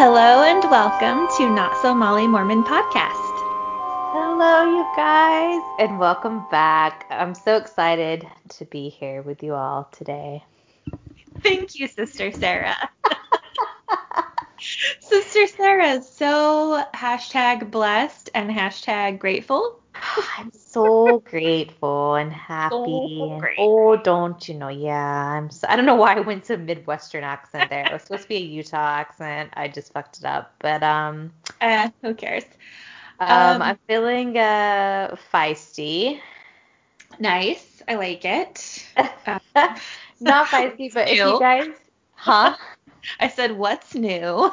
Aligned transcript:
Hello 0.00 0.44
and 0.44 0.62
welcome 0.70 1.26
to 1.38 1.52
Not 1.52 1.76
So 1.82 1.92
Molly 1.92 2.28
Mormon 2.28 2.62
Podcast. 2.62 3.34
Hello, 4.12 4.62
you 4.62 4.86
guys, 4.94 5.60
and 5.80 5.98
welcome 5.98 6.44
back. 6.52 7.04
I'm 7.10 7.34
so 7.34 7.56
excited 7.56 8.24
to 8.50 8.64
be 8.66 8.90
here 8.90 9.22
with 9.22 9.42
you 9.42 9.54
all 9.54 9.88
today. 9.90 10.44
Thank 11.40 11.74
you, 11.80 11.88
Sister 11.88 12.30
Sarah. 12.30 12.76
Sister 15.00 15.48
Sarah 15.48 15.94
is 15.94 16.08
so 16.08 16.80
hashtag 16.94 17.72
blessed 17.72 18.30
and 18.36 18.52
hashtag 18.52 19.18
grateful. 19.18 19.80
I'm 20.38 20.52
so 20.52 21.20
grateful 21.24 22.14
and 22.14 22.32
happy. 22.32 23.30
So 23.40 23.48
and- 23.48 23.48
oh, 23.56 23.96
don't 23.96 24.46
you 24.48 24.54
know? 24.54 24.68
Yeah, 24.68 24.94
I'm. 25.36 25.50
So, 25.50 25.66
I 25.68 25.76
don't 25.76 25.86
know 25.86 25.94
why 25.96 26.14
I 26.16 26.20
went 26.20 26.44
to 26.44 26.56
Midwestern 26.56 27.24
accent 27.24 27.70
there. 27.70 27.86
It 27.88 27.92
was 27.92 28.02
supposed 28.02 28.22
to 28.24 28.28
be 28.28 28.36
a 28.36 28.40
Utah 28.40 28.76
accent. 28.98 29.50
I 29.54 29.68
just 29.68 29.92
fucked 29.92 30.18
it 30.18 30.24
up. 30.24 30.54
But 30.60 30.82
um, 30.82 31.32
Eh, 31.60 31.90
who 32.02 32.14
cares? 32.14 32.44
um, 33.20 33.60
Um, 33.60 33.62
I'm 33.62 33.78
feeling 33.88 34.36
uh 34.38 35.16
feisty. 35.32 36.20
Nice. 37.18 37.82
I 37.88 37.94
like 37.96 38.24
it. 38.24 38.86
Uh, 39.26 39.38
Not 40.20 40.50
feisty, 40.50 40.92
but 40.92 41.08
if 41.08 41.24
you 41.24 41.34
guys, 41.34 41.74
huh? 42.14 42.56
I 43.20 43.28
said, 43.28 43.52
what's 43.58 43.94
new? 43.94 44.50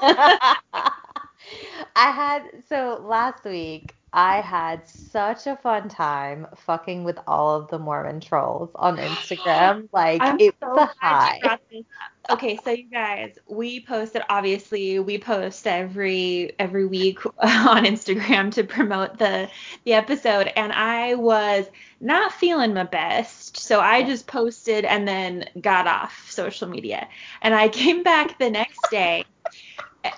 I 1.95 2.12
had 2.12 2.63
so 2.68 3.02
last 3.04 3.43
week 3.45 3.95
I 4.16 4.40
had 4.40 4.88
such 4.88 5.46
a 5.46 5.58
fun 5.58 5.90
time 5.90 6.48
fucking 6.55 7.04
with 7.04 7.20
all 7.28 7.58
of 7.58 7.68
the 7.68 7.78
Mormon 7.78 8.22
trolls 8.22 8.70
on 8.76 8.96
Instagram. 8.96 9.90
Like 9.91 10.22
I'm 10.22 10.40
it 10.40 10.55
so 10.62 10.70
was 10.70 10.90
a 10.90 11.05
high. 11.05 11.36
you 11.36 11.41
brought 11.41 11.62
this 11.70 11.84
up. 12.30 12.38
Okay, 12.38 12.58
so 12.64 12.72
you 12.72 12.86
guys, 12.86 13.38
we 13.46 13.82
posted 13.82 14.22
obviously 14.30 14.99
we 14.99 15.18
post 15.18 15.68
every 15.68 16.54
every 16.60 16.85
week 16.85 17.26
on 17.40 17.84
Instagram 17.84 18.54
to 18.54 18.63
promote 18.63 19.20
the 19.20 19.49
the 19.84 19.91
episode 19.94 20.52
and 20.55 20.72
I 20.72 21.16
was 21.16 21.66
not 22.00 22.32
feeling 22.32 22.74
my 22.74 22.84
best. 22.84 23.57
So 23.57 23.82
I 23.82 24.04
just 24.04 24.27
posted 24.27 24.85
and 24.85 25.05
then 25.05 25.50
got 25.60 25.88
off 25.88 26.32
social 26.32 26.70
media. 26.70 27.10
And 27.41 27.54
I 27.54 27.68
came 27.84 28.02
back 28.02 28.40
the 28.40 28.50
next 28.50 28.79
day. 28.90 29.26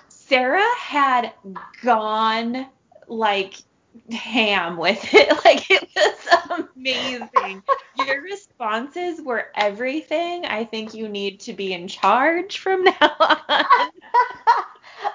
Sarah 0.08 0.74
had 0.78 1.32
gone 1.82 2.66
like 3.08 3.54
ham 4.12 4.76
with 4.76 5.02
it. 5.14 5.28
Like 5.44 5.70
it 5.70 5.88
was 5.96 6.66
amazing. 6.76 7.62
Your 8.06 8.22
responses 8.22 9.20
were 9.22 9.46
everything. 9.54 10.44
I 10.44 10.64
think 10.64 10.92
you 10.94 11.08
need 11.08 11.40
to 11.40 11.52
be 11.52 11.72
in 11.72 11.88
charge 11.88 12.58
from 12.58 12.84
now 12.84 12.92
on. 13.00 13.38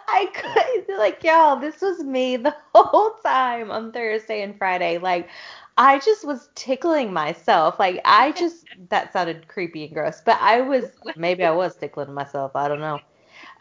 I 0.07 0.27
couldn't 0.33 0.97
like 0.97 1.23
y'all, 1.23 1.59
this 1.59 1.81
was 1.81 1.99
me 2.03 2.37
the 2.37 2.55
whole 2.73 3.11
time 3.23 3.71
on 3.71 3.91
Thursday 3.91 4.41
and 4.41 4.57
Friday. 4.57 4.97
Like 4.97 5.29
I 5.77 5.99
just 5.99 6.25
was 6.25 6.49
tickling 6.55 7.13
myself. 7.13 7.79
Like 7.79 8.01
I 8.05 8.31
just 8.31 8.65
that 8.89 9.13
sounded 9.13 9.47
creepy 9.47 9.85
and 9.85 9.93
gross, 9.93 10.21
but 10.25 10.37
I 10.41 10.61
was 10.61 10.85
maybe 11.15 11.43
I 11.43 11.51
was 11.51 11.75
tickling 11.75 12.13
myself. 12.13 12.55
I 12.55 12.67
don't 12.67 12.79
know. 12.79 13.01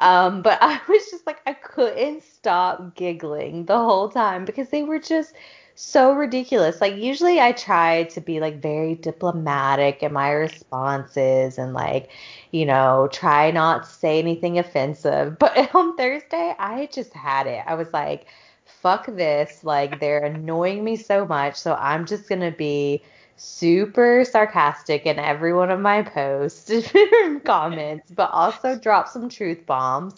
Um, 0.03 0.43
but 0.43 0.59
I 0.63 0.81
was 0.89 1.11
just 1.11 1.27
like 1.27 1.41
I 1.47 1.55
couldn't 1.55 2.23
stop 2.25 2.95
giggling 2.97 3.67
the 3.67 3.79
whole 3.79 4.09
time 4.09 4.45
because 4.45 4.69
they 4.69 4.83
were 4.83 4.99
just 4.99 5.35
so 5.75 6.13
ridiculous. 6.13 6.81
Like 6.81 6.97
usually 6.97 7.41
I 7.41 7.53
try 7.53 8.05
to 8.05 8.21
be 8.21 8.41
like 8.41 8.61
very 8.61 8.95
diplomatic 8.97 10.03
in 10.03 10.13
my 10.13 10.31
responses 10.33 11.59
and 11.59 11.73
like, 11.73 12.11
you 12.51 12.67
know, 12.67 13.09
try 13.13 13.51
not 13.51 13.85
to 13.85 13.89
say 13.89 14.19
anything 14.19 14.59
offensive. 14.59 15.39
But 15.43 15.75
on 15.75 15.97
Thursday, 15.97 16.55
I 16.59 16.89
just 16.93 17.13
had 17.15 17.47
it. 17.47 17.65
I 17.67 17.75
was 17.75 17.93
like, 17.93 18.27
fuck 18.67 19.07
this. 19.07 19.65
Like 19.65 20.01
they're 20.01 20.25
annoying 20.25 20.85
me 20.85 20.97
so 20.97 21.27
much, 21.27 21.57
so 21.57 21.75
I'm 21.75 22.07
just 22.07 22.29
going 22.29 22.41
to 22.43 22.51
be 22.51 23.03
super 23.37 24.25
sarcastic 24.25 25.07
in 25.07 25.19
every 25.19 25.53
one 25.53 25.71
of 25.71 25.81
my 25.81 26.03
posts 26.03 26.71
and 26.71 27.45
comments, 27.45 28.11
but 28.11 28.31
also 28.33 28.77
drop 28.79 29.09
some 29.09 29.29
truth 29.29 29.67
bombs. 29.67 30.15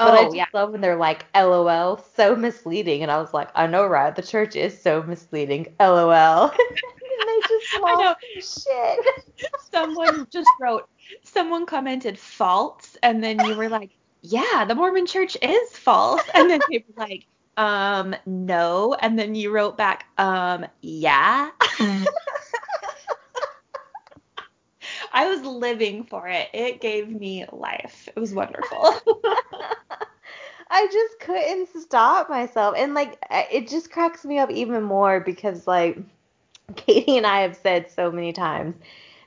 But 0.00 0.14
I 0.14 0.24
Oh, 0.24 0.24
just 0.24 0.36
yeah. 0.36 0.46
love 0.52 0.70
when 0.72 0.80
they're 0.80 0.96
like, 0.96 1.26
LOL, 1.34 1.98
so 2.14 2.36
misleading. 2.36 3.02
And 3.02 3.10
I 3.10 3.18
was 3.18 3.34
like, 3.34 3.48
I 3.54 3.66
know, 3.66 3.86
right? 3.86 4.14
The 4.14 4.22
church 4.22 4.56
is 4.56 4.80
so 4.80 5.02
misleading. 5.02 5.74
LOL. 5.80 6.50
and 7.18 7.28
they 7.28 7.40
just 7.48 7.72
I 7.86 7.94
lost 7.94 8.20
shit. 8.64 8.98
Someone 9.72 10.26
just 10.30 10.48
wrote, 10.58 10.88
someone 11.24 11.66
commented 11.66 12.18
false, 12.18 12.96
and 13.02 13.22
then 13.22 13.42
you 13.42 13.54
were 13.56 13.68
like, 13.68 13.90
yeah, 14.22 14.64
the 14.66 14.74
Mormon 14.74 15.06
church 15.06 15.36
is 15.42 15.76
false. 15.76 16.22
And 16.34 16.48
then 16.50 16.60
they 16.70 16.84
were 16.88 17.02
like, 17.04 17.26
um, 17.56 18.14
no. 18.26 18.94
And 19.00 19.18
then 19.18 19.34
you 19.34 19.50
wrote 19.50 19.76
back, 19.76 20.06
um, 20.18 20.66
yeah. 20.80 21.50
I 25.12 25.28
was 25.28 25.42
living 25.42 26.04
for 26.04 26.26
it. 26.28 26.48
It 26.52 26.80
gave 26.80 27.08
me 27.08 27.44
life. 27.52 28.08
It 28.14 28.18
was 28.18 28.32
wonderful. 28.34 28.94
I 30.70 30.88
just 30.90 31.20
couldn't 31.20 31.68
stop 31.82 32.30
myself. 32.30 32.74
And 32.78 32.94
like, 32.94 33.18
it 33.30 33.68
just 33.68 33.90
cracks 33.90 34.24
me 34.24 34.38
up 34.38 34.50
even 34.50 34.82
more 34.82 35.20
because, 35.20 35.66
like, 35.66 35.98
Katie 36.76 37.18
and 37.18 37.26
I 37.26 37.42
have 37.42 37.56
said 37.56 37.90
so 37.90 38.10
many 38.10 38.32
times, 38.32 38.74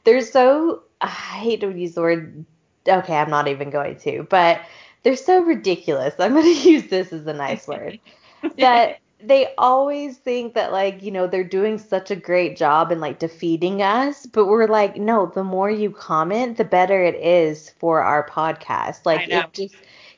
they're 0.03 0.21
so, 0.21 0.81
I 1.01 1.07
hate 1.07 1.61
to 1.61 1.69
use 1.69 1.93
the 1.93 2.01
word, 2.01 2.45
okay, 2.87 3.15
I'm 3.15 3.29
not 3.29 3.47
even 3.47 3.69
going 3.69 3.97
to, 3.97 4.25
but 4.29 4.61
they're 5.05 5.15
so 5.15 5.41
ridiculous. 5.43 6.15
I'm 6.19 6.33
going 6.33 6.43
to 6.63 6.69
use 6.69 6.87
this 6.89 7.13
as 7.13 7.25
a 7.27 7.33
nice 7.33 7.67
word. 7.67 7.99
that 8.57 8.99
they 9.21 9.53
always 9.57 10.17
think 10.17 10.53
that 10.55 10.71
like 10.73 11.01
you 11.01 11.11
know 11.11 11.25
they're 11.27 11.43
doing 11.43 11.77
such 11.77 12.11
a 12.11 12.15
great 12.15 12.57
job 12.57 12.91
in 12.91 12.99
like 12.99 13.17
defeating 13.17 13.81
us 13.81 14.25
but 14.27 14.45
we're 14.45 14.67
like 14.67 14.97
no 14.97 15.25
the 15.33 15.43
more 15.43 15.71
you 15.71 15.89
comment 15.89 16.57
the 16.57 16.65
better 16.65 17.01
it 17.03 17.15
is 17.15 17.71
for 17.79 18.01
our 18.01 18.27
podcast 18.29 18.99
like 19.05 19.27
it 19.29 19.53
just 19.53 19.75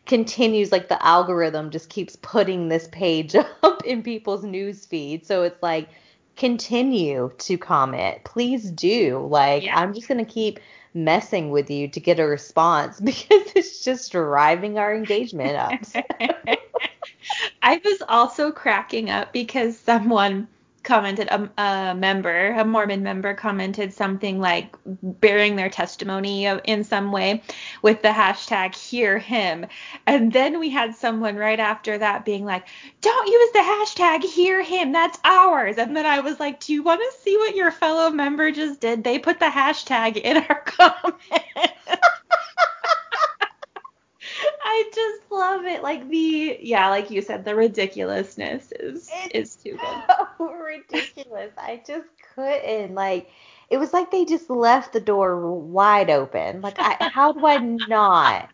continues 0.08 0.72
like 0.72 0.90
the 0.90 1.06
algorithm 1.06 1.70
just 1.70 1.90
keeps 1.90 2.18
putting 2.18 2.68
this 2.70 2.90
page 2.92 3.36
up 3.64 3.86
in 3.86 4.02
people's 4.04 4.44
news 4.44 4.86
feed 4.86 5.26
so 5.26 5.44
it's 5.44 5.62
like 5.62 5.88
continue 6.36 7.32
to 7.38 7.58
comment 7.58 8.24
please 8.26 8.72
do 8.72 9.26
like 9.30 9.64
Yeah. 9.64 9.80
i'm 9.80 9.94
just 9.94 10.08
going 10.08 10.24
to 10.26 10.30
keep 10.32 10.60
messing 10.98 11.52
with 11.52 11.70
you 11.70 11.88
to 11.88 12.00
get 12.00 12.20
a 12.20 12.26
response 12.26 13.00
because 13.04 13.52
it's 13.56 13.84
just 13.84 14.12
driving 14.12 14.78
our 14.78 14.96
engagement 14.96 15.56
up. 15.56 15.74
I 17.62 17.82
was 17.84 18.02
also 18.08 18.52
cracking 18.52 19.10
up 19.10 19.34
because 19.34 19.78
someone 19.78 20.48
commented, 20.88 21.28
a, 21.28 21.50
a 21.62 21.94
member, 21.96 22.52
a 22.54 22.64
Mormon 22.64 23.04
member 23.04 23.34
commented 23.34 23.94
something 23.94 24.40
like 24.40 24.76
bearing 24.86 25.58
their 25.58 25.70
testimony 25.70 26.46
in 26.46 26.84
some 26.84 27.12
way 27.12 27.44
with 27.82 28.02
the 28.02 28.08
hashtag 28.08 28.74
hear 28.74 29.20
him. 29.20 29.66
And 30.08 30.32
then 30.32 30.60
we 30.60 30.70
had 30.70 30.96
someone 30.96 31.36
right 31.36 31.60
after 31.60 31.98
that 31.98 32.24
being 32.24 32.46
like, 32.46 32.68
don't 33.02 33.28
use 33.28 33.52
the 33.52 33.60
hashtag 33.60 34.24
hear 34.24 34.64
him, 34.64 34.94
that's 34.94 35.20
ours. 35.26 35.78
And 35.78 35.96
then 35.96 36.06
I 36.06 36.22
was 36.22 36.40
like, 36.40 36.62
do 36.62 36.74
you 36.74 36.84
want 36.84 37.02
to 37.02 37.20
see 37.22 37.36
what 37.38 37.56
your 37.56 37.72
fellow 37.72 38.10
member 38.10 38.50
just 38.52 38.80
did? 38.80 39.04
They 39.04 39.20
put 39.20 39.40
the 39.40 39.46
hashtag 39.46 40.16
in 40.18 40.38
our 40.38 40.62
comment. 40.66 41.22
I 44.64 44.87
just 44.98 45.32
love 45.32 45.66
it. 45.66 45.84
Like 45.84 46.10
the 46.10 46.58
yeah, 46.62 46.90
like 46.90 47.12
you 47.12 47.22
said, 47.22 47.46
the 47.46 47.56
ridiculousness 47.56 48.72
is 48.80 49.10
is 49.34 49.56
too 49.56 49.78
good. 49.78 50.04
so 50.38 50.52
ridiculous. 50.52 51.52
I 51.58 51.82
just 51.86 52.08
couldn't. 52.36 52.96
Like, 52.96 53.30
it 53.70 53.78
was 53.78 53.94
like 53.94 54.12
they 54.12 54.26
just 54.26 54.50
left 54.50 54.94
the 54.94 55.00
door 55.00 55.52
wide 55.54 56.10
open. 56.10 56.62
Like, 56.62 56.78
I, 56.80 56.98
how 57.12 57.34
do 57.34 57.46
I 57.46 57.58
not? 57.58 58.50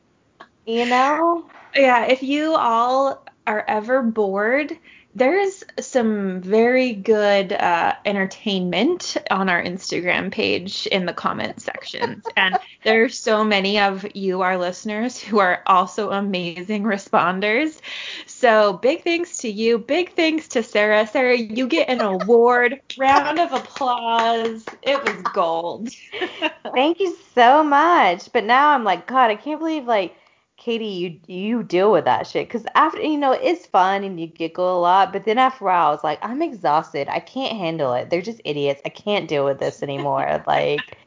You 0.65 0.85
know? 0.85 1.49
Yeah, 1.75 2.05
if 2.05 2.21
you 2.21 2.53
all 2.53 3.25
are 3.47 3.65
ever 3.67 4.03
bored, 4.03 4.77
there's 5.15 5.63
some 5.79 6.41
very 6.41 6.93
good 6.93 7.53
uh, 7.53 7.93
entertainment 8.05 9.15
on 9.29 9.47
our 9.47 9.61
Instagram 9.61 10.31
page 10.31 10.87
in 10.87 11.05
the 11.05 11.13
comment 11.13 11.61
sections. 11.61 12.25
And 12.35 12.57
there 12.83 13.03
are 13.03 13.09
so 13.09 13.43
many 13.43 13.79
of 13.79 14.05
you, 14.15 14.41
our 14.41 14.57
listeners, 14.57 15.19
who 15.19 15.39
are 15.39 15.61
also 15.67 16.09
amazing 16.09 16.83
responders. 16.83 17.79
So 18.25 18.73
big 18.73 19.03
thanks 19.03 19.37
to 19.39 19.49
you. 19.49 19.77
Big 19.77 20.15
thanks 20.15 20.47
to 20.49 20.63
Sarah. 20.63 21.05
Sarah, 21.05 21.37
you 21.37 21.67
get 21.67 21.89
an 21.89 22.01
award. 22.01 22.81
Round 22.97 23.39
of 23.39 23.51
applause. 23.53 24.65
It 24.81 25.01
was 25.03 25.21
gold. 25.33 25.89
Thank 26.73 26.99
you 26.99 27.15
so 27.35 27.63
much. 27.63 28.31
But 28.33 28.45
now 28.45 28.71
I'm 28.71 28.83
like, 28.83 29.07
God, 29.07 29.29
I 29.29 29.35
can't 29.35 29.59
believe, 29.59 29.85
like, 29.85 30.15
Katie, 30.57 30.85
you 30.85 31.19
you 31.27 31.63
deal 31.63 31.91
with 31.91 32.05
that 32.05 32.27
shit. 32.27 32.47
Because 32.47 32.65
after, 32.75 33.01
you 33.01 33.17
know, 33.17 33.31
it's 33.31 33.65
fun 33.65 34.03
and 34.03 34.19
you 34.19 34.27
giggle 34.27 34.77
a 34.77 34.79
lot. 34.79 35.11
But 35.11 35.25
then 35.25 35.37
after 35.37 35.65
a 35.65 35.67
while, 35.67 35.87
I 35.87 35.91
was 35.91 36.03
like, 36.03 36.19
I'm 36.21 36.41
exhausted. 36.41 37.07
I 37.09 37.19
can't 37.19 37.57
handle 37.57 37.93
it. 37.93 38.09
They're 38.09 38.21
just 38.21 38.41
idiots. 38.45 38.81
I 38.85 38.89
can't 38.89 39.27
deal 39.27 39.45
with 39.45 39.59
this 39.59 39.83
anymore. 39.83 40.43
like, 40.47 40.97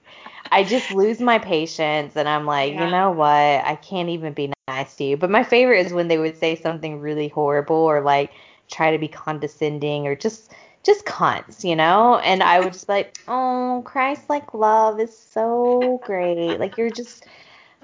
I 0.53 0.65
just 0.65 0.91
lose 0.91 1.21
my 1.21 1.39
patience. 1.39 2.17
And 2.17 2.29
I'm 2.29 2.45
like, 2.45 2.73
Yeah. 2.73 2.85
you 2.85 2.91
know 2.91 3.11
what? 3.13 3.29
I 3.29 3.79
can't 3.83 4.09
even 4.09 4.33
be 4.33 4.53
nice 4.69 4.97
to 4.97 5.05
you. 5.05 5.17
But 5.17 5.31
my 5.31 5.45
favorite 5.45 5.87
is 5.87 5.93
when 5.93 6.09
they 6.09 6.19
would 6.19 6.39
say 6.39 6.57
something 6.57 7.01
really 7.01 7.29
horrible 7.29 7.77
or 7.77 8.01
like 8.01 8.33
try 8.69 8.91
to 8.91 8.99
be 8.99 9.09
condescending 9.09 10.07
or 10.07 10.17
just 10.17 10.53
just 10.83 11.05
cunts, 11.05 11.65
you 11.65 11.75
know? 11.75 12.19
And 12.19 12.43
I 12.43 12.61
would 12.61 12.73
just 12.73 12.87
be 12.87 12.93
like, 12.93 13.19
oh, 13.27 13.83
Christ 13.85 14.29
like 14.29 14.55
love 14.55 15.01
is 15.01 15.17
so 15.17 16.01
great. 16.05 16.59
Like 16.59 16.77
you're 16.79 16.91
just 16.91 17.27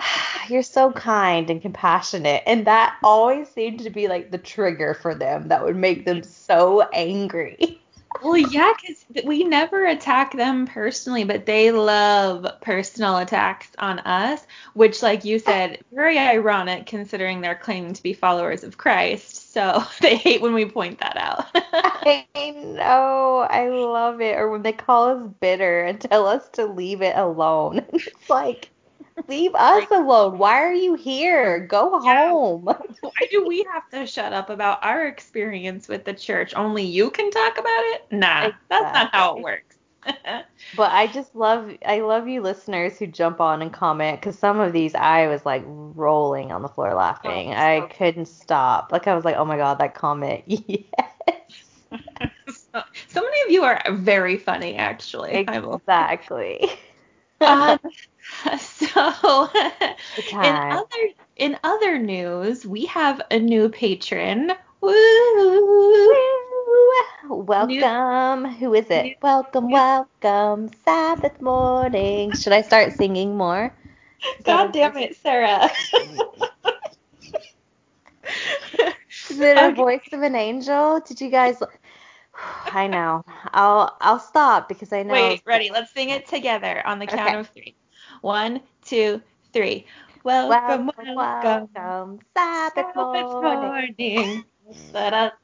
you're 0.48 0.62
so 0.62 0.92
kind 0.92 1.50
and 1.50 1.62
compassionate. 1.62 2.42
And 2.46 2.66
that 2.66 2.96
always 3.02 3.48
seemed 3.48 3.80
to 3.80 3.90
be 3.90 4.08
like 4.08 4.30
the 4.30 4.38
trigger 4.38 4.94
for 4.94 5.14
them 5.14 5.48
that 5.48 5.64
would 5.64 5.76
make 5.76 6.04
them 6.04 6.22
so 6.22 6.82
angry. 6.92 7.78
Well, 8.22 8.36
yeah, 8.36 8.72
because 8.80 9.24
we 9.24 9.42
never 9.42 9.86
attack 9.86 10.36
them 10.36 10.66
personally, 10.66 11.24
but 11.24 11.46
they 11.46 11.72
love 11.72 12.46
personal 12.60 13.18
attacks 13.18 13.68
on 13.78 13.98
us, 14.00 14.46
which, 14.74 15.02
like 15.02 15.24
you 15.24 15.38
said, 15.38 15.78
very 15.92 16.18
ironic 16.18 16.86
considering 16.86 17.40
they're 17.40 17.56
claiming 17.56 17.94
to 17.94 18.02
be 18.02 18.12
followers 18.12 18.62
of 18.62 18.78
Christ. 18.78 19.52
So 19.52 19.82
they 20.00 20.16
hate 20.16 20.40
when 20.40 20.54
we 20.54 20.66
point 20.66 21.00
that 21.00 21.16
out. 21.16 21.46
I 21.54 22.26
know. 22.54 23.46
I 23.50 23.68
love 23.68 24.20
it. 24.20 24.36
Or 24.36 24.50
when 24.50 24.62
they 24.62 24.72
call 24.72 25.08
us 25.08 25.26
bitter 25.40 25.82
and 25.82 26.00
tell 26.00 26.26
us 26.26 26.48
to 26.50 26.66
leave 26.66 27.02
it 27.02 27.16
alone. 27.16 27.84
It's 27.92 28.30
like, 28.30 28.70
Leave 29.28 29.54
us 29.54 29.90
alone. 29.90 30.38
Why 30.38 30.62
are 30.62 30.72
you 30.72 30.94
here? 30.94 31.60
Go 31.60 32.00
yeah. 32.04 32.28
home. 32.30 32.62
Why 33.00 33.28
do 33.30 33.46
we 33.46 33.66
have 33.72 33.88
to 33.90 34.06
shut 34.06 34.32
up 34.32 34.50
about 34.50 34.84
our 34.84 35.06
experience 35.06 35.88
with 35.88 36.04
the 36.04 36.14
church? 36.14 36.54
Only 36.54 36.84
you 36.84 37.10
can 37.10 37.30
talk 37.30 37.58
about 37.58 37.82
it? 37.94 38.06
Nah, 38.10 38.46
exactly. 38.46 38.58
that's 38.68 38.94
not 38.94 39.14
how 39.14 39.36
it 39.36 39.42
works. 39.42 39.76
but 40.76 40.90
I 40.90 41.06
just 41.06 41.34
love 41.36 41.70
I 41.86 42.00
love 42.00 42.26
you 42.26 42.40
listeners 42.40 42.98
who 42.98 43.06
jump 43.06 43.40
on 43.40 43.62
and 43.62 43.72
comment 43.72 44.20
because 44.20 44.36
some 44.36 44.58
of 44.58 44.72
these 44.72 44.96
I 44.96 45.28
was 45.28 45.46
like 45.46 45.62
rolling 45.66 46.50
on 46.50 46.62
the 46.62 46.68
floor 46.68 46.90
oh, 46.90 46.96
laughing. 46.96 47.50
Oh, 47.50 47.52
so 47.52 47.58
I 47.58 47.80
couldn't 47.96 48.26
stop. 48.26 48.90
Like 48.90 49.06
I 49.06 49.14
was 49.14 49.24
like, 49.24 49.36
oh 49.36 49.44
my 49.44 49.56
god, 49.56 49.78
that 49.78 49.94
comment. 49.94 50.44
Yes. 50.48 52.00
so, 52.48 52.82
so 53.08 53.20
many 53.20 53.42
of 53.42 53.50
you 53.50 53.64
are 53.64 53.82
very 53.92 54.38
funny 54.38 54.76
actually. 54.76 55.32
Exactly. 55.32 56.70
Um, 57.46 57.78
So 58.58 59.48
in 60.42 60.58
other 60.70 61.08
in 61.36 61.58
other 61.64 61.98
news, 61.98 62.66
we 62.66 62.86
have 62.86 63.20
a 63.30 63.38
new 63.38 63.68
patron. 63.68 64.52
Woo! 64.80 64.94
Welcome. 67.30 68.42
New, 68.42 68.50
Who 68.58 68.74
is 68.74 68.86
it? 68.90 69.04
New, 69.04 69.14
welcome, 69.22 69.70
welcome. 69.70 70.70
Sabbath 70.84 71.40
morning. 71.40 72.32
Should 72.32 72.52
I 72.52 72.62
start 72.62 72.92
singing 72.92 73.36
more? 73.36 73.74
God 74.44 74.72
damn 74.72 74.96
it, 74.96 75.16
Sarah. 75.16 75.70
is 79.30 79.40
it 79.40 79.56
a 79.56 79.72
voice 79.74 80.08
of 80.12 80.22
an 80.22 80.34
angel? 80.36 81.00
Did 81.00 81.20
you 81.20 81.30
guys 81.30 81.62
I 82.34 82.86
know. 82.86 83.24
I'll 83.52 83.96
I'll 84.00 84.18
stop 84.18 84.68
because 84.68 84.92
I 84.92 85.02
know. 85.02 85.12
Wait, 85.12 85.42
ready? 85.46 85.70
Let's 85.70 85.92
sing 85.92 86.10
it 86.10 86.26
together 86.26 86.86
on 86.86 86.98
the 86.98 87.06
count 87.06 87.30
okay. 87.30 87.40
of 87.40 87.48
three. 87.48 87.74
One, 88.22 88.60
two, 88.84 89.20
three. 89.52 89.86
Welcome, 90.24 90.90
welcome, 91.14 91.68
welcome, 91.74 92.18
Sabbath, 92.36 92.94
Sabbath 92.94 93.36
morning. 93.40 93.72
morning. 93.98 94.44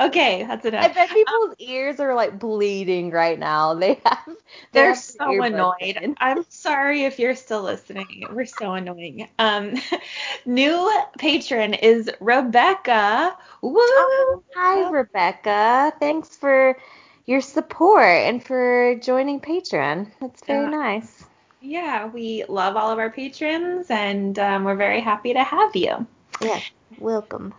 Okay, 0.00 0.44
that's 0.48 0.64
enough. 0.64 0.90
I 0.90 0.92
bet 0.92 1.08
people's 1.10 1.54
ears 1.58 2.00
are 2.00 2.14
like 2.14 2.38
bleeding 2.38 3.10
right 3.10 3.38
now. 3.38 3.74
They 3.82 4.00
have 4.04 4.36
they're 4.72 4.88
have 4.88 4.98
so 4.98 5.42
annoyed. 5.42 5.74
In. 5.80 6.16
I'm 6.18 6.44
sorry 6.48 7.04
if 7.04 7.18
you're 7.18 7.34
still 7.34 7.62
listening. 7.62 8.28
We're 8.32 8.46
so 8.46 8.72
annoying. 8.72 9.28
Um 9.38 9.74
new 10.46 10.90
patron 11.18 11.74
is 11.74 12.10
Rebecca. 12.20 13.36
Woo! 13.60 13.70
Oh, 13.74 14.42
hi 14.54 14.90
Rebecca. 14.90 15.92
Thanks 15.98 16.36
for 16.36 16.78
your 17.26 17.40
support 17.40 18.04
and 18.04 18.44
for 18.44 18.96
joining 19.02 19.40
Patreon. 19.40 20.10
That's 20.20 20.44
very 20.44 20.66
uh, 20.66 20.70
nice. 20.70 21.24
Yeah, 21.60 22.06
we 22.06 22.44
love 22.48 22.76
all 22.76 22.90
of 22.90 22.98
our 22.98 23.10
patrons 23.10 23.86
and 23.90 24.38
um, 24.38 24.64
we're 24.64 24.76
very 24.76 25.00
happy 25.00 25.32
to 25.32 25.42
have 25.42 25.74
you. 25.76 26.06
Yeah, 26.40 26.60
welcome. 26.98 27.54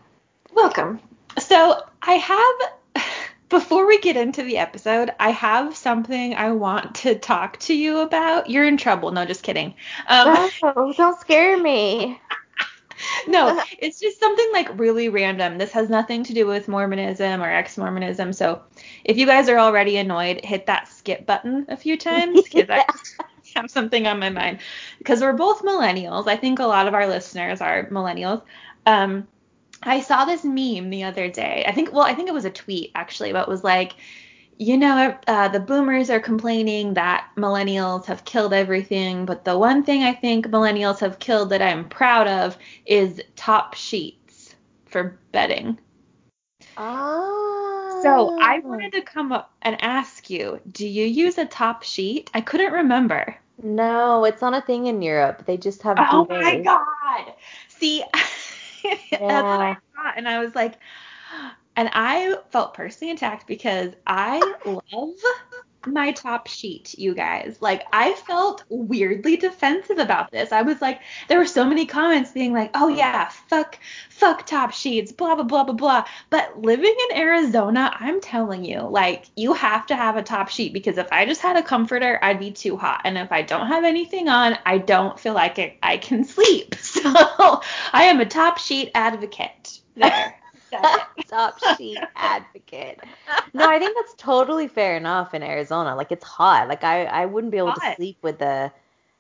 Welcome. 0.55 0.99
So 1.39 1.81
I 2.03 2.13
have, 2.13 3.05
before 3.49 3.87
we 3.87 3.99
get 3.99 4.15
into 4.15 4.43
the 4.43 4.59
episode, 4.59 5.11
I 5.19 5.31
have 5.31 5.75
something 5.75 6.35
I 6.35 6.51
want 6.51 6.93
to 6.95 7.15
talk 7.15 7.57
to 7.61 7.73
you 7.73 7.99
about. 7.99 8.51
You're 8.51 8.67
in 8.67 8.77
trouble. 8.77 9.11
No, 9.11 9.25
just 9.25 9.41
kidding. 9.41 9.73
Um, 10.07 10.49
don't 10.61 11.19
scare 11.19 11.59
me. 11.59 12.21
no, 13.27 13.59
it's 13.79 13.99
just 13.99 14.19
something 14.19 14.47
like 14.53 14.77
really 14.77 15.09
random. 15.09 15.57
This 15.57 15.71
has 15.71 15.89
nothing 15.89 16.23
to 16.25 16.33
do 16.33 16.45
with 16.45 16.67
Mormonism 16.67 17.41
or 17.41 17.49
ex 17.49 17.75
Mormonism. 17.75 18.31
So 18.31 18.61
if 19.03 19.17
you 19.17 19.25
guys 19.25 19.49
are 19.49 19.57
already 19.57 19.97
annoyed, 19.97 20.45
hit 20.45 20.67
that 20.67 20.87
skip 20.87 21.25
button 21.25 21.65
a 21.67 21.75
few 21.75 21.97
times 21.97 22.43
because 22.43 22.69
yeah. 22.69 22.83
I 23.19 23.25
have 23.55 23.71
something 23.71 24.05
on 24.05 24.19
my 24.19 24.29
mind. 24.29 24.59
Because 24.99 25.21
we're 25.21 25.33
both 25.33 25.63
millennials. 25.63 26.27
I 26.27 26.37
think 26.37 26.59
a 26.59 26.67
lot 26.67 26.87
of 26.87 26.93
our 26.93 27.07
listeners 27.07 27.59
are 27.59 27.87
millennials. 27.89 28.43
Um, 28.85 29.27
I 29.85 30.01
saw 30.01 30.25
this 30.25 30.43
meme 30.43 30.89
the 30.89 31.03
other 31.03 31.29
day. 31.29 31.63
I 31.67 31.71
think, 31.71 31.91
well, 31.91 32.03
I 32.03 32.13
think 32.13 32.29
it 32.29 32.33
was 32.33 32.45
a 32.45 32.51
tweet 32.51 32.91
actually, 32.95 33.31
but 33.31 33.47
it 33.47 33.51
was 33.51 33.63
like, 33.63 33.95
you 34.57 34.77
know, 34.77 35.17
uh, 35.27 35.47
the 35.47 35.59
boomers 35.59 36.09
are 36.09 36.19
complaining 36.19 36.93
that 36.93 37.27
millennials 37.35 38.05
have 38.05 38.25
killed 38.25 38.53
everything, 38.53 39.25
but 39.25 39.45
the 39.45 39.57
one 39.57 39.83
thing 39.83 40.03
I 40.03 40.13
think 40.13 40.47
millennials 40.47 40.99
have 40.99 41.19
killed 41.19 41.49
that 41.49 41.61
I'm 41.61 41.89
proud 41.89 42.27
of 42.27 42.57
is 42.85 43.21
top 43.35 43.73
sheets 43.73 44.55
for 44.85 45.19
bedding. 45.31 45.79
Oh. 46.77 47.99
So 48.03 48.37
I 48.41 48.59
wanted 48.59 48.91
to 48.93 49.01
come 49.01 49.31
up 49.31 49.53
and 49.61 49.81
ask 49.81 50.29
you, 50.29 50.59
do 50.71 50.87
you 50.87 51.05
use 51.05 51.37
a 51.37 51.45
top 51.45 51.83
sheet? 51.83 52.29
I 52.33 52.41
couldn't 52.41 52.73
remember. 52.73 53.35
No, 53.61 54.25
it's 54.25 54.41
not 54.41 54.53
a 54.53 54.61
thing 54.61 54.87
in 54.87 55.01
Europe. 55.01 55.45
They 55.45 55.57
just 55.57 55.81
have. 55.83 55.97
Oh 55.99 56.25
duvets. 56.25 56.41
my 56.41 56.59
god! 56.59 57.33
See. 57.69 58.03
that's 59.11 59.21
what 59.21 59.33
I 59.33 59.77
thought, 59.95 60.13
and 60.17 60.27
I 60.27 60.39
was 60.39 60.55
like, 60.55 60.75
and 61.75 61.89
I 61.93 62.37
felt 62.51 62.73
personally 62.73 63.13
attacked 63.13 63.47
because 63.47 63.93
I 64.05 64.39
love 64.65 65.13
my 65.87 66.11
top 66.11 66.47
sheet, 66.47 66.95
you 66.97 67.13
guys. 67.13 67.57
Like, 67.59 67.83
I 67.91 68.13
felt 68.13 68.63
weirdly 68.69 69.37
defensive 69.37 69.97
about 69.97 70.31
this. 70.31 70.51
I 70.51 70.61
was 70.61 70.81
like, 70.81 71.01
there 71.27 71.37
were 71.37 71.45
so 71.45 71.65
many 71.65 71.85
comments 71.85 72.31
being 72.31 72.53
like, 72.53 72.71
oh 72.73 72.87
yeah, 72.87 73.29
fuck, 73.29 73.79
fuck 74.09 74.45
top 74.45 74.71
sheets, 74.71 75.11
blah, 75.11 75.35
blah, 75.35 75.43
blah, 75.43 75.63
blah, 75.63 75.75
blah. 75.75 76.05
But 76.29 76.61
living 76.61 76.95
in 77.09 77.17
Arizona, 77.17 77.95
I'm 77.99 78.21
telling 78.21 78.63
you, 78.65 78.81
like, 78.81 79.25
you 79.35 79.53
have 79.53 79.85
to 79.87 79.95
have 79.95 80.17
a 80.17 80.23
top 80.23 80.49
sheet 80.49 80.73
because 80.73 80.97
if 80.97 81.11
I 81.11 81.25
just 81.25 81.41
had 81.41 81.57
a 81.57 81.63
comforter, 81.63 82.19
I'd 82.21 82.39
be 82.39 82.51
too 82.51 82.77
hot. 82.77 83.01
And 83.05 83.17
if 83.17 83.31
I 83.31 83.41
don't 83.41 83.67
have 83.67 83.83
anything 83.83 84.29
on, 84.29 84.57
I 84.65 84.77
don't 84.77 85.19
feel 85.19 85.33
like 85.33 85.77
I, 85.81 85.97
can 85.97 86.23
sleep. 86.25 86.75
So 86.75 87.01
I 87.93 88.03
am 88.05 88.19
a 88.19 88.25
top 88.25 88.57
sheet 88.57 88.91
advocate. 88.93 89.79
There. 89.95 90.35
top 91.27 91.59
sheet 91.77 91.99
advocate. 92.15 92.99
No, 93.53 93.67
I 93.67 93.79
think 93.79 93.95
that's 93.95 94.13
totally 94.15 94.67
fair 94.67 94.97
enough 94.97 95.33
in 95.33 95.43
Arizona. 95.43 95.95
Like 95.95 96.11
it's 96.11 96.23
hot. 96.23 96.67
Like 96.67 96.83
I 96.83 97.05
I 97.05 97.25
wouldn't 97.25 97.51
be 97.51 97.57
able 97.57 97.71
hot. 97.71 97.81
to 97.91 97.95
sleep 97.95 98.17
with 98.21 98.41
a 98.41 98.71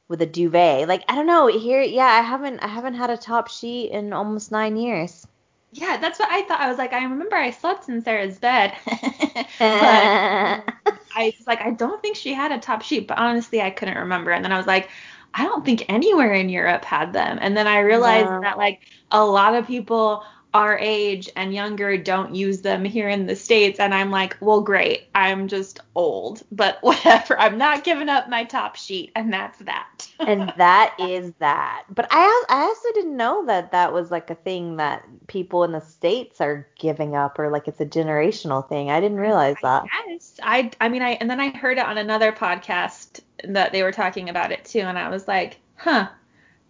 with 0.07 0.21
a 0.21 0.25
duvet. 0.25 0.87
Like 0.87 1.03
I 1.07 1.15
don't 1.15 1.27
know 1.27 1.47
here. 1.47 1.81
Yeah, 1.81 2.05
I 2.05 2.21
haven't 2.21 2.59
I 2.59 2.67
haven't 2.67 2.95
had 2.95 3.09
a 3.09 3.17
top 3.17 3.49
sheet 3.49 3.91
in 3.91 4.13
almost 4.13 4.51
nine 4.51 4.77
years. 4.77 5.27
Yeah, 5.73 5.97
that's 5.97 6.19
what 6.19 6.29
I 6.31 6.43
thought. 6.43 6.59
I 6.59 6.69
was 6.69 6.77
like, 6.77 6.93
I 6.93 7.03
remember 7.03 7.35
I 7.35 7.49
slept 7.49 7.89
in 7.89 8.03
Sarah's 8.03 8.37
bed, 8.37 8.75
but 8.85 9.49
I 9.59 11.33
was 11.37 11.47
like, 11.47 11.61
I 11.61 11.71
don't 11.71 11.99
think 11.99 12.15
she 12.15 12.31
had 12.31 12.51
a 12.51 12.59
top 12.59 12.83
sheet. 12.83 13.07
But 13.07 13.17
honestly, 13.17 13.59
I 13.59 13.71
couldn't 13.71 13.97
remember. 13.97 14.29
And 14.31 14.45
then 14.45 14.51
I 14.51 14.57
was 14.57 14.67
like, 14.67 14.89
I 15.33 15.45
don't 15.45 15.65
think 15.65 15.85
anywhere 15.89 16.33
in 16.33 16.49
Europe 16.49 16.85
had 16.85 17.11
them. 17.11 17.39
And 17.41 17.57
then 17.57 17.65
I 17.65 17.79
realized 17.79 18.29
no. 18.29 18.41
that 18.41 18.57
like 18.57 18.81
a 19.11 19.25
lot 19.25 19.55
of 19.55 19.65
people 19.65 20.23
our 20.53 20.77
age 20.77 21.29
and 21.35 21.53
younger 21.53 21.97
don't 21.97 22.35
use 22.35 22.61
them 22.61 22.85
here 22.85 23.09
in 23.09 23.25
the 23.25 23.35
states. 23.35 23.79
And 23.79 23.93
i'm 23.93 24.11
like 24.11 24.37
well 24.39 24.61
great. 24.61 25.07
I'm 25.15 25.47
just 25.47 25.79
old 25.95 26.43
but 26.51 26.77
whatever. 26.81 27.39
I'm 27.39 27.57
not 27.57 27.83
giving 27.83 28.09
up 28.09 28.29
my 28.29 28.43
top 28.43 28.75
sheet. 28.75 29.11
And 29.15 29.31
that's 29.33 29.59
that. 29.59 30.07
And 30.19 30.53
that 30.57 30.95
is 30.99 31.33
that. 31.39 31.83
But 31.89 32.07
i 32.11 32.45
i 32.49 32.61
also 32.61 32.87
didn't 32.93 33.17
know 33.17 33.45
that 33.47 33.71
that 33.71 33.93
was 33.93 34.11
like 34.11 34.29
a 34.29 34.35
thing 34.35 34.77
that 34.77 35.03
people 35.27 35.63
in 35.63 35.71
the 35.71 35.81
states 35.81 36.39
are 36.41 36.67
giving 36.79 37.15
up 37.15 37.39
or 37.39 37.49
like 37.49 37.67
it's 37.67 37.81
a 37.81 37.85
generational 37.85 38.67
thing. 38.67 38.89
I 38.91 39.01
didn't 39.01 39.17
realize 39.17 39.55
that. 39.63 39.83
yes 40.07 40.39
i 40.43 40.71
i 40.79 40.87
mean 40.89 41.01
i 41.01 41.11
and 41.11 41.29
then 41.29 41.39
i 41.39 41.49
heard 41.49 41.77
it 41.77 41.85
on 41.85 41.97
another 41.97 42.31
podcast 42.31 43.21
that 43.43 43.71
they 43.71 43.83
were 43.83 43.91
talking 43.91 44.29
about 44.29 44.51
it 44.51 44.63
too. 44.65 44.79
And 44.81 44.97
i 44.99 45.09
was 45.09 45.27
like 45.27 45.59
huh. 45.75 46.09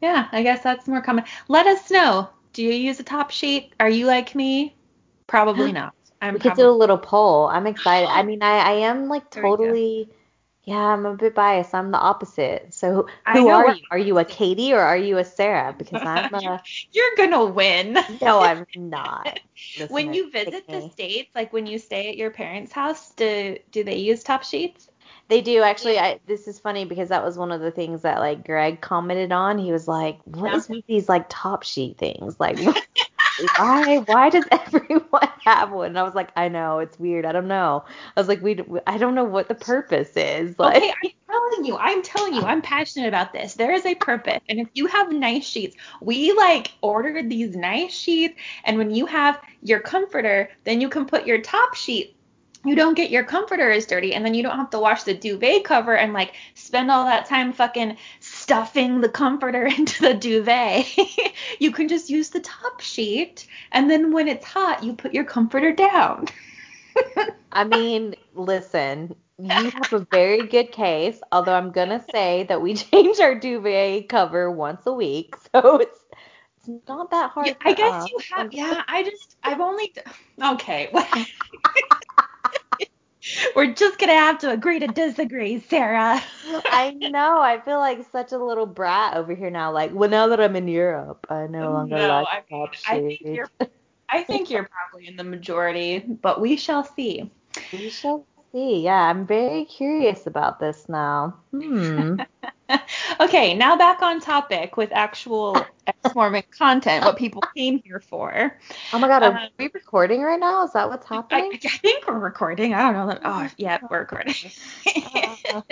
Yeah 0.02 0.28
i 0.32 0.42
guess 0.44 0.64
that's 0.64 0.88
more 0.88 1.02
common. 1.02 1.26
Let 1.48 1.68
us 1.68 1.92
know 1.92 2.30
do 2.54 2.64
you 2.64 2.72
use 2.72 3.00
a 3.00 3.04
top 3.04 3.32
sheet? 3.32 3.74
Are 3.80 3.90
you 3.90 4.06
like 4.08 4.36
me? 4.36 4.76
Probably 5.28 5.72
not. 5.74 5.94
I'm 6.22 6.34
we 6.36 6.40
could 6.40 6.54
do 6.54 6.70
a 6.70 6.72
little 6.72 6.98
poll. 6.98 7.48
I'm 7.48 7.68
excited. 7.68 8.10
I 8.10 8.24
mean, 8.24 8.42
I, 8.44 8.58
I 8.60 8.72
am 8.74 9.08
like 9.10 9.30
totally 9.32 10.10
Yeah, 10.64 10.78
I'm 10.78 11.06
a 11.06 11.16
bit 11.16 11.36
biased. 11.36 11.74
I'm 11.76 11.92
the 11.92 12.00
opposite. 12.00 12.74
So 12.74 13.08
who 13.34 13.50
are 13.50 13.68
you? 13.68 13.82
Are 13.92 13.98
you 13.98 14.18
a 14.20 14.26
Katie 14.26 14.74
or 14.74 14.80
are 14.82 14.98
you 14.98 15.18
a 15.18 15.26
Sarah? 15.26 15.74
Because 15.78 16.06
I'm 16.06 16.34
you're, 16.34 16.54
a 16.54 16.64
you're 16.92 17.16
gonna 17.18 17.46
win. 17.46 17.98
no, 18.22 18.42
I'm 18.42 18.66
not. 18.76 19.40
when 19.88 20.14
you 20.14 20.32
visit 20.32 20.70
the 20.70 20.82
states, 20.82 21.32
like 21.36 21.54
when 21.54 21.66
you 21.68 21.78
stay 21.80 22.10
at 22.10 22.18
your 22.18 22.32
parents' 22.32 22.72
house, 22.72 23.12
do 23.12 23.58
do 23.72 23.84
they 23.84 23.98
use 23.98 24.24
top 24.24 24.44
sheets? 24.44 24.90
They 25.30 25.42
do 25.42 25.62
actually. 25.64 26.00
I 26.00 26.20
this 26.28 26.48
is 26.48 26.60
funny 26.60 26.86
because 26.86 27.10
that 27.10 27.24
was 27.24 27.38
one 27.38 27.52
of 27.52 27.62
the 27.62 27.72
things 27.72 28.02
that 28.04 28.20
like 28.20 28.46
Greg 28.46 28.82
commented 28.82 29.32
on. 29.32 29.58
He 29.58 29.72
was 29.72 29.88
like, 29.88 30.20
"What 30.26 30.54
Yeah. 30.54 30.58
is 30.58 30.68
with 30.70 30.86
these 30.88 31.10
like 31.10 31.26
top 31.30 31.64
sheet 31.64 31.98
things? 31.98 32.40
Like, 32.40 32.60
why 33.38 33.98
why 34.06 34.30
does 34.30 34.46
everyone 34.52 35.30
have 35.46 35.72
one?" 35.72 35.88
And 35.88 36.00
I 36.00 36.04
was 36.04 36.16
like, 36.16 36.32
"I 36.36 36.50
know 36.50 36.80
it's 36.80 37.00
weird. 37.00 37.26
I 37.26 37.32
don't 37.32 37.48
know." 37.48 37.86
I 38.16 38.20
was 38.20 38.28
like, 38.28 38.42
"We 38.42 38.60
I 38.88 38.98
don't 38.98 39.16
know 39.16 39.24
what 39.26 39.48
the 39.48 39.56
purpose 39.56 40.12
is." 40.16 40.58
Like, 40.60 40.84
Okay, 40.84 40.94
I'm 41.04 41.10
telling 41.30 41.66
you, 41.66 41.78
I'm 41.78 42.02
telling 42.04 42.34
you, 42.34 42.46
I'm 42.46 42.62
passionate 42.62 43.08
about 43.08 43.34
this. 43.34 43.56
There 43.56 43.74
is 43.74 43.86
a 43.86 43.96
purpose. 43.96 44.40
And 44.50 44.60
if 44.60 44.70
you 44.74 44.88
have 44.88 45.12
nice 45.12 45.46
sheets, 45.46 45.76
we 46.02 46.32
like 46.34 46.72
ordered 46.82 47.30
these 47.30 47.56
nice 47.56 47.94
sheets. 47.94 48.36
And 48.64 48.78
when 48.78 48.92
you 48.92 49.06
have 49.08 49.40
your 49.62 49.80
comforter, 49.82 50.50
then 50.64 50.80
you 50.82 50.90
can 50.90 51.06
put 51.06 51.26
your 51.28 51.42
top 51.42 51.76
sheet. 51.76 52.16
You 52.66 52.76
don't 52.76 52.94
get 52.94 53.10
your 53.10 53.26
comforter 53.26 53.72
as 53.72 53.86
dirty, 53.86 54.14
and 54.14 54.26
then 54.26 54.34
you 54.34 54.42
don't 54.42 54.58
have 54.58 54.70
to 54.70 54.80
wash 54.80 55.04
the 55.04 55.14
duvet 55.14 55.66
cover 55.66 55.98
and 55.98 56.14
like 56.14 56.34
spend 56.54 56.90
all 56.90 57.04
that 57.06 57.26
time 57.26 57.52
fucking 57.52 57.98
stuffing 58.22 59.02
the 59.02 59.10
comforter 59.10 59.66
into 59.78 60.02
the 60.02 60.14
duvet. 60.14 60.88
you 61.60 61.72
can 61.72 61.88
just 61.90 62.10
use 62.10 62.30
the 62.30 62.40
top 62.40 62.80
sheet, 62.80 63.48
and 63.74 63.90
then 63.92 64.14
when 64.14 64.28
it's 64.28 64.46
hot, 64.46 64.84
you 64.84 64.94
put 64.94 65.14
your 65.14 65.26
comforter 65.26 65.74
down. 65.74 66.28
I 67.52 67.66
mean, 67.66 68.16
listen, 68.34 69.14
you 69.38 69.70
have 69.72 69.92
a 69.92 70.08
very 70.10 70.44
good 70.44 70.72
case. 70.72 71.20
Although 71.34 71.56
I'm 71.56 71.72
gonna 71.72 72.04
say 72.14 72.46
that 72.48 72.62
we 72.62 72.76
change 72.76 73.20
our 73.20 73.36
duvet 73.36 74.08
cover 74.08 74.50
once 74.50 74.86
a 74.86 74.94
week, 74.94 75.36
so 75.54 75.78
it's 75.78 76.00
it's 76.58 76.88
not 76.88 77.12
that 77.12 77.32
hard. 77.32 77.48
Yeah, 77.48 77.54
I 77.62 77.74
guess 77.74 78.04
us. 78.04 78.10
you 78.10 78.20
have. 78.36 78.54
Yeah, 78.54 78.84
I 78.88 79.04
just 79.04 79.36
I've 79.44 79.60
only. 79.60 79.94
Okay. 80.42 80.90
We're 83.56 83.74
just 83.74 84.00
gonna 84.00 84.14
have 84.14 84.40
to 84.40 84.52
agree 84.52 84.80
to 84.80 84.88
disagree, 84.88 85.60
Sarah. 85.70 86.22
I 86.66 86.92
know. 86.92 87.42
I 87.42 87.60
feel 87.62 87.80
like 87.80 88.00
such 88.12 88.32
a 88.32 88.38
little 88.38 88.66
brat 88.66 89.16
over 89.16 89.34
here 89.34 89.50
now. 89.50 89.72
Like, 89.72 89.92
well, 89.94 90.10
now 90.10 90.28
that 90.28 90.40
I'm 90.40 90.56
in 90.56 90.68
Europe, 90.68 91.26
I 91.30 91.48
no 91.48 91.72
longer 91.72 91.98
No, 91.98 92.22
like 92.24 92.46
I 92.52 92.60
mean, 92.60 92.70
I 92.88 93.00
think 93.00 93.20
you're 93.24 93.50
I 94.10 94.24
think 94.24 94.50
you're 94.50 94.70
probably 94.70 95.08
in 95.08 95.16
the 95.16 95.24
majority, 95.24 96.00
but 96.00 96.42
we 96.42 96.58
shall 96.58 96.84
see. 96.84 97.32
We 97.72 97.90
shall 97.90 98.26
see. 98.52 98.82
Yeah, 98.84 99.10
I'm 99.10 99.26
very 99.26 99.66
curious 99.66 100.28
about 100.28 100.60
this 100.60 100.88
now. 100.88 101.36
Hmm. 101.52 102.18
okay, 103.20 103.54
now 103.54 103.76
back 103.78 104.02
on 104.02 104.20
topic 104.20 104.78
with 104.78 104.92
actual 104.92 105.58
X-Mormon 105.88 106.44
content, 106.58 107.06
what 107.06 107.18
people 107.18 107.42
came 107.56 107.82
here 107.84 108.00
for. 108.00 108.58
Oh 108.94 109.00
my 109.00 109.08
God, 109.08 109.24
are 109.24 109.38
Um, 109.38 109.50
we 109.58 109.70
recording 109.74 110.22
right 110.22 110.40
now? 110.40 110.64
Is 110.66 110.74
that 110.74 110.90
what's 110.90 111.08
happening? 111.08 111.60
I 111.64 111.68
think 111.70 112.08
we're 112.08 112.20
recording. 112.20 112.74
I 112.74 112.84
don't 112.84 112.94
know 112.94 113.08
that. 113.08 113.22
Oh, 113.24 113.50
yeah, 113.58 113.80
we're 113.90 114.00
recording. 114.00 114.36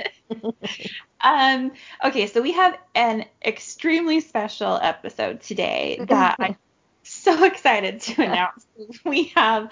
Um, 1.23 1.73
okay, 2.03 2.25
so 2.27 2.41
we 2.41 2.51
have 2.53 2.77
an 2.95 3.25
extremely 3.45 4.21
special 4.21 4.79
episode 4.81 5.41
today 5.41 6.03
that 6.07 6.35
I'm 6.39 6.55
so 7.03 7.43
excited 7.43 8.01
to 8.01 8.23
announce. 8.23 8.65
We 9.05 9.25
have 9.35 9.71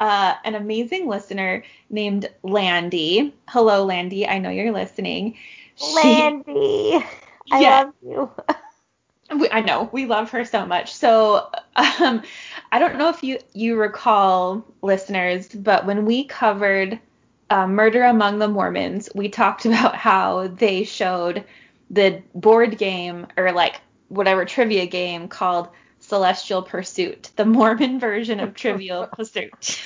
uh, 0.00 0.34
an 0.44 0.54
amazing 0.54 1.08
listener 1.08 1.64
named 1.88 2.28
Landy. 2.42 3.34
Hello, 3.48 3.84
Landy. 3.84 4.26
I 4.26 4.38
know 4.38 4.50
you're 4.50 4.72
listening. 4.72 5.36
Landy, 5.80 7.04
I 7.50 7.60
Yeah. 7.60 7.68
love 7.68 7.92
you. 8.02 8.30
we, 9.36 9.48
I 9.50 9.60
know 9.60 9.88
we 9.92 10.06
love 10.06 10.30
her 10.30 10.44
so 10.44 10.66
much. 10.66 10.94
So 10.94 11.50
um, 11.76 12.22
I 12.72 12.78
don't 12.78 12.96
know 12.98 13.08
if 13.08 13.22
you 13.22 13.38
you 13.54 13.78
recall, 13.78 14.64
listeners, 14.82 15.48
but 15.48 15.86
when 15.86 16.04
we 16.04 16.24
covered 16.24 16.98
uh, 17.50 17.66
Murder 17.66 18.04
Among 18.04 18.38
the 18.38 18.48
Mormons, 18.48 19.08
we 19.14 19.28
talked 19.28 19.64
about 19.66 19.96
how 19.96 20.48
they 20.48 20.84
showed 20.84 21.44
the 21.90 22.22
board 22.34 22.78
game 22.78 23.26
or 23.36 23.52
like 23.52 23.80
whatever 24.08 24.44
trivia 24.44 24.86
game 24.86 25.28
called 25.28 25.68
Celestial 26.00 26.62
Pursuit, 26.62 27.30
the 27.36 27.44
Mormon 27.44 27.98
version 28.00 28.40
of 28.40 28.54
Trivial 28.54 29.06
Pursuit. 29.16 29.80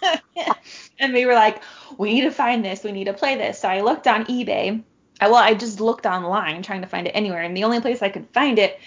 and 0.98 1.12
we 1.12 1.26
were 1.26 1.34
like, 1.34 1.62
we 1.98 2.14
need 2.14 2.22
to 2.22 2.30
find 2.30 2.64
this, 2.64 2.82
we 2.84 2.92
need 2.92 3.04
to 3.04 3.12
play 3.14 3.36
this. 3.36 3.60
So 3.60 3.68
I 3.68 3.80
looked 3.80 4.06
on 4.06 4.24
eBay. 4.26 4.82
I, 5.24 5.28
well, 5.28 5.42
I 5.42 5.54
just 5.54 5.80
looked 5.80 6.06
online 6.06 6.62
trying 6.62 6.82
to 6.82 6.86
find 6.86 7.06
it 7.06 7.12
anywhere, 7.12 7.42
and 7.42 7.56
the 7.56 7.64
only 7.64 7.80
place 7.80 8.02
I 8.02 8.08
could 8.08 8.28
find 8.30 8.58
it 8.58 8.78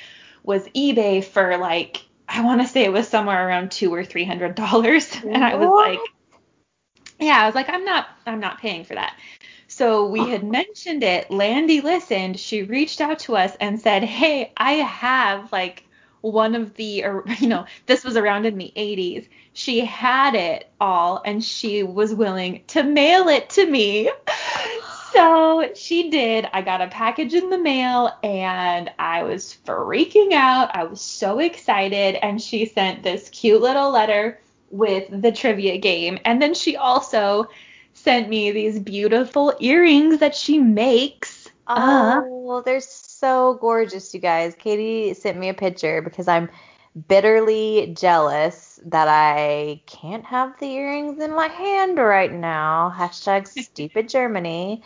was 0.44 0.68
eBay 0.70 1.24
for 1.24 1.58
like 1.58 2.04
I 2.30 2.42
want 2.42 2.62
to 2.62 2.68
say 2.68 2.84
it 2.84 2.92
was 2.92 3.08
somewhere 3.08 3.48
around 3.48 3.72
two 3.72 3.94
or 3.94 4.04
three 4.04 4.26
hundred 4.26 4.56
dollars, 4.56 5.16
and 5.24 5.44
I 5.44 5.56
was 5.56 5.70
like, 5.70 6.00
yeah, 7.20 7.42
I 7.42 7.46
was 7.46 7.56
like, 7.56 7.70
I'm 7.70 7.86
not, 7.86 8.08
I'm 8.26 8.40
not 8.40 8.60
paying 8.60 8.84
for 8.84 8.96
that. 8.96 9.16
So 9.68 10.08
we 10.08 10.30
had 10.30 10.44
oh. 10.44 10.48
mentioned 10.48 11.04
it. 11.04 11.30
Landy 11.32 11.82
listened. 11.82 12.40
She 12.40 12.64
reached 12.64 13.02
out 13.02 13.20
to 13.20 13.36
us 13.36 13.56
and 13.60 13.80
said, 13.80 14.04
hey, 14.04 14.54
I 14.56 14.74
have 14.74 15.52
like 15.52 15.84
one 16.22 16.56
of 16.56 16.76
the, 16.76 17.04
or, 17.04 17.24
you 17.40 17.48
know, 17.48 17.66
this 17.86 18.04
was 18.04 18.18
around 18.18 18.46
in 18.46 18.58
the 18.58 18.72
80s. 18.76 19.28
She 19.54 19.80
had 19.80 20.36
it 20.36 20.70
all, 20.80 21.22
and 21.26 21.44
she 21.44 21.82
was 21.82 22.14
willing 22.14 22.64
to 22.68 22.84
mail 22.84 23.28
it 23.28 23.50
to 23.52 23.66
me. 23.66 24.12
So 25.18 25.72
she 25.74 26.12
did. 26.12 26.48
I 26.54 26.62
got 26.62 26.82
a 26.82 26.88
package 26.88 27.34
in 27.34 27.50
the 27.50 27.58
mail 27.58 28.16
and 28.22 28.92
I 29.00 29.24
was 29.24 29.58
freaking 29.66 30.32
out. 30.34 30.76
I 30.76 30.84
was 30.84 31.02
so 31.02 31.40
excited. 31.40 32.16
And 32.24 32.40
she 32.40 32.68
sent 32.68 33.02
this 33.02 33.30
cute 33.30 33.62
little 33.62 33.90
letter 33.90 34.40
with 34.70 35.10
the 35.10 35.32
trivia 35.32 35.80
game. 35.80 36.20
And 36.24 36.40
then 36.40 36.54
she 36.54 36.78
also 36.78 37.48
sent 37.94 38.30
me 38.30 38.52
these 38.52 38.80
beautiful 38.80 39.56
earrings 39.60 40.20
that 40.20 40.36
she 40.36 40.60
makes. 40.60 41.50
Uh, 41.66 42.22
Oh, 42.24 42.62
they're 42.62 42.80
so 42.80 43.56
gorgeous, 43.56 44.14
you 44.14 44.20
guys. 44.20 44.56
Katie 44.56 45.16
sent 45.16 45.38
me 45.40 45.50
a 45.50 45.54
picture 45.56 46.02
because 46.02 46.28
I'm 46.28 46.48
bitterly 47.08 47.94
jealous 47.98 48.80
that 48.86 49.08
I 49.08 49.82
can't 49.86 50.26
have 50.26 50.60
the 50.60 50.68
earrings 50.68 51.22
in 51.22 51.36
my 51.36 51.48
hand 51.48 51.98
right 51.98 52.32
now. 52.32 52.94
Hashtag 52.96 53.48
stupid 53.48 54.10
Germany. 54.10 54.82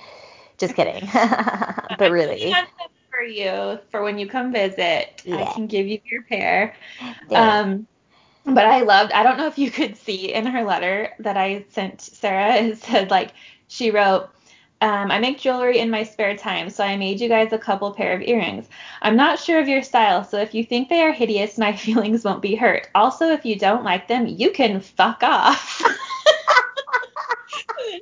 Just 0.58 0.76
kidding. 0.76 1.08
but 1.14 2.12
really. 2.12 2.52
gonna 2.52 2.56
send 2.56 2.68
them 2.68 2.90
for 3.10 3.24
you 3.24 3.80
for 3.90 4.04
when 4.04 4.18
you 4.18 4.28
come 4.28 4.52
visit. 4.52 5.22
I 5.28 5.52
can 5.54 5.68
give 5.68 5.88
you 5.88 6.00
your 6.06 6.24
pair. 6.24 6.76
Um, 7.34 7.88
but 8.46 8.66
I 8.66 8.82
loved, 8.82 9.12
I 9.12 9.24
don't 9.24 9.38
know 9.38 9.48
if 9.48 9.58
you 9.58 9.72
could 9.72 9.98
see 9.98 10.34
in 10.34 10.46
her 10.46 10.64
letter 10.64 11.14
that 11.20 11.38
I 11.38 11.66
sent 11.70 12.02
Sarah, 12.02 12.56
it 12.56 12.78
said 12.80 13.12
like, 13.12 13.34
she 13.68 13.92
wrote, 13.92 14.30
um, 14.82 15.12
I 15.12 15.20
make 15.20 15.40
jewelry 15.40 15.80
in 15.80 15.90
my 15.90 16.04
spare 16.04 16.36
time, 16.36 16.70
so 16.70 16.84
I 16.84 16.98
made 16.98 17.20
you 17.22 17.30
guys 17.30 17.54
a 17.54 17.58
couple 17.58 17.92
pair 17.94 18.14
of 18.14 18.22
earrings. 18.22 18.68
I'm 19.02 19.16
not 19.16 19.40
sure 19.40 19.60
of 19.60 19.68
your 19.68 19.84
style, 19.84 20.24
so 20.24 20.38
if 20.38 20.54
you 20.54 20.64
think 20.64 20.90
they 20.90 21.02
are 21.02 21.12
hideous, 21.14 21.58
my 21.58 21.74
feelings 21.78 22.24
won't 22.24 22.42
be 22.42 22.56
hurt. 22.56 22.88
Also, 22.96 23.30
if 23.30 23.46
you 23.46 23.58
don't 23.58 23.84
like 23.84 24.08
them, 24.08 24.28
you 24.28 24.52
can 24.52 24.80
fuck 24.82 25.24
off. 25.24 25.82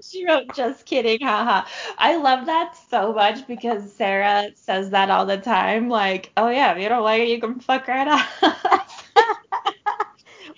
She 0.01 0.25
wrote, 0.25 0.53
just 0.55 0.85
kidding, 0.85 1.19
haha. 1.21 1.67
I 1.97 2.15
love 2.17 2.45
that 2.45 2.75
so 2.89 3.13
much 3.13 3.45
because 3.47 3.91
Sarah 3.91 4.51
says 4.55 4.89
that 4.91 5.09
all 5.09 5.25
the 5.25 5.37
time. 5.37 5.89
Like, 5.89 6.31
oh 6.37 6.49
yeah, 6.49 6.73
if 6.73 6.81
you 6.81 6.89
don't 6.89 7.03
like 7.03 7.21
it, 7.21 7.29
you 7.29 7.39
can 7.39 7.59
fuck 7.59 7.87
right 7.87 8.07
off. 8.07 8.87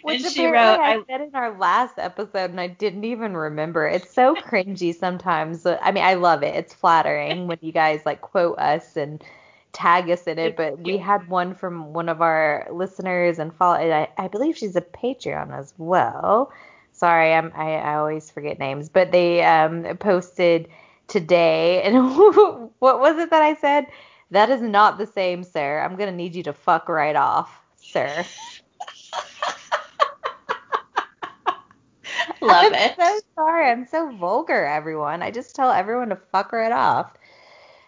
Which 0.04 0.24
and 0.24 0.32
she 0.34 0.46
wrote, 0.48 0.80
I 0.84 0.94
I- 0.94 1.04
said 1.08 1.22
in 1.22 1.36
our 1.36 1.58
last 1.58 1.98
episode 1.98 2.52
and 2.52 2.60
I 2.60 2.68
didn't 2.68 3.04
even 3.06 3.36
remember. 3.36 3.88
It's 3.88 4.14
so 4.14 4.36
cringy 4.36 4.96
sometimes. 4.96 5.66
I 5.66 5.92
mean, 5.92 6.04
I 6.04 6.16
love 6.16 6.44
it. 6.44 6.56
It's 6.56 6.74
flattering 6.74 7.48
when 7.48 7.58
you 7.62 7.72
guys 7.72 8.06
like 8.06 8.22
quote 8.22 8.58
us 8.60 8.96
and 8.98 9.24
tag 9.74 10.10
us 10.10 10.24
in 10.24 10.40
it. 10.40 10.56
But 10.56 10.80
we 10.80 10.98
had 10.98 11.28
one 11.30 11.54
from 11.54 11.94
one 11.94 12.10
of 12.10 12.22
our 12.22 12.68
listeners 12.72 13.40
and 13.40 13.54
follow. 13.54 13.78
and 13.78 13.94
I, 13.94 14.08
I 14.18 14.28
believe 14.28 14.58
she's 14.58 14.76
a 14.76 14.82
Patreon 14.82 15.58
as 15.58 15.74
well. 15.78 16.52
Sorry, 16.94 17.34
I'm 17.34 17.52
I, 17.56 17.76
I 17.76 17.96
always 17.96 18.30
forget 18.32 18.60
names. 18.60 18.90
But 18.90 19.12
they 19.12 19.44
um 19.44 19.98
posted 19.98 20.68
today 21.08 21.82
and 21.86 21.96
what 22.80 23.00
was 23.00 23.18
it 23.18 23.30
that 23.30 23.42
I 23.42 23.56
said? 23.56 23.88
That 24.32 24.50
is 24.50 24.62
not 24.62 24.98
the 24.98 25.08
same, 25.08 25.44
sir. 25.44 25.80
I'm 25.80 25.96
gonna 25.98 26.12
need 26.12 26.36
you 26.36 26.44
to 26.44 26.54
fuck 26.54 26.90
right 26.90 27.16
off, 27.16 27.62
sir. 27.78 28.26
love 32.42 32.72
I'm 32.72 32.74
it. 32.74 32.96
so 32.98 33.20
sorry. 33.36 33.70
I'm 33.72 33.86
so 33.88 34.12
vulgar, 34.18 34.66
everyone. 34.66 35.22
I 35.22 35.32
just 35.32 35.56
tell 35.56 35.72
everyone 35.72 36.10
to 36.10 36.16
fuck 36.32 36.52
right 36.54 36.72
off. 36.72 37.14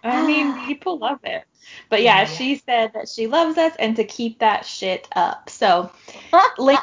I 0.04 0.22
mean, 0.22 0.54
people 0.66 0.98
love 1.00 1.20
it. 1.24 1.46
But 1.90 2.04
yeah, 2.04 2.22
Yeah. 2.22 2.26
she 2.26 2.58
said 2.58 2.92
that 2.94 3.10
she 3.10 3.28
loves 3.28 3.58
us 3.58 3.74
and 3.80 3.96
to 3.98 4.04
keep 4.04 4.40
that 4.40 4.66
shit 4.66 5.08
up. 5.16 5.50
So, 5.50 5.92
Landy, 6.58 6.82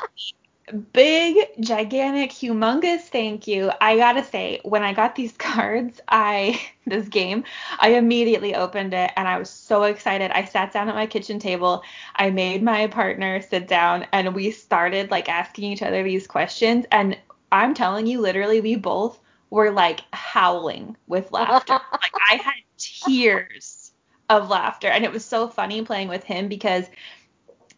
big, 0.93 1.37
gigantic, 1.61 2.31
humongous 2.31 3.03
thank 3.03 3.47
you. 3.47 3.71
I 3.81 3.97
gotta 3.97 4.25
say, 4.25 4.61
when 4.65 4.83
I 4.83 4.93
got 4.95 5.15
these 5.17 5.33
cards, 5.39 6.00
I 6.09 6.61
this 6.87 7.09
game, 7.09 7.45
I 7.79 7.91
immediately 7.95 8.55
opened 8.55 8.95
it 8.95 9.12
and 9.17 9.29
I 9.29 9.39
was 9.39 9.50
so 9.50 9.85
excited. 9.85 10.31
I 10.33 10.45
sat 10.45 10.73
down 10.73 10.89
at 10.89 10.95
my 10.95 11.07
kitchen 11.07 11.39
table. 11.39 11.83
I 12.17 12.31
made 12.31 12.62
my 12.62 12.87
partner 12.87 13.43
sit 13.43 13.69
down 13.69 14.07
and 14.12 14.35
we 14.35 14.50
started 14.50 15.11
like 15.11 15.29
asking 15.29 15.73
each 15.73 15.83
other 15.83 16.03
these 16.03 16.27
questions. 16.27 16.87
And 16.91 17.19
I'm 17.52 17.75
telling 17.75 18.07
you, 18.07 18.21
literally, 18.21 18.61
we 18.61 18.76
both 18.76 19.19
were 19.50 19.71
like 19.71 20.00
howling 20.12 20.97
with 21.07 21.33
laughter. 21.33 21.73
like 21.92 22.12
I 22.30 22.37
had 22.37 22.54
tears 22.78 23.92
of 24.28 24.49
laughter. 24.49 24.88
And 24.88 25.04
it 25.04 25.12
was 25.12 25.25
so 25.25 25.49
funny 25.49 25.83
playing 25.83 26.09
with 26.09 26.25
him 26.25 26.49
because 26.49 26.87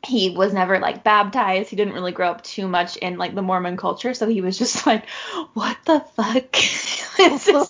he 0.05 0.31
was 0.31 0.53
never 0.53 0.79
like 0.79 1.05
baptized. 1.05 1.71
He 1.71 1.77
didn't 1.77 1.95
really 1.95 2.13
grow 2.13 2.31
up 2.31 2.43
too 2.43 2.67
much 2.69 2.97
in 2.97 3.19
like 3.19 3.35
the 3.35 3.43
Mormon 3.43 3.77
culture, 3.77 4.15
so 4.15 4.29
he 4.29 4.41
was 4.41 4.59
just 4.59 4.87
like, 4.87 5.09
"What 5.55 5.79
the 5.87 6.01
fuck?" 6.01 6.57
so, 7.39 7.67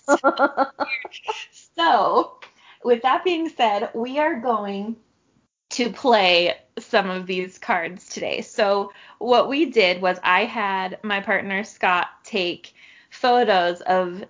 so, 1.77 2.39
with 2.85 3.03
that 3.03 3.25
being 3.25 3.49
said, 3.51 3.91
we 3.95 4.19
are 4.19 4.41
going 4.41 4.97
to 5.73 5.91
play 5.91 6.55
some 6.79 7.11
of 7.11 7.27
these 7.27 7.59
cards 7.59 8.09
today. 8.09 8.41
So, 8.41 8.93
what 9.19 9.49
we 9.49 9.67
did 9.67 10.01
was 10.01 10.19
I 10.23 10.45
had 10.45 10.99
my 11.03 11.21
partner 11.21 11.65
Scott 11.65 12.09
take 12.25 12.75
photos 13.11 13.81
of 13.83 14.25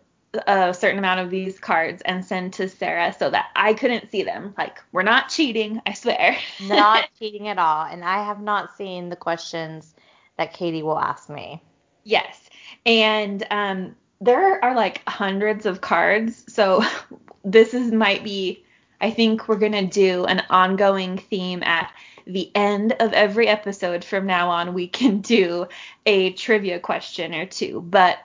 a 0.47 0.73
certain 0.73 0.99
amount 0.99 1.21
of 1.21 1.31
these 1.31 1.59
cards 1.59 2.03
and 2.05 2.25
send 2.25 2.53
to 2.55 2.69
Sarah 2.69 3.15
so 3.19 3.31
that 3.31 3.51
I 3.55 3.75
couldn't 3.75 4.11
see 4.11 4.23
them. 4.23 4.55
Like, 4.57 4.79
we're 4.93 5.03
not 5.03 5.29
cheating, 5.29 5.81
I 5.87 5.93
swear. 5.93 6.37
not 6.63 7.09
cheating 7.19 7.49
at 7.49 7.59
all. 7.59 7.85
And 7.85 8.05
I 8.05 8.25
have 8.25 8.41
not 8.41 8.77
seen 8.77 9.09
the 9.09 9.17
questions 9.17 9.95
that 10.39 10.55
Katie 10.55 10.83
will 10.83 10.99
ask 10.99 11.29
me. 11.29 11.63
Yes. 12.05 12.39
And 12.87 13.47
um, 13.51 13.95
there 14.21 14.65
are 14.65 14.75
like 14.75 15.03
hundreds 15.09 15.67
of 15.67 15.81
cards. 15.81 16.45
So 16.49 16.83
this 17.45 17.75
is 17.75 17.93
might 17.93 18.25
be, 18.25 18.65
I 19.03 19.11
think 19.11 19.49
we're 19.49 19.57
going 19.57 19.73
to 19.73 19.87
do 19.87 20.25
an 20.25 20.45
ongoing 20.49 21.19
theme 21.19 21.63
at 21.65 21.93
the 22.25 22.51
end 22.55 22.95
of 23.01 23.13
every 23.13 23.49
episode 23.49 24.05
from 24.05 24.27
now 24.27 24.49
on. 24.49 24.75
We 24.75 24.87
can 24.87 25.21
do 25.21 25.67
a 26.07 26.33
trivia 26.33 26.79
question 26.79 27.35
or 27.35 27.45
two. 27.45 27.81
But 27.81 28.19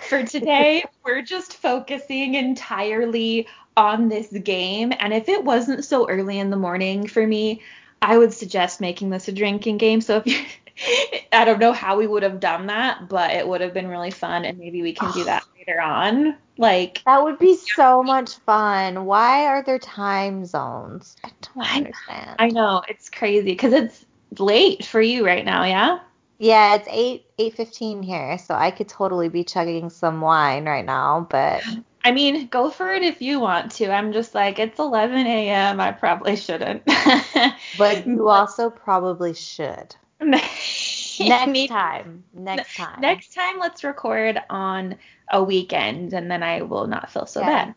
for 0.00 0.24
today, 0.24 0.84
we're 1.04 1.22
just 1.22 1.58
focusing 1.58 2.34
entirely 2.34 3.46
on 3.76 4.08
this 4.08 4.28
game. 4.28 4.92
And 4.98 5.12
if 5.12 5.28
it 5.28 5.44
wasn't 5.44 5.84
so 5.84 6.08
early 6.08 6.38
in 6.38 6.50
the 6.50 6.56
morning 6.56 7.06
for 7.06 7.26
me, 7.26 7.60
I 8.00 8.16
would 8.16 8.32
suggest 8.32 8.80
making 8.80 9.10
this 9.10 9.28
a 9.28 9.32
drinking 9.32 9.78
game. 9.78 10.00
So 10.00 10.16
if 10.18 10.26
you 10.26 10.38
I 11.32 11.44
don't 11.44 11.58
know 11.58 11.72
how 11.72 11.96
we 11.96 12.06
would 12.06 12.22
have 12.22 12.40
done 12.40 12.66
that, 12.66 13.08
but 13.08 13.30
it 13.32 13.46
would 13.46 13.60
have 13.60 13.74
been 13.74 13.88
really 13.88 14.10
fun 14.10 14.44
and 14.44 14.58
maybe 14.58 14.82
we 14.82 14.92
can 14.92 15.12
do 15.12 15.24
that 15.24 15.44
later 15.58 15.80
on. 15.80 16.36
Like 16.56 17.02
That 17.04 17.22
would 17.22 17.38
be 17.38 17.56
so 17.56 18.02
much 18.02 18.34
fun. 18.36 19.04
Why 19.04 19.46
are 19.46 19.62
there 19.62 19.78
time 19.78 20.44
zones? 20.44 21.16
I 21.24 21.30
don't 21.40 21.66
I, 21.66 21.76
understand. 21.76 22.36
I 22.38 22.48
know, 22.48 22.82
it's 22.88 23.08
crazy 23.08 23.54
cuz 23.56 23.72
it's 23.72 24.04
late 24.38 24.84
for 24.84 25.00
you 25.00 25.24
right 25.24 25.44
now, 25.44 25.64
yeah? 25.64 26.00
Yeah, 26.38 26.74
it's 26.74 26.88
eight 26.90 27.26
eight 27.38 27.54
fifteen 27.54 28.02
here, 28.02 28.38
so 28.38 28.54
I 28.54 28.70
could 28.70 28.88
totally 28.88 29.28
be 29.28 29.44
chugging 29.44 29.88
some 29.88 30.20
wine 30.20 30.66
right 30.66 30.84
now, 30.84 31.26
but 31.30 31.62
I 32.04 32.12
mean, 32.12 32.48
go 32.48 32.68
for 32.70 32.92
it 32.92 33.02
if 33.02 33.22
you 33.22 33.40
want 33.40 33.72
to. 33.72 33.90
I'm 33.90 34.12
just 34.12 34.34
like, 34.34 34.58
it's 34.58 34.78
11 34.78 35.26
a.m. 35.26 35.80
I 35.80 35.90
probably 35.90 36.36
shouldn't. 36.36 36.82
but 37.78 38.06
you 38.06 38.28
also 38.28 38.68
probably 38.68 39.32
should. 39.32 39.96
Next 41.20 41.68
time. 41.68 42.24
Next 42.32 42.74
time. 42.76 43.00
Next 43.00 43.34
time, 43.34 43.58
let's 43.60 43.84
record 43.84 44.40
on 44.50 44.96
a 45.30 45.42
weekend, 45.42 46.12
and 46.12 46.30
then 46.30 46.42
I 46.42 46.62
will 46.62 46.86
not 46.86 47.10
feel 47.10 47.26
so 47.26 47.40
Yeah. 47.40 47.46
bad. 47.46 47.74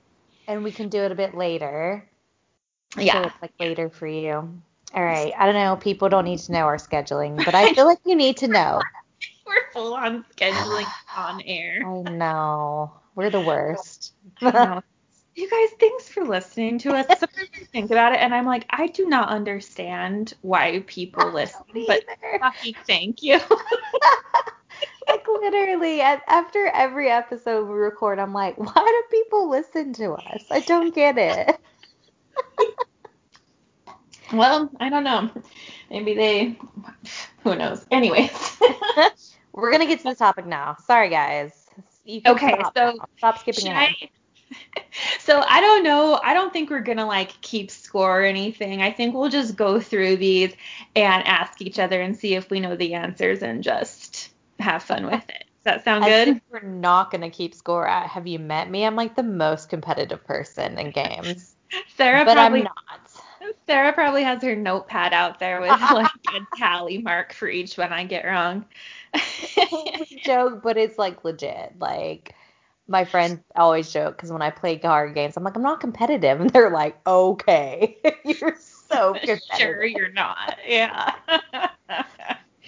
And 0.48 0.64
we 0.64 0.72
can 0.72 0.90
do 0.90 1.04
it 1.04 1.12
a 1.12 1.16
bit 1.16 1.36
later. 1.36 2.10
So 2.96 3.02
Yeah. 3.04 3.26
it's 3.26 3.42
like 3.42 3.54
later 3.60 3.90
for 3.90 4.08
you. 4.08 4.62
All 4.94 5.04
right. 5.04 5.34
I 5.38 5.46
don't 5.46 5.56
know. 5.56 5.76
People 5.76 6.10
don't 6.10 6.26
need 6.26 6.40
to 6.40 6.52
know 6.52 6.66
our 6.66 6.78
scheduling, 6.78 7.44
but 7.44 7.54
I 7.56 7.68
feel 7.74 7.86
like 7.86 8.00
you 8.06 8.16
need 8.16 8.38
to 8.38 8.48
know. 8.48 8.80
We're 9.46 9.72
full 9.74 9.94
on 9.94 10.26
scheduling 10.36 10.88
on 11.16 11.42
air. 11.42 11.84
I 11.86 12.02
know. 12.02 12.94
We're 13.16 13.30
the 13.30 13.42
worst. 13.42 14.14
You 15.38 15.48
guys, 15.48 15.70
thanks 15.80 16.10
for 16.10 16.26
listening 16.26 16.80
to 16.80 16.94
us. 16.94 17.06
Sometimes 17.20 17.50
I 17.62 17.64
think 17.66 17.92
about 17.92 18.12
it, 18.14 18.20
and 18.22 18.34
I'm 18.34 18.48
like, 18.48 18.66
I 18.72 18.88
do 18.88 19.06
not 19.08 19.30
understand 19.30 20.34
why 20.42 20.84
people 20.88 21.32
listen, 21.32 21.62
but 21.86 22.04
fucking 22.40 22.74
thank 22.88 23.22
you. 23.22 23.40
like 25.08 25.26
literally 25.28 26.02
after 26.02 26.68
every 26.74 27.10
episode 27.10 27.66
we 27.68 27.74
record 27.76 28.20
i'm 28.20 28.34
like 28.34 28.58
why 28.58 28.74
do 28.76 29.04
people 29.18 29.50
listen 29.50 29.94
to 29.94 30.12
us 30.12 30.44
i 30.52 30.60
don't 30.62 30.94
get 30.94 31.18
it 31.18 31.60
well, 34.34 34.70
I 34.80 34.90
don't 34.90 35.06
know. 35.06 35.30
Maybe 35.90 36.14
they, 36.14 36.60
who 37.44 37.56
knows. 37.56 37.86
Anyways. 37.92 38.58
we're 39.54 39.72
gonna 39.72 39.86
get 39.86 40.00
to 40.00 40.10
the 40.10 40.16
topic 40.16 40.46
now 40.46 40.76
sorry 40.86 41.10
guys 41.10 41.54
Okay, 42.26 42.56
stop, 42.60 42.74
so 42.76 42.92
now. 42.92 43.06
stop 43.18 43.38
skipping 43.40 43.68
ahead 43.68 43.96
I- 44.02 44.10
So 45.20 45.44
I 45.48 45.62
don't 45.62 45.84
know. 45.84 46.20
I 46.24 46.34
don't 46.34 46.52
think 46.52 46.70
we're 46.72 46.80
gonna 46.80 47.06
like 47.06 47.40
keep 47.42 47.70
score 47.70 48.22
or 48.22 48.24
anything. 48.24 48.82
I 48.82 48.92
think 48.92 49.14
we'll 49.14 49.30
just 49.30 49.56
go 49.56 49.80
through 49.80 50.18
these 50.18 50.56
and 50.96 51.24
ask 51.28 51.62
each 51.62 51.78
other 51.78 52.02
and 52.02 52.18
see 52.18 52.34
if 52.34 52.50
we 52.50 52.60
know 52.60 52.76
the 52.76 52.94
answers 52.96 53.44
and 53.44 53.62
just 53.62 54.30
have 54.60 54.82
fun 54.82 55.06
with 55.06 55.24
it. 55.30 55.44
Does 55.64 55.64
that 55.66 55.84
sound 55.84 56.06
As 56.06 56.26
good? 56.26 56.42
we're 56.50 56.62
not 56.62 57.12
gonna 57.12 57.30
keep 57.30 57.54
score 57.54 57.88
at 57.88 58.08
have 58.08 58.26
you 58.26 58.40
met 58.40 58.72
me 58.72 58.86
i'm 58.86 58.96
like 58.96 59.16
the 59.16 59.24
most 59.24 59.70
competitive 59.70 60.24
person 60.24 60.80
in 60.80 60.92
games 60.92 61.56
Sarah 61.96 62.24
but 62.24 62.38
i'm 62.38 62.52
probably 62.52 62.64
not 62.64 62.78
Sarah 63.66 63.94
probably 63.94 64.24
has 64.24 64.42
her 64.44 64.56
notepad 64.56 65.14
out 65.14 65.40
there 65.40 65.60
with 65.62 65.70
like 65.92 66.10
a 66.36 66.58
tally 66.58 67.00
mark 67.00 67.34
for 67.34 67.50
each 67.50 67.78
one 67.78 67.92
I 67.92 68.06
get 68.06 68.26
wrong. 68.26 68.66
joke 70.24 70.64
but 70.64 70.78
it's 70.78 70.98
like 70.98 71.24
legit 71.26 71.74
like 71.80 72.34
my 72.88 73.06
friends 73.06 73.40
always 73.56 73.92
joke 73.92 74.16
because 74.16 74.32
when 74.32 74.42
I 74.42 74.50
play 74.50 74.78
card 74.78 75.14
games, 75.14 75.38
I'm 75.38 75.44
like, 75.44 75.56
I'm 75.56 75.64
not 75.64 75.80
competitive, 75.80 76.42
and 76.42 76.50
they're 76.50 76.70
like, 76.70 76.98
okay, 77.06 77.98
you're 78.26 78.58
so 78.90 79.14
competitive. 79.14 79.42
sure 79.58 79.86
you're 79.86 80.12
not. 80.12 80.58
Yeah. 80.68 81.14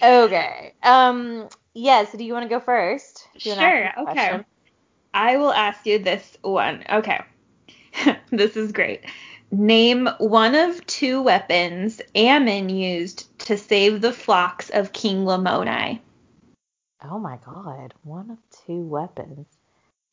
Okay. 0.02 0.74
Um. 0.82 1.48
Yes. 1.74 2.12
do 2.12 2.24
you 2.24 2.32
want 2.32 2.44
to 2.44 2.48
go 2.48 2.60
first? 2.60 3.28
Sure, 3.36 3.52
ask 3.52 3.62
me 3.62 4.02
a 4.02 4.02
okay. 4.02 4.12
question? 4.12 4.44
I 5.12 5.36
will 5.36 5.52
ask 5.52 5.86
you 5.86 5.98
this 5.98 6.36
one. 6.42 6.84
Okay. 6.90 7.20
this 8.30 8.56
is 8.56 8.72
great. 8.72 9.04
Name 9.52 10.08
one 10.18 10.54
of 10.54 10.86
two 10.86 11.22
weapons 11.22 12.00
Ammon 12.14 12.68
used 12.68 13.26
to 13.40 13.58
save 13.58 14.00
the 14.00 14.12
flocks 14.12 14.70
of 14.70 14.92
King 14.92 15.24
Lamoni. 15.24 16.00
Oh 17.02 17.18
my 17.18 17.38
God. 17.44 17.94
One 18.04 18.30
of 18.30 18.38
two 18.64 18.82
weapons. 18.82 19.46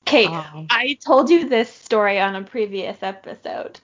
Okay, 0.07 0.25
Um, 0.25 0.67
I 0.69 0.97
told 1.05 1.29
you 1.29 1.49
this 1.49 1.69
story 1.73 2.17
on 2.19 2.35
a 2.35 2.41
previous 2.43 3.03
episode. 3.03 3.79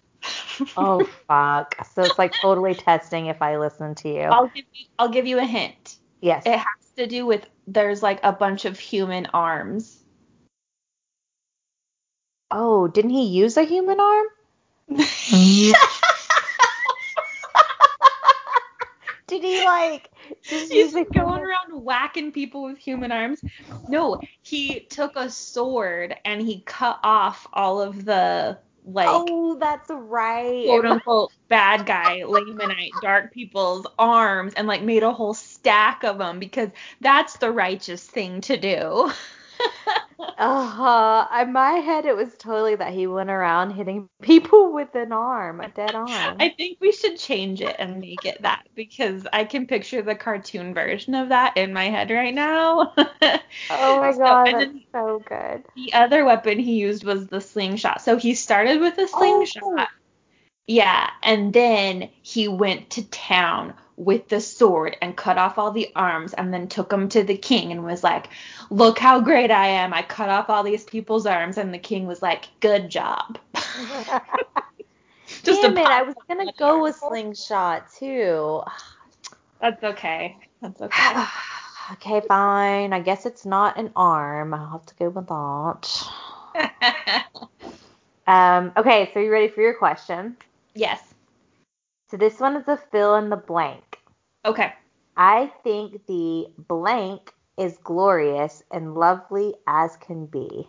oh 0.77 1.03
fuck. 1.27 1.75
So 1.93 2.03
it's 2.03 2.17
like 2.17 2.33
totally 2.41 2.75
testing 2.75 3.25
if 3.25 3.41
I 3.41 3.57
listen 3.57 3.93
to 3.95 4.09
you. 4.09 4.21
I'll 4.21 4.47
give 4.47 4.63
you 4.73 4.85
I'll 4.97 5.09
give 5.09 5.27
you 5.27 5.39
a 5.39 5.45
hint. 5.45 5.97
yes. 6.21 6.43
It 6.45 6.57
has 6.57 6.91
to 6.95 7.07
do 7.07 7.25
with 7.25 7.45
there's 7.67 8.01
like 8.01 8.21
a 8.23 8.31
bunch 8.31 8.63
of 8.63 8.79
human 8.79 9.25
arms. 9.33 9.99
Oh, 12.51 12.87
didn't 12.87 13.11
he 13.11 13.25
use 13.25 13.57
a 13.57 13.63
human 13.63 13.99
arm? 13.99 14.27
Did 19.33 19.43
he 19.43 19.65
like 19.65 20.09
just 20.47 20.71
He's 20.71 20.93
going 20.93 21.05
human- 21.11 21.41
around 21.41 21.83
whacking 21.83 22.31
people 22.31 22.63
with 22.63 22.77
human 22.77 23.11
arms. 23.11 23.41
No, 23.87 24.19
he 24.43 24.81
took 24.89 25.15
a 25.15 25.29
sword 25.29 26.15
and 26.23 26.41
he 26.41 26.61
cut 26.61 26.99
off 27.03 27.47
all 27.53 27.81
of 27.81 28.05
the 28.05 28.59
like 28.85 29.07
Oh, 29.09 29.55
that's 29.59 29.89
right. 29.89 30.65
quote 30.67 30.85
unquote 30.85 31.31
bad 31.47 31.85
guy 31.85 32.21
Lamanite 32.25 32.91
dark 33.01 33.33
people's 33.33 33.87
arms 33.97 34.53
and 34.55 34.67
like 34.67 34.83
made 34.83 35.03
a 35.03 35.11
whole 35.11 35.33
stack 35.33 36.03
of 36.03 36.17
them 36.17 36.39
because 36.39 36.69
that's 37.01 37.37
the 37.37 37.51
righteous 37.51 38.05
thing 38.05 38.41
to 38.41 38.57
do. 38.57 39.11
Uh-huh. 40.37 41.27
In 41.41 41.53
my 41.53 41.73
head, 41.73 42.05
it 42.05 42.15
was 42.15 42.35
totally 42.37 42.75
that 42.75 42.93
he 42.93 43.07
went 43.07 43.29
around 43.29 43.71
hitting 43.71 44.09
people 44.21 44.73
with 44.73 44.93
an 44.95 45.11
arm, 45.11 45.61
a 45.61 45.69
dead 45.69 45.95
arm. 45.95 46.37
I 46.39 46.49
think 46.49 46.79
we 46.81 46.91
should 46.91 47.17
change 47.17 47.61
it 47.61 47.75
and 47.79 47.99
make 47.99 48.25
it 48.25 48.41
that 48.41 48.63
because 48.75 49.25
I 49.31 49.43
can 49.45 49.67
picture 49.67 50.01
the 50.01 50.15
cartoon 50.15 50.73
version 50.73 51.15
of 51.15 51.29
that 51.29 51.55
in 51.57 51.73
my 51.73 51.85
head 51.85 52.09
right 52.09 52.33
now. 52.33 52.93
oh 52.97 53.39
my 53.69 54.13
god, 54.17 54.47
and 54.47 54.55
that's 54.75 54.85
so 54.91 55.23
good. 55.27 55.63
the 55.75 55.93
other 55.93 56.25
weapon 56.25 56.59
he 56.59 56.73
used 56.73 57.03
was 57.03 57.27
the 57.27 57.41
slingshot. 57.41 58.01
So 58.01 58.17
he 58.17 58.33
started 58.33 58.81
with 58.81 58.97
a 58.97 59.07
slingshot. 59.07 59.63
Oh. 59.63 59.85
Yeah, 60.67 61.09
and 61.21 61.53
then 61.53 62.09
he 62.21 62.47
went 62.47 62.89
to 62.91 63.03
town 63.09 63.73
with 63.95 64.27
the 64.27 64.41
sword 64.41 64.97
and 65.01 65.15
cut 65.15 65.37
off 65.37 65.57
all 65.57 65.71
the 65.71 65.91
arms 65.95 66.33
and 66.33 66.53
then 66.53 66.67
took 66.67 66.89
them 66.89 67.09
to 67.09 67.23
the 67.23 67.37
king 67.37 67.71
and 67.71 67.83
was 67.83 68.03
like, 68.03 68.29
Look 68.69 68.99
how 68.99 69.19
great 69.19 69.51
I 69.51 69.67
am. 69.67 69.93
I 69.93 70.01
cut 70.01 70.29
off 70.29 70.49
all 70.49 70.63
these 70.63 70.83
people's 70.83 71.25
arms. 71.25 71.57
And 71.57 71.73
the 71.73 71.79
king 71.79 72.07
was 72.07 72.21
like, 72.21 72.45
Good 72.59 72.89
job. 72.89 73.37
Just 75.43 75.61
Damn 75.61 75.77
it, 75.77 75.85
I 75.85 76.03
was 76.03 76.15
going 76.27 76.45
to 76.47 76.53
go 76.57 76.81
with 76.81 76.95
slingshot 76.95 77.91
too. 77.97 78.61
That's 79.59 79.83
okay. 79.83 80.37
That's 80.61 80.81
okay. 80.81 81.25
okay, 81.93 82.21
fine. 82.27 82.93
I 82.93 82.99
guess 82.99 83.25
it's 83.25 83.45
not 83.45 83.77
an 83.77 83.91
arm. 83.95 84.53
I'll 84.53 84.69
have 84.69 84.85
to 84.85 84.95
go 84.95 85.09
with 85.09 85.27
that. 85.27 87.25
um, 88.27 88.71
okay, 88.77 89.11
so 89.13 89.19
you 89.19 89.31
ready 89.31 89.47
for 89.47 89.61
your 89.61 89.73
question? 89.73 90.37
Yes. 90.75 91.12
So 92.13 92.17
this 92.17 92.39
one 92.39 92.55
is 92.57 92.67
a 92.67 92.77
fill 92.77 93.15
in 93.15 93.31
the 93.31 93.37
blank. 93.37 93.97
Okay. 94.45 94.71
I 95.17 95.51
think 95.63 96.05
the 96.05 96.45
blank 96.59 97.33
is 97.57 97.79
glorious 97.83 98.61
and 98.69 98.93
lovely 98.93 99.55
as 99.65 99.97
can 99.97 100.27
be. 100.27 100.67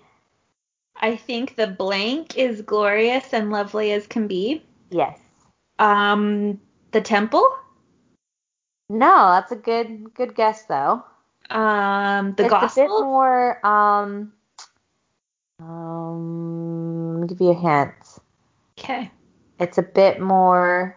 I 0.96 1.16
think 1.16 1.56
the 1.56 1.66
blank 1.66 2.38
is 2.38 2.62
glorious 2.62 3.34
and 3.34 3.50
lovely 3.50 3.92
as 3.92 4.06
can 4.06 4.26
be. 4.26 4.64
Yes. 4.88 5.18
Um, 5.78 6.58
the 6.92 7.02
temple? 7.02 7.46
No, 8.88 9.32
that's 9.32 9.52
a 9.52 9.56
good 9.56 10.14
good 10.14 10.34
guess 10.34 10.62
though. 10.62 11.04
Um, 11.50 12.32
the 12.38 12.44
it's 12.44 12.50
gospel. 12.50 12.64
It's 12.64 12.76
a 12.78 12.80
bit 12.80 13.04
more. 13.04 13.66
Um, 13.66 14.32
um, 15.60 17.26
give 17.26 17.38
you 17.38 17.50
a 17.50 17.54
hint. 17.54 17.92
Okay. 18.78 19.10
It's 19.60 19.76
a 19.76 19.82
bit 19.82 20.22
more 20.22 20.96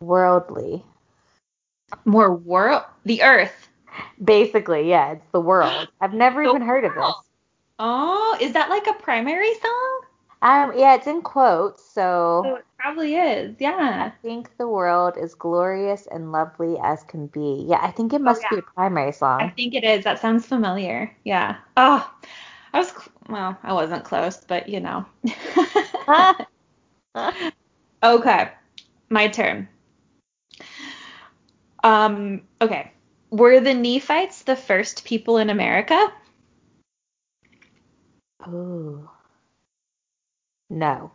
worldly. 0.00 0.84
More 2.04 2.34
world. 2.34 2.82
The 3.04 3.22
earth. 3.22 3.68
Basically, 4.22 4.88
yeah, 4.88 5.12
it's 5.12 5.26
the 5.32 5.40
world. 5.40 5.88
I've 6.00 6.14
never 6.14 6.42
even 6.42 6.62
heard 6.62 6.84
of 6.84 6.94
this. 6.94 7.14
Oh, 7.78 8.36
is 8.40 8.52
that 8.52 8.70
like 8.70 8.86
a 8.86 8.94
primary 8.94 9.54
song? 9.54 10.00
Um, 10.42 10.72
yeah, 10.76 10.94
it's 10.94 11.06
in 11.06 11.22
quotes, 11.22 11.82
so. 11.82 12.42
So 12.44 12.56
it 12.56 12.64
probably 12.78 13.16
is, 13.16 13.56
yeah. 13.58 14.04
I 14.06 14.12
think 14.22 14.56
the 14.58 14.68
world 14.68 15.14
is 15.18 15.34
glorious 15.34 16.06
and 16.10 16.30
lovely 16.30 16.76
as 16.82 17.02
can 17.04 17.26
be. 17.28 17.64
Yeah, 17.68 17.80
I 17.82 17.90
think 17.90 18.12
it 18.12 18.20
must 18.20 18.42
oh, 18.42 18.48
yeah. 18.50 18.56
be 18.56 18.58
a 18.58 18.74
primary 18.74 19.12
song. 19.12 19.40
I 19.42 19.48
think 19.48 19.74
it 19.74 19.82
is. 19.82 20.04
That 20.04 20.20
sounds 20.20 20.46
familiar. 20.46 21.14
Yeah. 21.24 21.56
Oh, 21.76 22.10
I 22.72 22.78
was 22.78 22.92
well, 23.28 23.58
I 23.62 23.72
wasn't 23.72 24.04
close, 24.04 24.36
but 24.46 24.68
you 24.68 24.80
know. 24.80 25.06
okay, 28.02 28.50
my 29.08 29.28
turn. 29.28 29.68
Um, 31.86 32.42
okay. 32.60 32.90
Were 33.30 33.60
the 33.60 33.72
Nephites 33.72 34.42
the 34.42 34.56
first 34.56 35.04
people 35.04 35.38
in 35.38 35.50
America? 35.50 36.12
Oh. 38.44 39.08
No. 40.68 41.12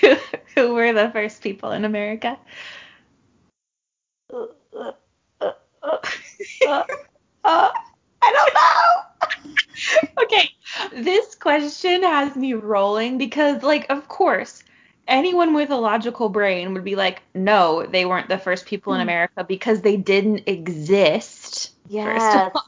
who, 0.00 0.16
who 0.54 0.74
were 0.74 0.92
the 0.92 1.10
first 1.10 1.42
people 1.42 1.72
in 1.72 1.84
America? 1.84 2.38
Uh, 4.32 4.46
uh, 4.78 4.92
uh, 7.44 7.70
I 8.22 8.32
don't 8.32 8.54
know. 8.54 10.22
okay, 10.22 10.50
this 10.92 11.34
question 11.34 12.04
has 12.04 12.36
me 12.36 12.54
rolling 12.54 13.18
because, 13.18 13.64
like, 13.64 13.86
of 13.90 14.06
course, 14.06 14.62
anyone 15.08 15.54
with 15.54 15.70
a 15.70 15.76
logical 15.76 16.28
brain 16.28 16.74
would 16.74 16.84
be 16.84 16.94
like, 16.94 17.22
no, 17.34 17.84
they 17.86 18.04
weren't 18.04 18.28
the 18.28 18.38
first 18.38 18.66
people 18.66 18.92
in 18.92 19.00
hmm. 19.00 19.08
America 19.08 19.42
because 19.42 19.80
they 19.80 19.96
didn't 19.96 20.44
exist. 20.46 21.72
Yes. 21.88 22.52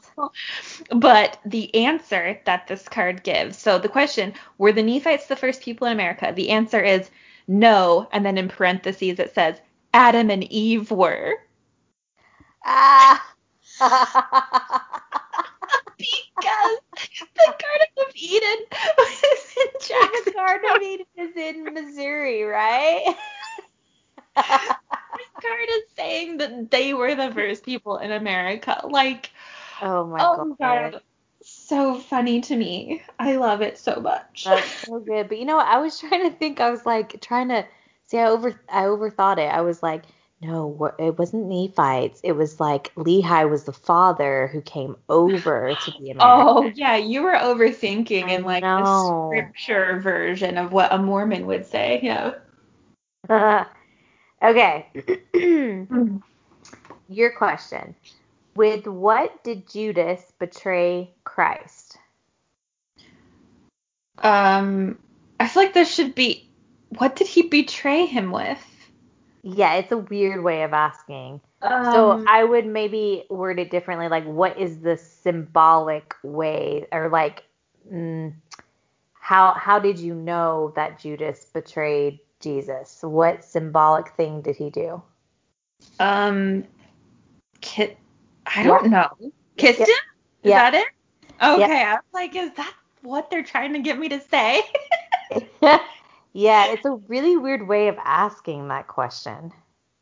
But 0.91 1.39
the 1.45 1.73
answer 1.73 2.39
that 2.45 2.67
this 2.67 2.87
card 2.87 3.23
gives. 3.23 3.57
So 3.57 3.79
the 3.79 3.89
question, 3.89 4.33
were 4.59 4.71
the 4.71 4.83
Nephites 4.83 5.25
the 5.25 5.35
first 5.35 5.61
people 5.61 5.87
in 5.87 5.93
America? 5.93 6.31
The 6.35 6.49
answer 6.49 6.79
is 6.79 7.09
no, 7.47 8.07
and 8.11 8.25
then 8.25 8.37
in 8.37 8.47
parentheses 8.47 9.19
it 9.19 9.33
says 9.33 9.59
Adam 9.93 10.29
and 10.29 10.43
Eve 10.43 10.91
were. 10.91 11.33
Ah. 12.63 13.33
because 16.01 16.79
the 17.35 17.45
Garden 17.45 17.87
of 17.97 18.15
Eden 18.15 18.65
was 18.97 19.55
in 19.57 19.67
Jackson. 19.87 20.21
The 20.25 20.31
Garden 20.31 20.69
of 20.75 20.81
Eden 20.81 21.05
is 21.17 21.35
in 21.35 21.73
Missouri, 21.73 22.43
right? 22.43 23.15
this 24.35 24.45
card 24.45 25.69
is 25.69 25.83
saying 25.95 26.37
that 26.37 26.71
they 26.71 26.93
were 26.93 27.15
the 27.15 27.31
first 27.31 27.63
people 27.63 27.97
in 27.97 28.11
America. 28.11 28.81
Like, 28.89 29.31
oh 29.81 30.05
my 30.07 30.19
oh 30.21 30.55
god. 30.59 30.91
god. 30.91 31.01
So 31.43 31.95
funny 31.95 32.41
to 32.41 32.55
me. 32.55 33.01
I 33.17 33.35
love 33.37 33.61
it 33.61 33.77
so 33.77 33.99
much. 33.99 34.43
That's 34.45 34.87
so 34.87 34.99
good. 34.99 35.27
But 35.27 35.39
you 35.39 35.45
know, 35.45 35.57
I 35.57 35.79
was 35.79 35.99
trying 35.99 36.29
to 36.29 36.35
think. 36.35 36.59
I 36.59 36.69
was 36.69 36.85
like 36.85 37.19
trying 37.21 37.49
to 37.49 37.65
see. 38.05 38.19
I 38.19 38.27
over 38.27 38.59
I 38.69 38.83
overthought 38.83 39.37
it. 39.37 39.51
I 39.51 39.61
was 39.61 39.81
like, 39.81 40.03
no, 40.41 40.91
it 40.97 41.19
wasn't 41.19 41.47
Nephites. 41.47 42.19
It 42.23 42.31
was 42.31 42.59
like 42.59 42.93
Lehi 42.95 43.47
was 43.49 43.65
the 43.65 43.73
father 43.73 44.47
who 44.47 44.61
came 44.61 44.95
over 45.07 45.75
to 45.75 45.91
the 45.91 46.09
America. 46.11 46.19
Oh, 46.19 46.71
yeah, 46.73 46.95
you 46.95 47.21
were 47.21 47.33
overthinking 47.33 48.29
in 48.29 48.43
like 48.43 48.63
the 48.63 49.27
scripture 49.27 49.99
version 49.99 50.57
of 50.57 50.71
what 50.71 50.91
a 50.91 50.97
Mormon 50.97 51.45
would 51.45 51.67
say. 51.67 51.99
Yeah. 52.01 52.33
okay. 54.43 54.87
Your 57.07 57.31
question. 57.31 57.95
With 58.55 58.87
what 58.87 59.43
did 59.43 59.69
Judas 59.69 60.21
betray 60.39 61.11
Christ? 61.23 61.97
Um, 64.17 64.97
I 65.39 65.47
feel 65.47 65.63
like 65.63 65.73
there 65.73 65.85
should 65.85 66.15
be. 66.15 66.49
What 66.97 67.15
did 67.15 67.27
he 67.27 67.43
betray 67.43 68.05
him 68.07 68.31
with? 68.31 68.70
Yeah, 69.43 69.75
it's 69.75 69.91
a 69.91 69.97
weird 69.97 70.43
way 70.43 70.63
of 70.63 70.73
asking. 70.73 71.41
Um, 71.63 71.85
so 71.85 72.25
I 72.27 72.43
would 72.43 72.65
maybe 72.65 73.25
word 73.29 73.59
it 73.59 73.71
differently. 73.71 74.07
Like, 74.07 74.25
what 74.25 74.57
is 74.57 74.81
the 74.81 74.97
symbolic 74.97 76.13
way, 76.23 76.85
or 76.91 77.09
like, 77.09 77.43
mm, 77.91 78.33
how 79.13 79.53
how 79.53 79.79
did 79.79 79.97
you 79.97 80.13
know 80.13 80.73
that 80.75 80.99
Judas 80.99 81.45
betrayed 81.45 82.19
Jesus? 82.39 82.99
What 83.01 83.43
symbolic 83.43 84.09
thing 84.09 84.41
did 84.41 84.55
he 84.55 84.69
do? 84.69 85.01
Um, 85.99 86.65
kit. 87.61 87.97
I 88.45 88.63
don't 88.63 88.89
know. 88.89 89.09
Kissed 89.57 89.79
yep. 89.79 89.87
him? 89.87 89.95
Is 90.43 90.49
yep. 90.49 90.71
that 90.71 90.73
it? 90.75 90.87
Okay, 91.41 91.79
yep. 91.79 91.87
I 91.87 91.93
was 91.93 92.03
like, 92.13 92.35
is 92.35 92.51
that 92.57 92.73
what 93.01 93.29
they're 93.31 93.43
trying 93.43 93.73
to 93.73 93.79
get 93.79 93.97
me 93.97 94.09
to 94.09 94.21
say? 94.21 94.61
Yeah, 96.33 96.71
it's 96.71 96.85
a 96.85 96.95
really 97.07 97.37
weird 97.37 97.67
way 97.67 97.87
of 97.87 97.97
asking 98.03 98.69
that 98.69 98.87
question. 98.87 99.51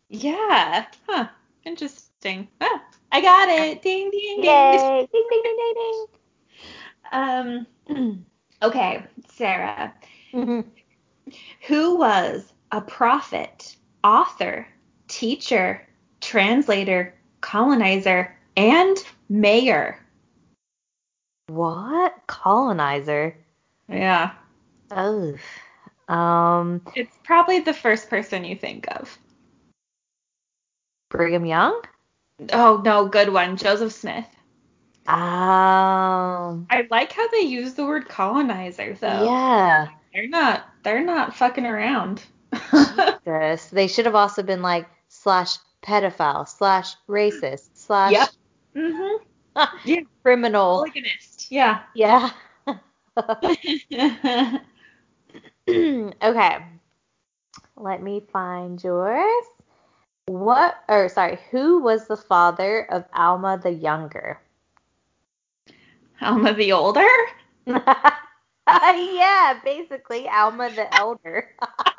Yeah. 0.09 0.85
Huh. 1.07 1.27
Interesting. 1.65 2.47
Ah, 2.61 2.83
I 3.11 3.21
got 3.21 3.49
it. 3.49 3.81
Ding 3.81 4.09
ding 4.11 4.41
ding. 4.41 4.41
Ding 4.41 5.07
ding 5.11 5.39
ding 5.43 5.57
ding 5.57 5.73
ding. 5.75 6.05
Um 7.11 8.25
okay, 8.61 9.03
Sarah. 9.33 9.93
Mm-hmm. 10.33 10.61
Who 11.67 11.97
was 11.97 12.53
a 12.71 12.81
prophet, 12.81 13.75
author, 14.03 14.67
teacher, 15.07 15.87
translator, 16.21 17.13
colonizer, 17.41 18.35
and 18.55 18.97
mayor? 19.29 19.99
What? 21.47 22.15
Colonizer? 22.27 23.35
Yeah. 23.87 24.31
Oh. 24.91 25.35
Um, 26.09 26.81
it's 26.95 27.15
probably 27.23 27.59
the 27.59 27.73
first 27.73 28.09
person 28.09 28.43
you 28.43 28.55
think 28.55 28.87
of. 28.89 29.17
Brigham 31.09 31.45
Young? 31.45 31.81
Oh 32.51 32.81
no, 32.83 33.07
good 33.07 33.29
one, 33.29 33.57
Joseph 33.57 33.93
Smith. 33.93 34.25
Um, 35.07 36.67
I 36.69 36.87
like 36.91 37.11
how 37.11 37.27
they 37.29 37.41
use 37.41 37.73
the 37.73 37.85
word 37.85 38.07
colonizer 38.09 38.93
though. 38.93 39.25
Yeah. 39.25 39.87
They're 40.13 40.27
not 40.27 40.65
they're 40.83 41.03
not 41.03 41.35
fucking 41.35 41.65
around. 41.65 42.23
Jesus. 43.25 43.67
They 43.67 43.87
should 43.87 44.05
have 44.05 44.15
also 44.15 44.41
been 44.43 44.61
like 44.61 44.87
slash 45.09 45.57
pedophile 45.83 46.47
slash 46.47 46.95
racist 47.07 47.69
slash 47.73 48.13
Yep. 48.13 48.29
Mhm. 48.75 49.17
yeah. 49.85 50.01
Criminal. 50.23 50.77
Polygamist. 50.77 51.51
Yeah. 51.51 51.83
Yeah. 51.93 52.31
okay. 56.23 56.57
Let 57.77 58.01
me 58.03 58.21
find 58.31 58.83
yours. 58.83 59.45
What, 60.25 60.75
or 60.87 61.09
sorry, 61.09 61.39
who 61.49 61.79
was 61.79 62.07
the 62.07 62.17
father 62.17 62.85
of 62.91 63.05
Alma 63.13 63.59
the 63.61 63.71
Younger? 63.71 64.39
Alma 66.21 66.53
the 66.53 66.71
Older? 66.71 67.07
yeah, 67.65 69.59
basically, 69.63 70.27
Alma 70.27 70.69
the 70.69 70.93
Elder. 70.93 71.49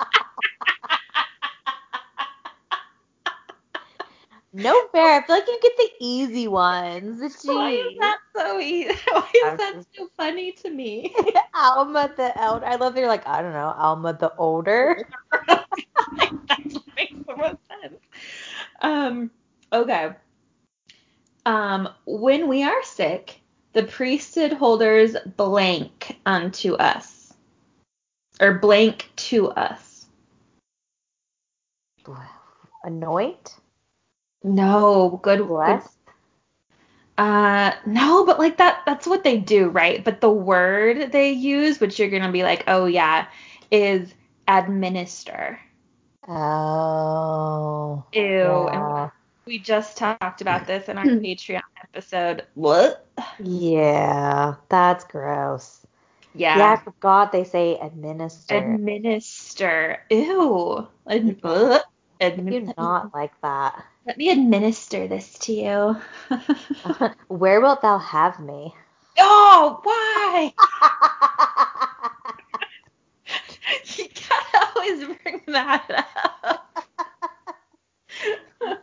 No 4.53 4.89
fair. 4.89 5.21
I 5.21 5.27
feel 5.27 5.37
like 5.37 5.47
you 5.47 5.59
get 5.63 5.77
the 5.77 5.91
easy 6.01 6.49
ones. 6.49 7.21
Why 7.45 7.71
is 7.71 7.99
that 8.01 8.19
so 8.37 8.59
easy? 8.59 8.95
Why 9.13 9.31
is 9.33 9.59
that 9.59 9.85
so 9.97 10.09
funny 10.17 10.53
to 10.53 10.71
me? 10.71 11.15
Alma 11.55 12.13
the 12.17 12.37
elder. 12.41 12.67
I 12.67 12.75
love 12.77 12.95
they're 12.95 13.07
like, 13.07 13.27
I 13.29 13.43
don't 13.43 13.53
know, 13.53 13.73
Alma 13.77 14.13
the 14.15 14.35
older. 14.37 15.07
That's 15.47 16.75
what 16.75 16.85
makes 16.97 17.27
the 17.27 17.37
most 17.37 17.59
sense. 17.69 18.01
Um, 18.81 19.31
okay. 19.73 20.11
Um, 21.47 21.89
when 22.07 22.49
we 22.49 22.65
are 22.65 22.83
sick, 22.83 23.41
the 23.73 23.85
priesthood 23.85 24.53
holders 24.53 25.17
blank 25.37 26.19
unto 26.27 26.75
us, 26.75 27.33
or 28.41 28.55
blank 28.55 29.11
to 29.17 29.49
us. 29.51 30.07
Anoint? 32.83 33.57
No, 34.43 35.21
good. 35.23 35.47
good 35.47 35.83
Uh, 37.19 37.73
no, 37.87 38.25
but 38.25 38.39
like 38.39 38.57
that, 38.59 38.83
that's 38.87 39.07
what 39.07 39.25
they 39.25 39.37
do, 39.39 39.69
right? 39.69 40.03
But 40.05 40.21
the 40.21 40.31
word 40.31 41.13
they 41.13 41.33
use, 41.33 41.81
which 41.81 41.99
you're 41.99 42.09
gonna 42.09 42.33
be 42.33 42.43
like, 42.43 42.65
oh 42.67 42.87
yeah, 42.87 43.27
is 43.71 44.15
administer. 44.49 45.61
Oh. 46.27 48.05
Ew. 48.13 48.23
And 48.23 48.89
Yeah. 48.89 49.11
we 49.47 49.59
just 49.59 49.97
talked 49.99 50.41
about 50.41 50.67
this 50.67 50.89
in 50.89 50.97
our 50.99 51.05
Patreon 51.07 51.61
episode. 51.83 52.47
What? 52.55 53.07
yeah, 53.39 54.55
that's 54.69 55.05
gross. 55.05 55.85
Yeah. 56.35 56.59
Yeah, 56.59 56.73
I 56.73 56.77
forgot 56.77 57.33
they 57.33 57.45
say 57.45 57.79
administer. 57.79 58.57
Administer. 58.57 59.99
Ew. 60.11 60.89
Ad- 61.09 61.41
ugh. 61.43 61.83
I 62.21 62.31
do 62.31 62.73
not 62.77 63.13
like 63.15 63.33
that. 63.43 63.85
Let 64.11 64.19
me 64.19 64.31
administer 64.31 65.07
this 65.07 65.39
to 65.39 65.53
you. 65.53 65.97
Where 67.29 67.61
wilt 67.61 67.81
thou 67.83 67.97
have 67.99 68.41
me? 68.41 68.75
oh, 69.21 69.79
why? 69.85 70.53
You 73.97 74.07
gotta 74.09 74.69
always 74.75 75.05
bring 75.23 75.43
that 75.47 76.09
up. 76.43 76.87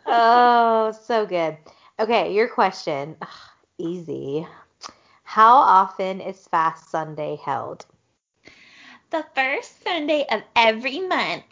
oh, 0.06 0.92
so 1.02 1.26
good. 1.26 1.58
Okay, 2.00 2.32
your 2.32 2.48
question. 2.48 3.14
Ugh, 3.20 3.28
easy. 3.76 4.48
How 5.24 5.56
often 5.56 6.22
is 6.22 6.48
Fast 6.48 6.90
Sunday 6.90 7.36
held? 7.44 7.84
the 9.10 9.26
first 9.34 9.84
Sunday 9.84 10.24
of 10.30 10.40
every 10.56 11.00
month. 11.00 11.44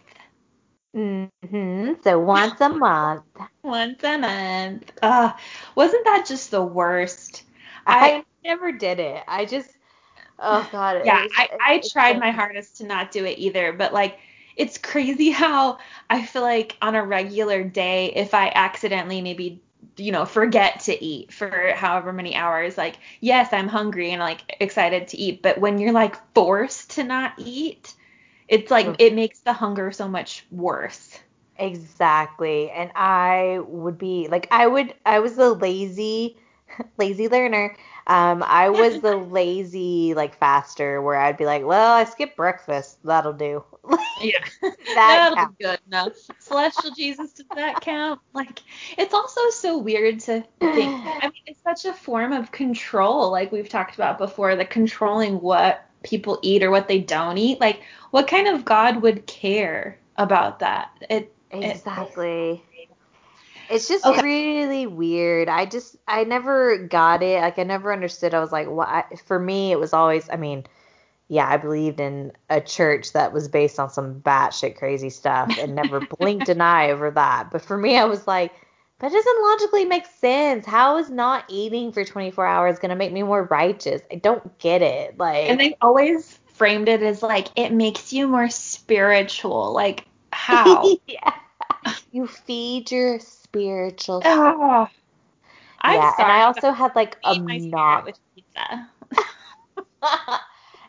Hmm 0.97 1.93
So 2.03 2.19
once 2.19 2.61
a 2.61 2.69
month. 2.71 3.25
Once 3.63 4.03
a 4.05 4.17
month. 4.17 4.93
Uh, 5.03 5.33
wasn't 5.75 6.05
that 6.05 6.25
just 6.27 6.51
the 6.51 6.63
worst? 6.63 7.43
I, 7.87 8.25
never 8.45 8.73
did 8.73 9.01
it. 9.01 9.23
I 9.27 9.45
just, 9.45 9.69
oh 10.39 10.67
god. 10.73 11.03
yeah, 11.05 11.27
I, 11.37 11.49
I 11.61 11.83
tried 11.93 12.19
my 12.19 12.31
hardest 12.31 12.79
to 12.79 12.87
not 12.87 13.11
do 13.11 13.25
it 13.25 13.39
either, 13.39 13.73
but 13.73 13.93
like 13.93 14.19
it's 14.57 14.79
crazy 14.79 15.31
how 15.43 15.79
I 16.09 16.25
feel 16.25 16.43
like 16.43 16.77
on 16.81 16.95
a 16.95 17.05
regular 17.05 17.65
day, 17.65 18.13
if 18.15 18.35
I 18.35 18.53
accidentally 18.55 19.21
maybe 19.21 19.63
you 19.99 20.13
know 20.13 20.25
forget 20.27 20.81
to 20.81 21.05
eat 21.05 21.33
for 21.33 21.73
however 21.75 22.13
many 22.13 22.35
hours, 22.37 22.79
like 22.79 22.97
yes, 23.21 23.53
I'm 23.53 23.69
hungry 23.69 24.13
and 24.13 24.21
like 24.21 24.57
excited 24.61 25.09
to 25.09 25.19
eat, 25.19 25.43
but 25.43 25.59
when 25.59 25.79
you're 25.79 25.93
like 25.93 26.17
forced 26.35 26.93
to 26.93 27.05
not 27.05 27.35
eat, 27.39 27.95
it's 28.49 28.71
like 28.71 28.97
it 28.99 29.15
makes 29.15 29.41
the 29.41 29.53
hunger 29.53 29.91
so 29.93 30.09
much 30.09 30.47
worse. 30.51 31.19
Exactly. 31.59 32.71
And 32.71 32.91
I 32.95 33.61
would 33.67 33.99
be 33.99 34.29
like 34.29 34.49
I 34.51 34.67
would 34.67 34.95
I 35.05 35.21
was 35.21 35.37
the 35.37 35.55
lazy 35.55 36.37
lazy 36.99 37.29
learner. 37.29 37.77
Um 38.07 38.43
I 38.47 38.69
was 38.71 39.01
the 39.01 39.17
lazy 39.39 40.15
like 40.15 40.39
faster 40.39 41.01
where 41.03 41.17
I'd 41.17 41.37
be 41.39 41.47
like, 41.47 41.65
well, 41.65 41.93
I 41.95 42.05
skipped 42.05 42.37
breakfast. 42.37 42.99
That'll 43.05 43.33
do. 43.33 43.65
Yeah. 44.19 44.39
that 44.63 44.75
That'll 44.95 45.37
counts. 45.37 45.55
be 45.59 45.65
good 45.65 45.79
enough. 45.87 46.13
Celestial 46.39 46.91
Jesus, 46.93 47.33
does 47.35 47.47
that 47.55 47.83
count? 47.83 48.19
Like, 48.33 48.63
it's 48.97 49.13
also 49.13 49.41
so 49.51 49.77
weird 49.77 50.21
to 50.21 50.43
think. 50.61 51.05
I 51.21 51.25
mean, 51.25 51.43
it's 51.45 51.63
such 51.63 51.85
a 51.85 51.93
form 51.95 52.33
of 52.33 52.51
control, 52.51 53.31
like 53.31 53.53
we've 53.53 53.69
talked 53.69 53.95
about 53.95 54.17
before, 54.17 54.57
the 54.57 54.65
controlling 54.65 55.35
what 55.41 55.85
people 56.07 56.39
eat 56.43 56.63
or 56.63 56.71
what 56.71 56.89
they 56.89 57.01
don't 57.01 57.39
eat. 57.39 57.61
Like, 57.61 57.83
what 58.13 58.29
kind 58.29 58.49
of 58.49 58.65
God 58.65 59.03
would 59.03 59.27
care 59.27 59.99
about 60.17 60.61
that? 60.61 60.91
It. 61.11 61.33
Exactly. 61.51 62.63
It's 63.69 63.89
just 63.89 64.07
Okay. 64.07 64.23
really 64.23 64.87
weird. 64.87 65.49
I 65.49 65.67
just 65.67 65.97
I 66.07 66.25
never 66.25 66.79
got 66.79 67.23
it. 67.23 67.41
Like 67.43 67.59
I 67.59 67.65
never 67.65 67.93
understood. 67.93 68.35
I 68.35 68.41
was 68.41 68.53
like, 68.53 68.69
what? 68.69 69.19
For 69.27 69.39
me, 69.39 69.73
it 69.73 69.81
was 69.81 69.93
always. 69.93 70.29
I 70.31 70.37
mean, 70.37 70.65
yeah, 71.29 71.49
I 71.49 71.57
believed 71.59 72.01
in 72.01 72.33
a 72.51 72.61
church 72.61 73.13
that 73.15 73.33
was 73.33 73.49
based 73.49 73.81
on 73.81 73.91
some 73.91 74.21
batshit 74.23 74.77
crazy 74.77 75.11
stuff 75.11 75.57
and 75.59 75.75
never 75.75 76.01
blinked 76.21 76.49
an 76.49 76.61
eye 76.63 76.91
over 76.91 77.11
that. 77.13 77.51
But 77.53 77.63
for 77.63 77.77
me, 77.79 77.97
I 77.99 78.05
was 78.07 78.27
like, 78.29 78.53
that 78.99 79.13
doesn't 79.13 79.43
logically 79.43 79.85
make 79.85 80.07
sense. 80.07 80.65
How 80.65 80.97
is 80.97 81.11
not 81.11 81.45
eating 81.49 81.93
for 81.93 82.05
24 82.05 82.47
hours 82.47 82.79
gonna 82.79 82.97
make 82.97 83.13
me 83.13 83.23
more 83.23 83.45
righteous? 83.45 84.01
I 84.11 84.17
don't 84.17 84.59
get 84.59 84.81
it. 84.83 85.19
Like, 85.19 85.51
And 85.51 85.61
they 85.61 85.77
always 85.83 86.39
framed 86.55 86.89
it 86.89 87.03
as 87.03 87.23
like 87.23 87.49
it 87.57 87.73
makes 87.73 88.13
you 88.13 88.27
more 88.27 88.49
spiritual. 88.49 89.73
Like, 89.73 90.07
how? 90.33 90.97
yeah. 91.07 91.35
You 92.11 92.27
feed 92.27 92.91
your 92.91 93.21
spiritual 93.21 94.23
oh. 94.25 94.89
I'm 95.81 95.95
yeah, 95.95 96.17
sorry. 96.17 96.25
and 96.25 96.33
I 96.33 96.45
also 96.47 96.73
had 96.73 96.97
like 96.97 97.21
but 97.23 97.31
I 97.31 97.35
eat 97.35 97.43
my 97.45 97.59
spirit 97.59 97.77
obnox 97.77 98.05
with 98.07 98.19
pizza. 98.35 98.89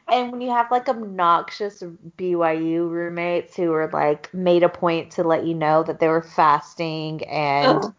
and 0.09 0.31
when 0.31 0.41
you 0.41 0.51
have 0.51 0.71
like 0.71 0.87
obnoxious 0.87 1.83
BYU 2.17 2.89
roommates 2.89 3.55
who 3.55 3.73
are 3.73 3.89
like 3.91 4.33
made 4.33 4.63
a 4.63 4.69
point 4.69 5.11
to 5.11 5.23
let 5.23 5.45
you 5.45 5.53
know 5.53 5.83
that 5.83 5.99
they 5.99 6.07
were 6.07 6.23
fasting 6.23 7.25
and 7.25 7.83
Ugh. 7.83 7.93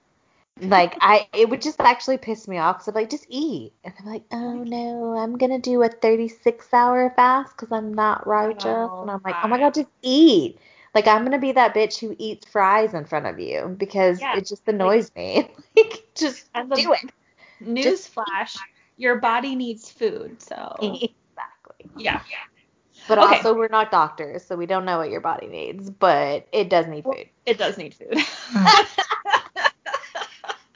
Like 0.63 0.97
I 1.01 1.29
it 1.33 1.49
would 1.49 1.63
just 1.63 1.81
actually 1.81 2.19
piss 2.19 2.49
me 2.49 2.59
off 2.59 2.77
because 2.79 2.89
I'm 2.89 2.95
like 2.95 3.11
just 3.11 3.27
eat. 3.29 3.73
And 3.85 3.95
I'm 3.99 4.07
like 4.07 4.25
oh 4.33 4.65
no 4.65 5.17
I'm 5.17 5.37
gonna 5.39 5.59
do 5.59 5.83
a 5.83 5.89
36 5.89 6.73
hour 6.73 7.13
fast 7.17 7.57
because 7.57 7.73
I'm 7.73 7.93
not 7.95 8.27
righteous. 8.27 8.65
Oh, 8.67 9.03
and 9.03 9.11
I'm 9.11 9.21
like 9.25 9.37
oh 9.43 9.49
my 9.49 9.59
god 9.59 9.75
just 9.75 9.91
eat. 10.03 10.59
Like 10.95 11.07
I'm 11.07 11.25
gonna 11.25 11.39
be 11.39 11.53
that 11.53 11.75
bitch 11.75 11.99
who 11.99 12.15
eats 12.19 12.47
fries 12.49 12.95
in 12.95 13.05
front 13.05 13.27
of 13.27 13.39
you 13.39 13.75
because 13.79 14.21
Yeah, 14.21 14.37
it 14.37 14.47
just 14.47 14.67
annoys 14.69 15.11
me. 15.15 15.51
Like 15.77 16.05
just 16.17 16.47
And 16.55 16.71
the- 16.73 16.77
do 16.77 16.93
it. 16.93 17.11
Newsflash, 17.63 18.57
your 18.97 19.17
body 19.17 19.55
needs 19.57 19.91
food, 19.91 20.41
so. 20.43 20.77
Exactly. 20.81 21.91
Yeah. 21.97 22.21
But 23.09 23.19
Okay. 23.19 23.37
also, 23.37 23.55
we're 23.55 23.69
not 23.69 23.91
doctors, 23.91 24.45
so 24.45 24.57
we 24.57 24.67
don't 24.67 24.85
know 24.85 24.99
what 24.99 25.11
your 25.11 25.21
body 25.21 25.47
needs, 25.47 25.89
but 25.91 26.47
it 26.53 26.69
does 26.69 26.87
need 26.87 27.05
food. 27.05 27.29
It 27.47 27.59
does 27.59 27.79
need 27.79 27.95
food. 27.95 28.19
Hmm. 28.19 28.67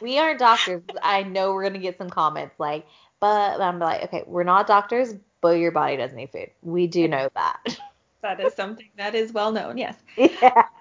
We 0.03 0.19
aren't 0.19 0.41
doctors. 0.41 0.83
I 1.01 1.23
know 1.23 1.55
we're 1.55 1.63
going 1.63 1.75
to 1.75 1.79
get 1.79 1.97
some 1.97 2.11
comments 2.11 2.59
like, 2.59 2.85
but 3.21 3.61
I'm 3.61 3.79
like, 3.79 4.03
okay, 4.03 4.25
we're 4.27 4.43
not 4.43 4.67
doctors, 4.67 5.15
but 5.41 5.61
your 5.61 5.71
body 5.71 5.97
does 5.97 6.13
need 6.13 6.31
food. 6.33 6.51
We 6.61 6.89
do 6.89 7.07
know 7.07 7.29
that. 7.37 7.79
that 8.23 8.41
is 8.41 8.53
something 8.55 8.89
that 8.97 9.15
is 9.15 9.33
well 9.33 9.53
known, 9.53 9.79
yes. 9.79 9.95
yeah. 10.17 10.65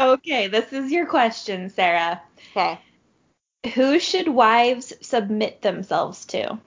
Okay, 0.00 0.46
this 0.46 0.72
is 0.72 0.92
your 0.92 1.06
question, 1.06 1.70
Sarah. 1.70 2.22
Okay. 2.52 2.78
Who 3.74 3.98
should 3.98 4.28
wives 4.28 4.92
submit 5.00 5.62
themselves 5.62 6.24
to? 6.26 6.58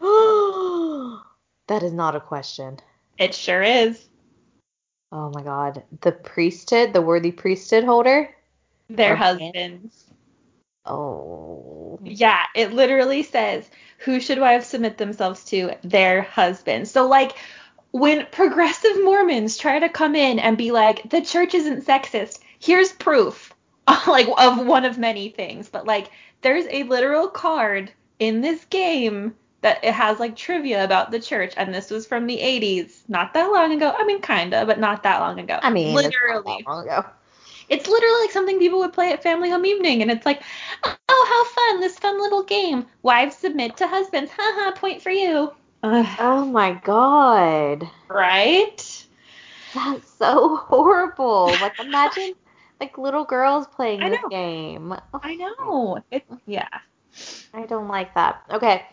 that 1.66 1.82
is 1.82 1.92
not 1.92 2.14
a 2.14 2.20
question. 2.20 2.78
It 3.18 3.34
sure 3.34 3.62
is. 3.62 4.08
Oh 5.10 5.32
my 5.34 5.42
God. 5.42 5.82
The 6.02 6.12
priesthood, 6.12 6.92
the 6.92 7.02
worthy 7.02 7.32
priesthood 7.32 7.82
holder? 7.82 8.30
Their 8.88 9.14
Okay. 9.14 9.22
husbands. 9.22 10.04
Oh. 10.86 11.98
Yeah, 12.02 12.42
it 12.54 12.72
literally 12.72 13.22
says, 13.22 13.68
who 13.98 14.20
should 14.20 14.38
wives 14.38 14.66
submit 14.66 14.98
themselves 14.98 15.44
to? 15.46 15.72
Their 15.82 16.22
husbands. 16.22 16.90
So, 16.90 17.06
like, 17.06 17.32
when 17.90 18.26
progressive 18.30 19.02
Mormons 19.02 19.56
try 19.56 19.78
to 19.78 19.88
come 19.88 20.14
in 20.14 20.38
and 20.38 20.56
be 20.58 20.70
like, 20.70 21.08
the 21.10 21.22
church 21.22 21.54
isn't 21.54 21.86
sexist, 21.86 22.40
here's 22.58 22.92
proof, 22.92 23.54
like, 24.06 24.28
of 24.38 24.66
one 24.66 24.84
of 24.84 24.98
many 24.98 25.30
things. 25.30 25.68
But, 25.68 25.86
like, 25.86 26.10
there's 26.42 26.66
a 26.70 26.84
literal 26.84 27.28
card 27.28 27.90
in 28.18 28.40
this 28.40 28.64
game 28.66 29.34
that 29.62 29.82
it 29.82 29.94
has, 29.94 30.20
like, 30.20 30.36
trivia 30.36 30.84
about 30.84 31.10
the 31.10 31.20
church. 31.20 31.54
And 31.56 31.74
this 31.74 31.90
was 31.90 32.06
from 32.06 32.26
the 32.26 32.38
80s, 32.38 33.00
not 33.08 33.34
that 33.34 33.50
long 33.50 33.72
ago. 33.72 33.94
I 33.96 34.04
mean, 34.04 34.20
kinda, 34.20 34.66
but 34.66 34.78
not 34.78 35.02
that 35.04 35.20
long 35.20 35.40
ago. 35.40 35.58
I 35.62 35.70
mean, 35.70 35.94
literally. 35.94 36.62
that 36.64 36.70
long 36.70 36.84
ago. 36.84 37.04
It's 37.68 37.88
literally 37.88 38.20
like 38.22 38.30
something 38.30 38.58
people 38.58 38.78
would 38.80 38.92
play 38.92 39.12
at 39.12 39.22
family 39.22 39.50
home 39.50 39.66
evening, 39.66 40.02
and 40.02 40.10
it's 40.10 40.26
like, 40.26 40.42
oh, 40.84 40.96
how 41.08 41.44
fun! 41.72 41.80
This 41.80 41.98
fun 41.98 42.20
little 42.20 42.42
game. 42.42 42.86
Wives 43.02 43.36
submit 43.36 43.76
to 43.78 43.86
husbands. 43.88 44.30
Haha, 44.36 44.72
point 44.72 45.02
for 45.02 45.10
you. 45.10 45.52
Ugh, 45.82 46.06
Oh 46.18 46.44
my 46.44 46.72
God. 46.84 47.88
right? 48.08 49.06
That's 49.74 50.10
so 50.18 50.56
horrible. 50.68 51.58
Like 51.60 51.78
imagine 51.78 52.34
like 52.80 52.98
little 52.98 53.24
girls 53.24 53.66
playing 53.66 54.00
I 54.00 54.08
this 54.08 54.20
know. 54.22 54.28
game. 54.30 54.94
I 55.22 55.34
know. 55.34 56.02
It, 56.10 56.24
yeah. 56.46 56.68
I 57.54 57.66
don't 57.66 57.88
like 57.88 58.14
that. 58.14 58.42
Okay. 58.50 58.84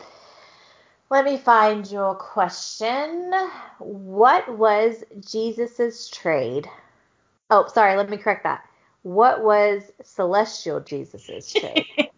Let 1.10 1.26
me 1.26 1.38
find 1.38 1.90
your 1.92 2.16
question. 2.16 3.32
What 3.80 4.58
was 4.58 5.04
Jesus's 5.20 6.10
trade? 6.10 6.68
Oh, 7.50 7.68
sorry, 7.68 7.96
let 7.96 8.10
me 8.10 8.18
correct 8.18 8.44
that. 8.44 8.64
What 9.04 9.44
was 9.44 9.84
celestial 10.04 10.80
Jesus's 10.80 11.52
trade? 11.52 11.86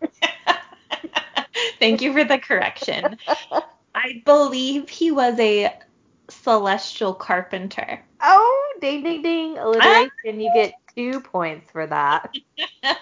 Thank 1.79 2.01
you 2.01 2.13
for 2.13 2.23
the 2.23 2.38
correction. 2.38 3.17
I 3.95 4.21
believe 4.25 4.89
he 4.89 5.11
was 5.11 5.39
a 5.39 5.73
celestial 6.29 7.13
carpenter. 7.13 8.03
oh, 8.21 8.73
ding 8.81 9.03
ding 9.03 9.21
ding. 9.21 9.57
Alliteration, 9.57 10.11
ah! 10.25 10.29
you 10.29 10.51
get 10.53 10.73
2 10.95 11.21
points 11.21 11.71
for 11.71 11.88
that. 11.88 12.33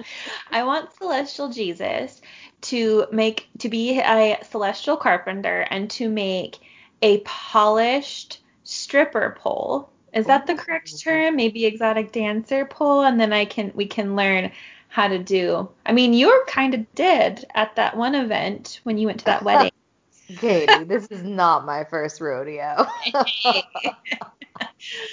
I 0.51 0.63
want 0.63 0.93
celestial 0.93 1.49
Jesus 1.49 2.21
to 2.61 3.05
make 3.11 3.49
to 3.59 3.69
be 3.69 3.99
a 3.99 4.39
celestial 4.43 4.97
carpenter 4.97 5.65
and 5.69 5.89
to 5.91 6.09
make 6.09 6.59
a 7.01 7.19
polished 7.19 8.39
stripper 8.63 9.37
pole. 9.39 9.89
Is 10.13 10.25
that 10.27 10.45
the 10.47 10.55
correct 10.55 10.99
term? 10.99 11.35
Maybe 11.35 11.65
exotic 11.65 12.11
dancer 12.11 12.65
pole 12.65 13.03
and 13.03 13.19
then 13.19 13.33
I 13.33 13.45
can 13.45 13.71
we 13.73 13.85
can 13.85 14.15
learn 14.15 14.51
how 14.89 15.07
to 15.07 15.17
do. 15.17 15.69
I 15.87 15.91
mean, 15.91 16.13
you 16.13 16.43
kind 16.47 16.75
of 16.75 16.93
did 16.93 17.45
at 17.55 17.75
that 17.77 17.97
one 17.97 18.13
event 18.13 18.79
when 18.83 18.97
you 18.97 19.07
went 19.07 19.19
to 19.19 19.25
that 19.25 19.43
wedding. 19.45 19.71
Katie, 20.37 20.83
this 20.83 21.07
is 21.07 21.23
not 21.23 21.65
my 21.65 21.83
first 21.83 22.21
rodeo. 22.21 22.85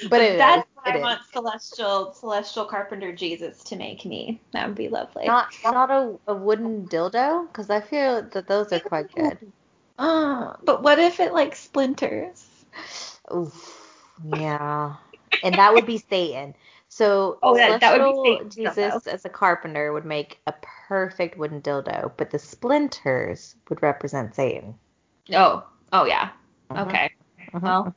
but 0.09 0.21
it 0.21 0.33
is. 0.33 0.39
that's 0.39 0.69
what 0.75 0.95
I 0.95 0.97
is. 0.97 1.03
want 1.03 1.21
celestial 1.33 2.13
celestial 2.13 2.65
carpenter 2.67 3.13
Jesus 3.13 3.63
to 3.65 3.77
make 3.77 4.05
me. 4.05 4.41
That 4.53 4.67
would 4.67 4.77
be 4.77 4.89
lovely. 4.89 5.27
Not 5.27 5.55
not 5.65 5.91
a, 5.91 6.15
a 6.27 6.35
wooden 6.35 6.87
dildo 6.87 7.49
because 7.49 7.71
I 7.71 7.81
feel 7.81 8.23
that 8.23 8.47
those 8.47 8.73
are 8.73 8.81
quite 8.81 9.15
good. 9.15 9.39
Uh, 9.99 10.55
but 10.65 10.83
what 10.83 10.99
if 10.99 11.21
it 11.21 11.33
like 11.33 11.57
splinters? 11.57 12.47
Oof, 13.35 13.80
yeah, 14.25 14.95
and 15.43 15.55
that 15.57 15.73
would 15.75 15.87
be 15.87 15.99
Satan. 15.99 16.55
So 16.89 17.39
Oh, 17.43 17.55
that- 17.55 17.81
that 17.81 17.93
would 17.93 18.05
be 18.05 18.13
dildo. 18.39 18.51
Jesus 18.55 19.07
as 19.07 19.25
a 19.25 19.29
carpenter 19.29 19.93
would 19.93 20.05
make 20.05 20.41
a 20.47 20.55
perfect 20.89 21.39
wooden 21.39 21.63
dildo, 21.63 22.13
but 22.17 22.31
the 22.31 22.39
splinters 22.39 23.55
would 23.69 23.83
represent 23.83 24.35
Satan. 24.35 24.75
Oh, 25.33 25.65
oh 25.93 26.05
yeah. 26.05 26.31
Mhm. 26.71 26.87
Okay. 26.89 27.11
Mhm. 27.53 27.63
Well, 27.63 27.95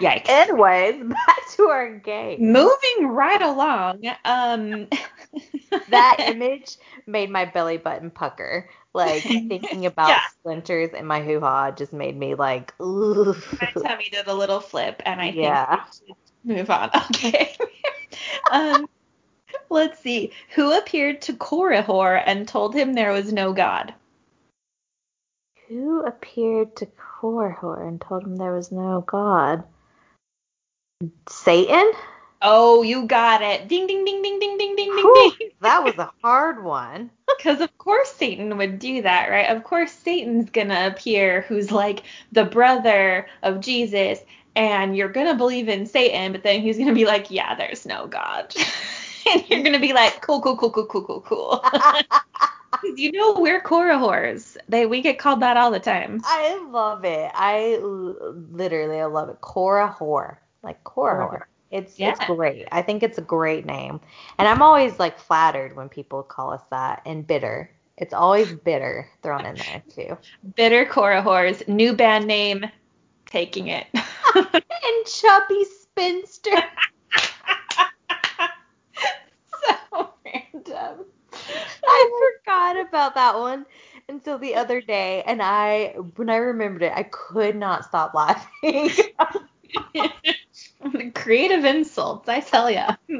yikes. 0.00 0.28
Anyways, 0.28 1.02
back 1.08 1.48
to 1.52 1.62
our 1.68 1.90
game. 1.98 2.52
Moving 2.52 3.08
right 3.08 3.42
along. 3.42 4.02
Um. 4.24 4.88
that 5.88 6.16
image 6.28 6.76
made 7.06 7.30
my 7.30 7.44
belly 7.44 7.76
button 7.76 8.10
pucker. 8.10 8.68
Like 8.94 9.24
thinking 9.48 9.86
about 9.86 10.08
Yeah. 10.10 10.20
splinters 10.28 10.90
in 10.94 11.06
my 11.06 11.22
hoo 11.22 11.40
ha 11.40 11.72
just 11.72 11.92
made 11.92 12.16
me 12.16 12.34
like, 12.34 12.72
ooh. 12.80 13.34
My 13.60 13.72
tummy 13.82 14.08
did 14.10 14.28
a 14.28 14.34
little 14.34 14.60
flip, 14.60 15.02
and 15.04 15.20
I 15.20 15.32
Yeah. 15.32 15.66
think 15.66 15.82
we 16.06 16.14
should 16.52 16.58
move 16.58 16.70
on. 16.70 16.90
Okay. 17.10 17.56
um. 18.50 18.88
Let's 19.70 20.00
see. 20.00 20.32
Who 20.54 20.76
appeared 20.76 21.22
to 21.22 21.32
Korihor 21.32 22.22
and 22.26 22.46
told 22.46 22.74
him 22.74 22.92
there 22.94 23.12
was 23.12 23.32
no 23.32 23.52
God? 23.52 23.94
Who 25.68 26.04
appeared 26.04 26.76
to 26.76 26.86
Korihor 26.86 27.86
and 27.86 28.00
told 28.00 28.24
him 28.24 28.36
there 28.36 28.54
was 28.54 28.70
no 28.70 29.00
God? 29.00 29.64
Satan? 31.28 31.92
Oh, 32.42 32.82
you 32.82 33.06
got 33.06 33.42
it. 33.42 33.68
Ding, 33.68 33.86
ding, 33.86 34.04
ding, 34.04 34.22
ding, 34.22 34.38
ding, 34.38 34.58
ding, 34.58 34.76
ding, 34.76 34.94
ding, 34.94 35.04
Whew, 35.04 35.34
ding. 35.38 35.50
that 35.60 35.82
was 35.82 35.96
a 35.98 36.12
hard 36.22 36.62
one. 36.62 37.10
Because 37.36 37.60
of 37.60 37.76
course 37.78 38.10
Satan 38.12 38.56
would 38.56 38.78
do 38.78 39.02
that, 39.02 39.28
right? 39.28 39.54
Of 39.54 39.64
course 39.64 39.92
Satan's 39.92 40.48
gonna 40.50 40.86
appear 40.86 41.42
who's 41.42 41.70
like 41.70 42.04
the 42.32 42.44
brother 42.44 43.26
of 43.42 43.60
Jesus, 43.60 44.20
and 44.56 44.96
you're 44.96 45.10
gonna 45.10 45.34
believe 45.34 45.68
in 45.68 45.84
Satan, 45.84 46.32
but 46.32 46.42
then 46.42 46.62
he's 46.62 46.78
gonna 46.78 46.94
be 46.94 47.04
like, 47.04 47.30
yeah, 47.30 47.54
there's 47.54 47.84
no 47.84 48.06
God. 48.06 48.54
and 49.32 49.48
you're 49.48 49.62
gonna 49.62 49.80
be 49.80 49.92
like, 49.92 50.22
cool, 50.22 50.40
cool, 50.40 50.56
cool, 50.56 50.70
cool, 50.70 50.86
cool, 50.86 51.02
cool, 51.02 51.20
cool. 51.20 51.64
you 52.96 53.12
know 53.12 53.34
we're 53.38 53.60
Korihors. 53.60 54.56
They 54.68 54.86
we 54.86 55.02
get 55.02 55.18
called 55.18 55.40
that 55.40 55.56
all 55.56 55.70
the 55.70 55.80
time. 55.80 56.22
I 56.24 56.64
love 56.70 57.04
it. 57.04 57.30
I 57.34 57.78
literally 57.82 59.00
I 59.00 59.06
love 59.06 59.28
it. 59.28 59.40
Korihor. 59.40 60.36
Like. 60.62 60.78
It's 60.84 61.53
it's 61.74 61.98
Yeah. 61.98 62.14
great. 62.26 62.68
I 62.72 62.82
think 62.82 63.02
it's 63.02 63.18
a 63.18 63.22
great 63.22 63.66
name. 63.66 64.00
And 64.38 64.48
I'm 64.48 64.62
always 64.62 64.98
like 64.98 65.18
flattered 65.18 65.76
when 65.76 65.88
people 65.88 66.22
call 66.22 66.52
us 66.52 66.62
that 66.70 67.02
and 67.06 67.26
bitter. 67.26 67.70
It's 67.96 68.14
always 68.14 68.52
bitter 68.52 69.08
thrown 69.22 69.46
in 69.46 69.58
there 69.58 69.84
too. 69.94 70.16
Bitter 70.56 70.84
Korihors, 70.86 71.66
new 71.68 71.94
band 71.94 72.26
name, 72.26 72.64
taking 73.26 73.68
it. 73.68 73.86
And 74.34 75.06
chubby 75.06 75.64
spinster. 75.64 76.50
so 79.64 80.10
random. 80.24 81.04
I 81.86 82.32
forgot 82.44 82.76
about 82.88 83.14
that 83.14 83.38
one 83.38 83.66
until 84.08 84.38
the 84.38 84.54
other 84.54 84.80
day, 84.80 85.22
and 85.26 85.42
I 85.42 85.94
when 86.16 86.30
I 86.30 86.36
remembered 86.36 86.82
it, 86.82 86.92
I 86.94 87.04
could 87.04 87.56
not 87.56 87.84
stop 87.84 88.14
laughing. 88.14 88.90
Creative 91.24 91.64
insults, 91.64 92.28
I 92.28 92.40
tell 92.40 92.70
ya. 92.70 92.96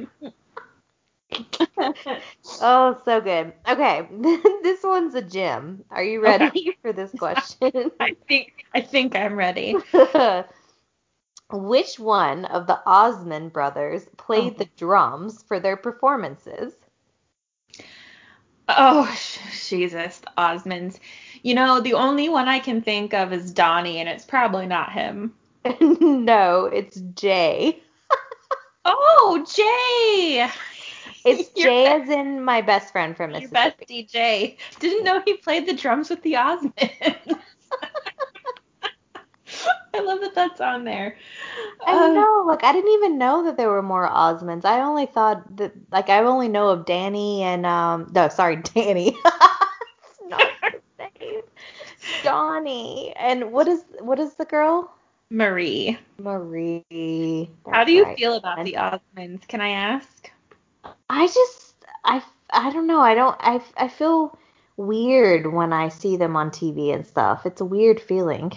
oh, 2.61 3.01
so 3.03 3.21
good. 3.23 3.55
Okay, 3.67 4.07
this 4.63 4.83
one's 4.83 5.15
a 5.15 5.23
gem. 5.23 5.83
Are 5.91 6.05
you 6.05 6.21
ready 6.23 6.77
for 6.83 6.93
this 6.93 7.11
question? 7.19 7.91
I 8.01 8.15
think 8.29 8.67
I 8.75 8.83
think 8.83 9.17
I'm 9.17 9.37
ready. 9.37 9.75
Which 11.51 11.99
one 11.99 12.45
of 12.45 12.67
the 12.67 12.79
Osmond 12.85 13.55
brothers 13.55 14.05
played 14.19 14.53
Oh. 14.57 14.59
the 14.59 14.69
drums 14.77 15.43
for 15.43 15.59
their 15.59 15.79
performances? 15.79 16.75
Oh 18.69 19.11
Jesus, 19.67 20.19
the 20.19 20.31
Osmonds. 20.37 20.99
You 21.43 21.55
know, 21.55 21.81
the 21.81 21.95
only 21.95 22.29
one 22.29 22.49
I 22.49 22.59
can 22.59 22.83
think 22.83 23.15
of 23.15 23.33
is 23.33 23.51
Donnie, 23.51 23.99
and 24.01 24.11
it's 24.11 24.27
probably 24.27 24.67
not 24.67 24.93
him. 24.93 25.33
no, 25.81 26.67
it's 26.67 27.01
Jay. 27.15 27.81
Oh, 28.85 29.45
Jay. 29.55 30.49
It's 31.25 31.49
Your 31.57 31.73
Jay 31.73 31.85
best- 31.85 32.03
as 32.03 32.09
in 32.09 32.43
my 32.45 32.61
best 32.63 32.93
friend 32.93 33.17
from 33.17 33.33
Your 33.33 33.51
Mississippi. 33.51 33.87
bestie 33.87 34.09
Jay. 34.11 34.57
Didn't 34.81 35.05
know 35.05 35.21
he 35.25 35.37
played 35.37 35.67
the 35.67 35.75
drums 35.75 36.11
with 36.11 36.23
the 36.23 36.35
Osmonds. 36.35 36.73
I 39.95 40.01
love 40.01 40.21
that 40.21 40.35
that's 40.35 40.61
on 40.61 40.85
there. 40.85 41.17
I 41.87 41.93
Uh, 41.93 42.09
know, 42.09 42.45
like 42.47 42.65
I 42.65 42.73
didn't 42.73 42.93
even 42.95 43.19
know 43.19 43.45
that 43.45 43.57
there 43.57 43.71
were 43.71 43.83
more 43.83 44.09
Osmonds. 44.09 44.65
I 44.65 44.81
only 44.81 45.07
thought 45.07 45.57
that, 45.57 45.73
like 45.93 46.09
I 46.11 46.19
only 46.21 46.49
know 46.49 46.69
of 46.69 46.85
Danny 46.87 47.43
and 47.43 47.65
um, 47.67 48.11
no, 48.15 48.29
sorry, 48.29 48.57
Danny. 48.75 49.17
it's 49.17 50.21
not 50.29 50.49
his 50.73 50.81
name. 50.99 51.43
Donnie. 52.23 53.13
And 53.17 53.53
what 53.53 53.69
is 53.69 53.85
what 54.01 54.19
is 54.19 54.35
the 54.35 54.45
girl? 54.45 54.91
Marie. 55.31 55.99
Marie. 56.19 57.51
How 57.71 57.85
do 57.85 57.93
you 57.93 58.05
right. 58.05 58.19
feel 58.19 58.37
about 58.37 58.65
the 58.65 58.75
Osmonds? 58.75 59.47
Can 59.49 59.61
I 59.61 59.71
ask? 59.71 60.31
I 61.09 61.27
just 61.27 61.75
I 62.05 62.23
I 62.51 62.71
don't 62.73 62.87
know. 62.87 63.01
I 63.01 63.15
don't 63.15 63.37
I 63.41 63.61
I 63.77 63.89
feel 63.89 64.39
weird 64.77 65.53
when 65.53 65.73
I 65.73 65.89
see 65.89 66.17
them 66.17 66.37
on 66.37 66.51
TV 66.51 66.95
and 66.95 67.07
stuff. 67.07 67.47
It's 67.47 67.61
a 67.61 67.65
weird 67.65 68.01
feeling. 68.01 68.53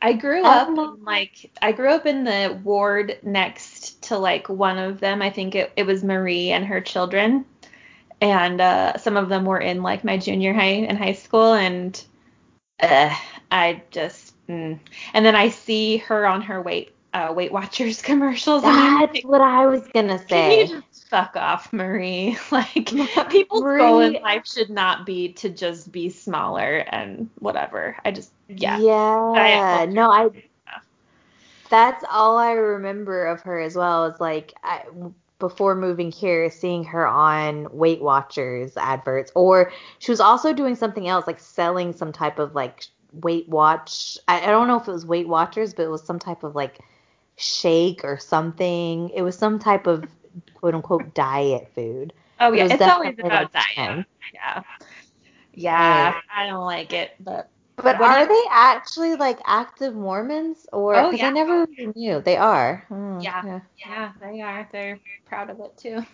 I 0.00 0.12
grew 0.12 0.44
I 0.44 0.58
up 0.58 0.68
in, 0.68 1.04
like 1.04 1.50
I 1.60 1.72
grew 1.72 1.90
up 1.90 2.06
in 2.06 2.24
the 2.24 2.60
ward 2.62 3.18
next 3.22 4.02
to 4.04 4.18
like 4.18 4.48
one 4.48 4.78
of 4.78 5.00
them. 5.00 5.22
I 5.22 5.30
think 5.30 5.54
it, 5.54 5.72
it 5.76 5.84
was 5.84 6.04
Marie 6.04 6.50
and 6.50 6.64
her 6.64 6.80
children. 6.80 7.44
And 8.20 8.60
uh, 8.60 8.96
some 8.98 9.16
of 9.16 9.28
them 9.28 9.44
were 9.44 9.60
in 9.60 9.82
like 9.82 10.04
my 10.04 10.18
junior 10.18 10.52
high 10.52 10.86
and 10.88 10.98
high 10.98 11.12
school 11.12 11.54
and 11.54 12.02
uh, 12.80 13.14
I 13.50 13.82
just 13.90 14.27
mm. 14.48 14.78
and 15.14 15.26
then 15.26 15.34
I 15.34 15.48
see 15.48 15.98
her 15.98 16.26
on 16.26 16.42
her 16.42 16.60
weight 16.62 16.94
uh, 17.14 17.32
Weight 17.34 17.52
Watchers 17.52 18.02
commercials 18.02 18.62
That's 18.62 19.14
like, 19.14 19.24
what 19.24 19.40
I 19.40 19.66
was 19.66 19.82
gonna 19.94 20.18
can 20.18 20.50
you 20.52 20.66
say. 20.66 20.74
just 20.74 21.08
fuck 21.08 21.36
off, 21.36 21.72
Marie? 21.72 22.36
Like 22.50 22.92
people's 23.30 23.62
goal 23.62 24.00
in 24.00 24.14
life 24.14 24.46
should 24.46 24.70
not 24.70 25.06
be 25.06 25.32
to 25.34 25.48
just 25.48 25.92
be 25.92 26.08
smaller 26.10 26.78
and 26.78 27.28
whatever. 27.38 27.96
I 28.04 28.10
just 28.10 28.32
yeah. 28.48 28.78
Yeah. 28.78 29.32
Diet 29.34 29.90
No, 29.90 30.10
I. 30.10 30.30
That's 31.70 32.02
all 32.10 32.38
I 32.38 32.52
remember 32.52 33.26
of 33.26 33.42
her 33.42 33.60
as 33.60 33.76
well 33.76 34.06
is 34.06 34.18
like 34.18 34.54
I, 34.64 34.84
before 35.38 35.74
moving 35.74 36.10
here, 36.10 36.50
seeing 36.50 36.82
her 36.84 37.06
on 37.06 37.68
Weight 37.70 38.00
Watchers 38.00 38.76
adverts, 38.76 39.30
or 39.34 39.70
she 39.98 40.10
was 40.10 40.20
also 40.20 40.52
doing 40.54 40.74
something 40.74 41.06
else, 41.08 41.26
like 41.26 41.38
selling 41.38 41.92
some 41.92 42.12
type 42.12 42.38
of 42.38 42.54
like 42.54 42.86
Weight 43.12 43.48
Watch. 43.48 44.18
I, 44.28 44.40
I 44.42 44.46
don't 44.46 44.68
know 44.68 44.78
if 44.80 44.88
it 44.88 44.92
was 44.92 45.06
Weight 45.06 45.28
Watchers, 45.28 45.74
but 45.74 45.84
it 45.84 45.88
was 45.90 46.04
some 46.04 46.18
type 46.18 46.42
of 46.42 46.54
like 46.54 46.78
shake 47.36 48.04
or 48.04 48.18
something. 48.18 49.10
It 49.10 49.22
was 49.22 49.36
some 49.36 49.58
type 49.58 49.86
of 49.86 50.04
quote 50.54 50.74
unquote 50.74 51.14
diet 51.14 51.68
food. 51.74 52.12
Oh 52.40 52.52
yeah, 52.52 52.64
was 52.64 52.72
it's 52.72 52.82
always 52.82 53.18
about 53.18 53.52
diet. 53.52 53.66
10. 53.74 54.06
Yeah. 54.34 54.62
Yeah, 55.54 56.12
Right. 56.12 56.22
I 56.34 56.46
don't 56.46 56.64
like 56.64 56.92
it, 56.92 57.10
but 57.18 57.50
But 57.76 58.00
are 58.00 58.26
they 58.26 58.42
actually 58.50 59.16
like 59.16 59.38
active 59.44 59.94
Mormons 59.94 60.66
or 60.72 60.94
Oh, 60.96 61.10
yeah. 61.10 61.26
I 61.26 61.30
never 61.30 61.66
really 61.66 61.92
knew 61.96 62.20
they 62.20 62.36
are. 62.36 62.84
Hmm, 62.88 63.20
Yeah. 63.20 63.60
yeah, 63.84 64.12
they 64.20 64.40
are. 64.40 64.68
They're 64.70 65.00
proud 65.26 65.50
of 65.50 65.60
it 65.60 65.76
too. 65.76 66.04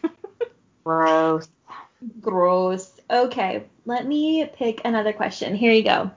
Gross. 0.84 1.48
Gross. 2.20 3.00
Okay, 3.10 3.64
let 3.86 4.06
me 4.06 4.46
pick 4.54 4.80
another 4.84 5.12
question. 5.12 5.54
Here 5.54 5.72
you 5.72 5.82
go. 5.82 6.10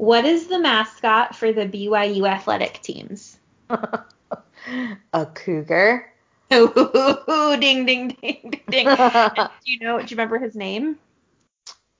What 0.00 0.24
is 0.24 0.46
the 0.46 0.58
mascot 0.58 1.36
for 1.36 1.52
the 1.52 1.66
BYU 1.66 2.26
athletic 2.26 2.80
teams? 2.80 3.36
A 3.68 5.26
cougar. 5.34 6.10
Ooh, 6.50 6.72
ding, 7.60 7.84
ding, 7.84 8.08
ding, 8.08 8.16
ding, 8.22 8.62
ding. 8.70 8.86
do 9.36 9.50
you 9.66 9.78
know? 9.78 9.98
Do 9.98 10.04
you 10.04 10.16
remember 10.16 10.38
his 10.38 10.56
name? 10.56 10.98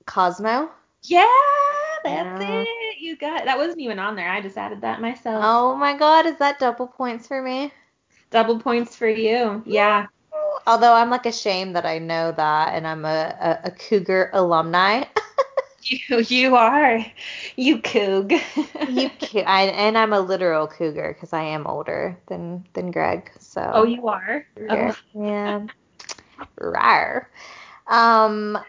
Cosmo. 0.07 0.71
Yeah, 1.03 1.27
that's 2.03 2.41
Yeah. 2.41 2.63
it. 2.65 2.99
You 2.99 3.17
got 3.17 3.45
that 3.45 3.59
wasn't 3.59 3.81
even 3.81 3.99
on 3.99 4.15
there. 4.15 4.31
I 4.31 4.41
just 4.41 4.57
added 4.57 4.81
that 4.81 4.99
myself. 4.99 5.43
Oh 5.45 5.75
my 5.75 5.95
god, 5.95 6.25
is 6.25 6.37
that 6.37 6.57
double 6.57 6.87
points 6.87 7.27
for 7.27 7.39
me? 7.39 7.71
Double 8.31 8.59
points 8.59 8.95
for 8.95 9.07
you. 9.07 9.61
Yeah. 9.67 10.07
Although 10.65 10.93
I'm 10.93 11.11
like 11.11 11.27
ashamed 11.27 11.75
that 11.75 11.85
I 11.85 11.99
know 11.99 12.31
that 12.31 12.73
and 12.73 12.87
I'm 12.87 13.05
a, 13.05 13.35
a, 13.39 13.59
a 13.65 13.71
cougar 13.71 14.31
alumni. 14.33 15.03
You 15.83 16.19
you 16.19 16.55
are. 16.55 17.05
You 17.55 17.79
coog. 17.79 18.31
you 18.89 19.09
cou- 19.21 19.39
I, 19.39 19.63
and 19.63 19.97
I'm 19.97 20.13
a 20.13 20.19
literal 20.19 20.67
cougar 20.67 21.13
because 21.13 21.33
I 21.33 21.43
am 21.43 21.65
older 21.67 22.17
than 22.27 22.65
than 22.73 22.91
Greg. 22.91 23.31
So 23.39 23.69
Oh, 23.73 23.83
you 23.83 24.07
are. 24.07 24.45
Cougar. 24.55 24.95
Oh. 25.15 25.21
Yeah. 25.21 25.67
Rawr. 26.59 27.25
Um 27.87 28.59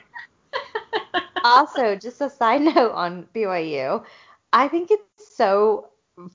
also, 1.45 1.97
just 1.97 2.21
a 2.21 2.31
side 2.31 2.63
note 2.63 2.93
on 2.93 3.27
BYU, 3.35 4.05
I 4.53 4.69
think 4.69 4.91
it's 4.91 5.37
so 5.37 5.89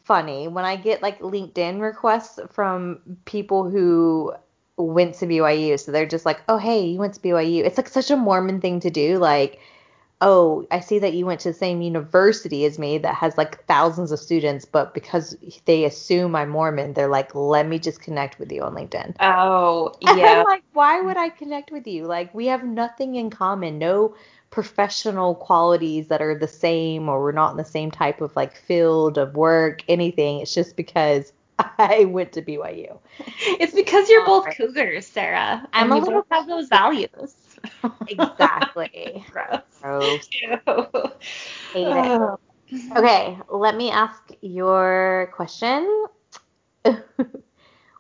funny 0.04 0.48
when 0.48 0.66
I 0.66 0.76
get 0.76 1.02
like 1.02 1.20
LinkedIn 1.20 1.80
requests 1.82 2.40
from 2.52 3.00
people 3.26 3.70
who 3.70 4.34
went 4.78 5.16
to 5.16 5.26
BYU. 5.28 5.80
So 5.80 5.92
they're 5.92 6.06
just 6.06 6.26
like, 6.26 6.42
oh, 6.50 6.58
hey, 6.58 6.86
you 6.86 7.00
went 7.00 7.14
to 7.16 7.20
BYU. 7.22 7.64
It's 7.64 7.78
like 7.78 7.88
such 7.88 8.12
a 8.12 8.18
Mormon 8.18 8.62
thing 8.62 8.80
to 8.82 8.90
do. 8.90 9.18
Like, 9.18 9.60
oh, 10.22 10.66
I 10.72 10.80
see 10.80 11.00
that 11.00 11.14
you 11.14 11.26
went 11.26 11.42
to 11.42 11.50
the 11.50 11.58
same 11.58 11.82
university 11.82 12.66
as 12.66 12.80
me 12.80 12.98
that 13.00 13.16
has 13.16 13.38
like 13.38 13.66
thousands 13.66 14.12
of 14.12 14.20
students, 14.20 14.66
but 14.66 14.94
because 14.94 15.38
they 15.66 15.86
assume 15.86 16.36
I'm 16.36 16.50
Mormon, 16.50 16.94
they're 16.94 17.08
like, 17.08 17.36
let 17.36 17.68
me 17.68 17.78
just 17.78 18.02
connect 18.02 18.40
with 18.40 18.52
you 18.52 18.64
on 18.64 18.74
LinkedIn. 18.74 19.16
Oh, 19.20 19.94
yeah. 20.02 20.44
Like, 20.46 20.64
why 20.74 21.02
would 21.02 21.18
I 21.18 21.30
connect 21.30 21.72
with 21.72 21.86
you? 21.86 22.06
Like, 22.06 22.34
we 22.34 22.48
have 22.48 22.64
nothing 22.64 23.16
in 23.16 23.30
common, 23.30 23.78
no 23.78 24.16
professional 24.50 25.36
qualities 25.36 26.08
that 26.08 26.22
are 26.22 26.38
the 26.38 26.48
same, 26.48 27.10
or 27.10 27.22
we're 27.22 27.32
not 27.32 27.52
in 27.52 27.58
the 27.58 27.66
same 27.66 27.92
type 27.92 28.22
of 28.22 28.36
like 28.36 28.56
field 28.56 29.18
of 29.18 29.36
work, 29.36 29.84
anything. 29.88 30.40
It's 30.40 30.54
just 30.54 30.76
because 30.76 31.32
I 31.60 32.06
went 32.06 32.32
to 32.34 32.42
BYU. 32.42 32.98
It's 33.60 33.74
because 33.74 34.10
you're 34.10 34.26
both 34.26 34.48
cougars, 34.56 35.06
Sarah. 35.06 35.68
I'm 35.74 35.92
and 35.92 36.02
a 36.02 36.06
little- 36.06 36.26
have 36.32 36.48
those 36.48 36.70
values. 36.70 37.36
Exactly. 38.08 39.26
Gross. 39.32 39.62
Gross. 39.82 40.30
Hate 41.74 41.88
it. 41.88 42.06
Oh. 42.06 42.40
Okay, 42.98 43.38
let 43.50 43.76
me 43.78 43.92
ask 43.92 44.22
your 44.42 45.32
question. 45.34 46.06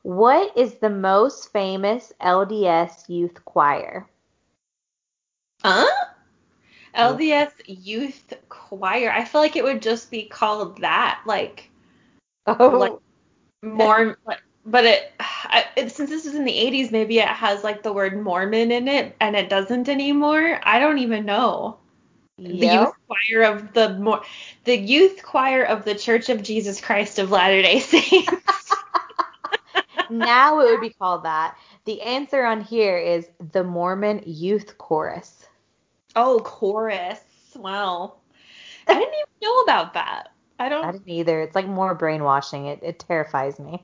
what 0.03 0.57
is 0.57 0.75
the 0.75 0.89
most 0.89 1.51
famous 1.53 2.11
LDS 2.21 3.07
youth 3.07 3.43
choir? 3.45 4.09
Huh? 5.63 5.86
Oh. 6.95 7.15
LDS 7.15 7.51
Youth 7.67 8.34
Choir. 8.49 9.11
I 9.11 9.23
feel 9.23 9.41
like 9.41 9.55
it 9.55 9.63
would 9.63 9.82
just 9.82 10.09
be 10.09 10.23
called 10.25 10.82
that, 10.82 11.21
like 11.25 11.69
Oh, 12.47 12.69
Like- 12.69 12.93
more. 13.61 14.17
like, 14.25 14.41
but 14.65 14.86
it, 14.86 15.13
I, 15.49 15.65
it, 15.75 15.91
since 15.91 16.09
this 16.09 16.25
is 16.25 16.35
in 16.35 16.45
the 16.45 16.51
80s, 16.53 16.91
maybe 16.91 17.19
it 17.19 17.27
has 17.27 17.63
like 17.63 17.83
the 17.83 17.93
word 17.93 18.21
Mormon 18.21 18.71
in 18.71 18.87
it, 18.87 19.15
and 19.19 19.35
it 19.35 19.49
doesn't 19.49 19.89
anymore. 19.89 20.59
I 20.63 20.79
don't 20.79 20.99
even 20.99 21.25
know. 21.25 21.77
The 22.37 22.67
youth 22.67 22.93
choir 23.07 23.43
of 23.43 23.73
the 23.73 23.97
more, 23.97 24.21
the 24.65 24.77
youth 24.77 25.23
choir 25.23 25.63
of 25.63 25.85
the 25.85 25.95
Church 25.95 26.29
of 26.29 26.43
Jesus 26.43 26.79
Christ 26.79 27.17
of 27.17 27.31
Latter 27.31 27.61
Day 27.63 27.79
Saints. 27.79 28.73
now 30.09 30.59
it 30.59 30.69
would 30.69 30.81
be 30.81 30.91
called 30.91 31.23
that. 31.23 31.57
The 31.85 32.01
answer 32.01 32.45
on 32.45 32.61
here 32.61 32.97
is 32.97 33.27
the 33.53 33.63
Mormon 33.63 34.21
Youth 34.25 34.77
Chorus. 34.77 35.47
oh, 36.15 36.39
chorus. 36.41 37.21
Wow. 37.55 38.17
I 38.87 38.93
didn't 38.93 39.13
even 39.13 39.25
know 39.41 39.61
about 39.61 39.93
that. 39.95 40.29
I 40.59 40.69
don't. 40.69 40.85
I 40.85 40.91
didn't 40.91 41.09
either. 41.09 41.41
It's 41.41 41.55
like 41.55 41.67
more 41.67 41.95
brainwashing. 41.95 42.67
It 42.67 42.79
it 42.83 42.99
terrifies 42.99 43.59
me. 43.59 43.83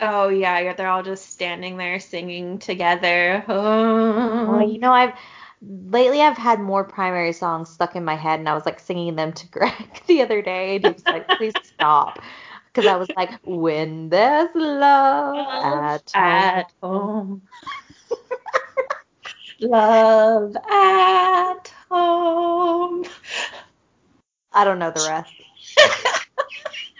Oh 0.00 0.28
yeah, 0.28 0.58
yeah, 0.58 0.74
they're 0.74 0.88
all 0.88 1.02
just 1.02 1.30
standing 1.30 1.76
there 1.76 1.98
singing 2.00 2.58
together. 2.58 3.44
Oh. 3.48 4.52
Well, 4.52 4.68
you 4.68 4.78
know, 4.78 4.92
I've 4.92 5.14
lately 5.62 6.20
I've 6.20 6.36
had 6.36 6.60
more 6.60 6.84
primary 6.84 7.32
songs 7.32 7.70
stuck 7.70 7.96
in 7.96 8.04
my 8.04 8.16
head, 8.16 8.38
and 8.38 8.48
I 8.48 8.54
was 8.54 8.66
like 8.66 8.78
singing 8.78 9.16
them 9.16 9.32
to 9.32 9.48
Greg 9.50 10.02
the 10.06 10.22
other 10.22 10.42
day, 10.42 10.76
and 10.76 10.84
he 10.84 10.90
was 10.90 11.04
like, 11.10 11.36
"Please 11.38 11.54
stop," 11.62 12.18
because 12.72 12.86
I 12.86 12.96
was 12.96 13.08
like, 13.16 13.30
"When 13.44 14.10
there's 14.10 14.50
love 14.54 15.36
at 15.64 16.12
home." 16.12 16.22
at 16.22 16.72
home. 16.82 17.42
Love 19.60 20.56
at 20.56 21.72
home. 21.90 23.04
I 24.52 24.64
don't 24.64 24.78
know 24.78 24.90
the 24.90 25.06
rest. 25.08 25.32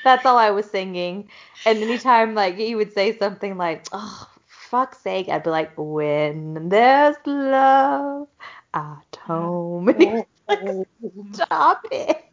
That's 0.07 0.25
all 0.25 0.39
I 0.39 0.51
was 0.51 0.71
singing. 0.71 1.29
And 1.67 1.83
anytime 1.83 2.37
like 2.37 2.55
he 2.57 2.77
would 2.77 2.93
say 2.93 3.19
something 3.19 3.59
like, 3.59 3.89
"Oh, 3.91 4.31
fuck's 4.47 4.99
sake," 4.99 5.29
I'd 5.29 5.43
be 5.43 5.51
like, 5.51 5.73
"When 5.77 6.69
there's 6.69 7.17
love 7.27 8.29
at 8.73 9.19
home." 9.21 9.89
And 9.89 10.27
like, 10.47 10.87
Stop 11.33 11.87
it. 11.91 12.25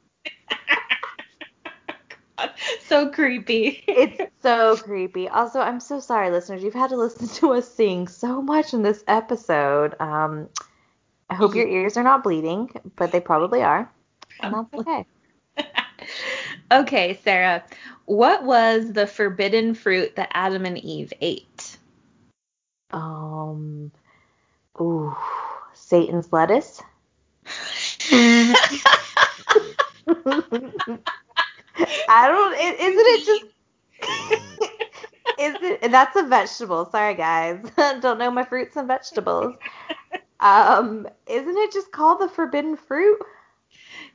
so 2.82 3.09
creepy. 3.09 3.84
It's 3.88 4.32
so 4.43 4.78
creepy. 4.78 5.28
Also, 5.28 5.59
I'm 5.59 5.80
so 5.80 5.99
sorry, 5.99 6.30
listeners. 6.30 6.61
You've 6.61 6.76
had 6.76 6.91
to 6.91 6.95
listen 6.95 7.28
to 7.28 7.53
us 7.53 7.67
sing 7.74 8.07
so 8.07 8.39
much 8.39 8.76
in 8.76 8.84
this 8.84 9.03
episode. 9.07 9.95
Um, 9.99 10.47
I 11.28 11.34
hope 11.34 11.55
your 11.55 11.67
ears 11.67 11.97
are 11.97 12.03
not 12.03 12.24
bleeding, 12.24 12.69
but 12.95 13.11
they 13.11 13.19
probably 13.19 13.63
are. 13.63 13.91
And 14.41 14.53
that's 14.53 14.74
okay. 14.88 15.07
Okay, 16.72 17.20
Sarah. 17.24 17.64
What 18.05 18.43
was 18.43 18.91
the 18.93 19.07
forbidden 19.07 19.74
fruit 19.76 20.16
that 20.16 20.30
Adam 20.34 20.66
and 20.66 20.78
Eve 20.78 21.11
ate? 21.22 21.78
Um, 22.91 23.91
ooh, 24.80 25.16
Satan's 25.74 26.32
lettuce. 26.32 26.82
I 28.11 28.55
don't. 32.28 32.55
i- 32.55 32.78
Isn't 32.80 33.07
it 33.07 33.26
just? 33.26 33.45
Is 35.39 35.55
it? 35.61 35.91
That's 35.91 36.16
a 36.16 36.24
vegetable. 36.24 36.86
Sorry, 36.91 37.16
guys. 37.16 37.59
don't 38.01 38.20
know 38.20 38.32
my 38.32 38.43
fruits 38.43 38.76
and 38.76 38.88
vegetables. 38.88 39.55
Um, 40.39 41.07
isn't 41.26 41.57
it 41.57 41.72
just 41.72 41.91
called 41.93 42.20
the 42.20 42.28
forbidden 42.28 42.76
fruit? 42.76 43.18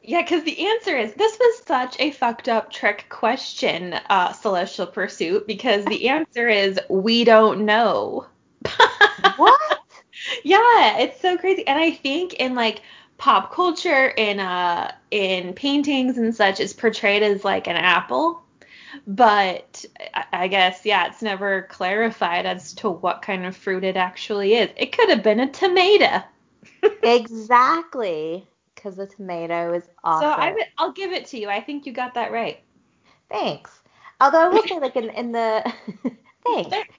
Yeah, 0.02 0.22
because 0.22 0.44
the 0.44 0.66
answer 0.66 0.96
is 0.96 1.12
this 1.14 1.38
was 1.38 1.62
such 1.66 2.00
a 2.00 2.10
fucked 2.12 2.48
up 2.48 2.70
trick 2.72 3.06
question, 3.10 3.94
uh, 4.08 4.32
Celestial 4.32 4.86
Pursuit, 4.86 5.46
because 5.46 5.84
the 5.84 6.08
answer 6.08 6.48
is 6.48 6.80
we 6.88 7.24
don't 7.24 7.64
know. 7.64 8.26
What? 9.36 9.60
Yeah, 10.44 10.98
it's 10.98 11.20
so 11.20 11.36
crazy. 11.38 11.66
And 11.66 11.78
I 11.78 11.90
think 11.92 12.34
in 12.34 12.54
like 12.54 12.82
pop 13.18 13.52
culture, 13.52 14.08
in 14.08 14.40
uh 14.40 14.92
in 15.10 15.54
paintings 15.54 16.18
and 16.18 16.34
such, 16.34 16.60
it's 16.60 16.72
portrayed 16.72 17.22
as 17.22 17.44
like 17.44 17.68
an 17.68 17.76
apple. 17.76 18.42
But 19.06 19.84
I- 20.14 20.26
I 20.32 20.48
guess 20.48 20.84
yeah, 20.86 21.06
it's 21.08 21.22
never 21.22 21.62
clarified 21.70 22.46
as 22.46 22.74
to 22.74 22.90
what 22.90 23.22
kind 23.22 23.46
of 23.46 23.56
fruit 23.56 23.84
it 23.84 23.96
actually 23.96 24.54
is. 24.54 24.70
It 24.76 24.92
could 24.92 25.10
have 25.10 25.22
been 25.22 25.40
a 25.40 25.50
tomato. 25.50 26.22
Exactly. 27.02 28.48
Because 28.78 28.96
the 28.96 29.06
tomato 29.06 29.74
is 29.74 29.88
awesome. 30.04 30.28
So 30.28 30.30
I 30.30 30.52
would, 30.52 30.66
I'll 30.78 30.92
give 30.92 31.12
it 31.12 31.26
to 31.26 31.38
you. 31.38 31.48
I 31.48 31.60
think 31.60 31.84
you 31.84 31.92
got 31.92 32.14
that 32.14 32.30
right. 32.30 32.60
Thanks. 33.28 33.82
Although 34.20 34.40
I 34.40 34.48
will 34.48 34.62
say, 34.62 34.78
like 34.78 34.96
in 34.96 35.10
in 35.16 35.32
the 35.32 35.72
thanks 36.46 36.96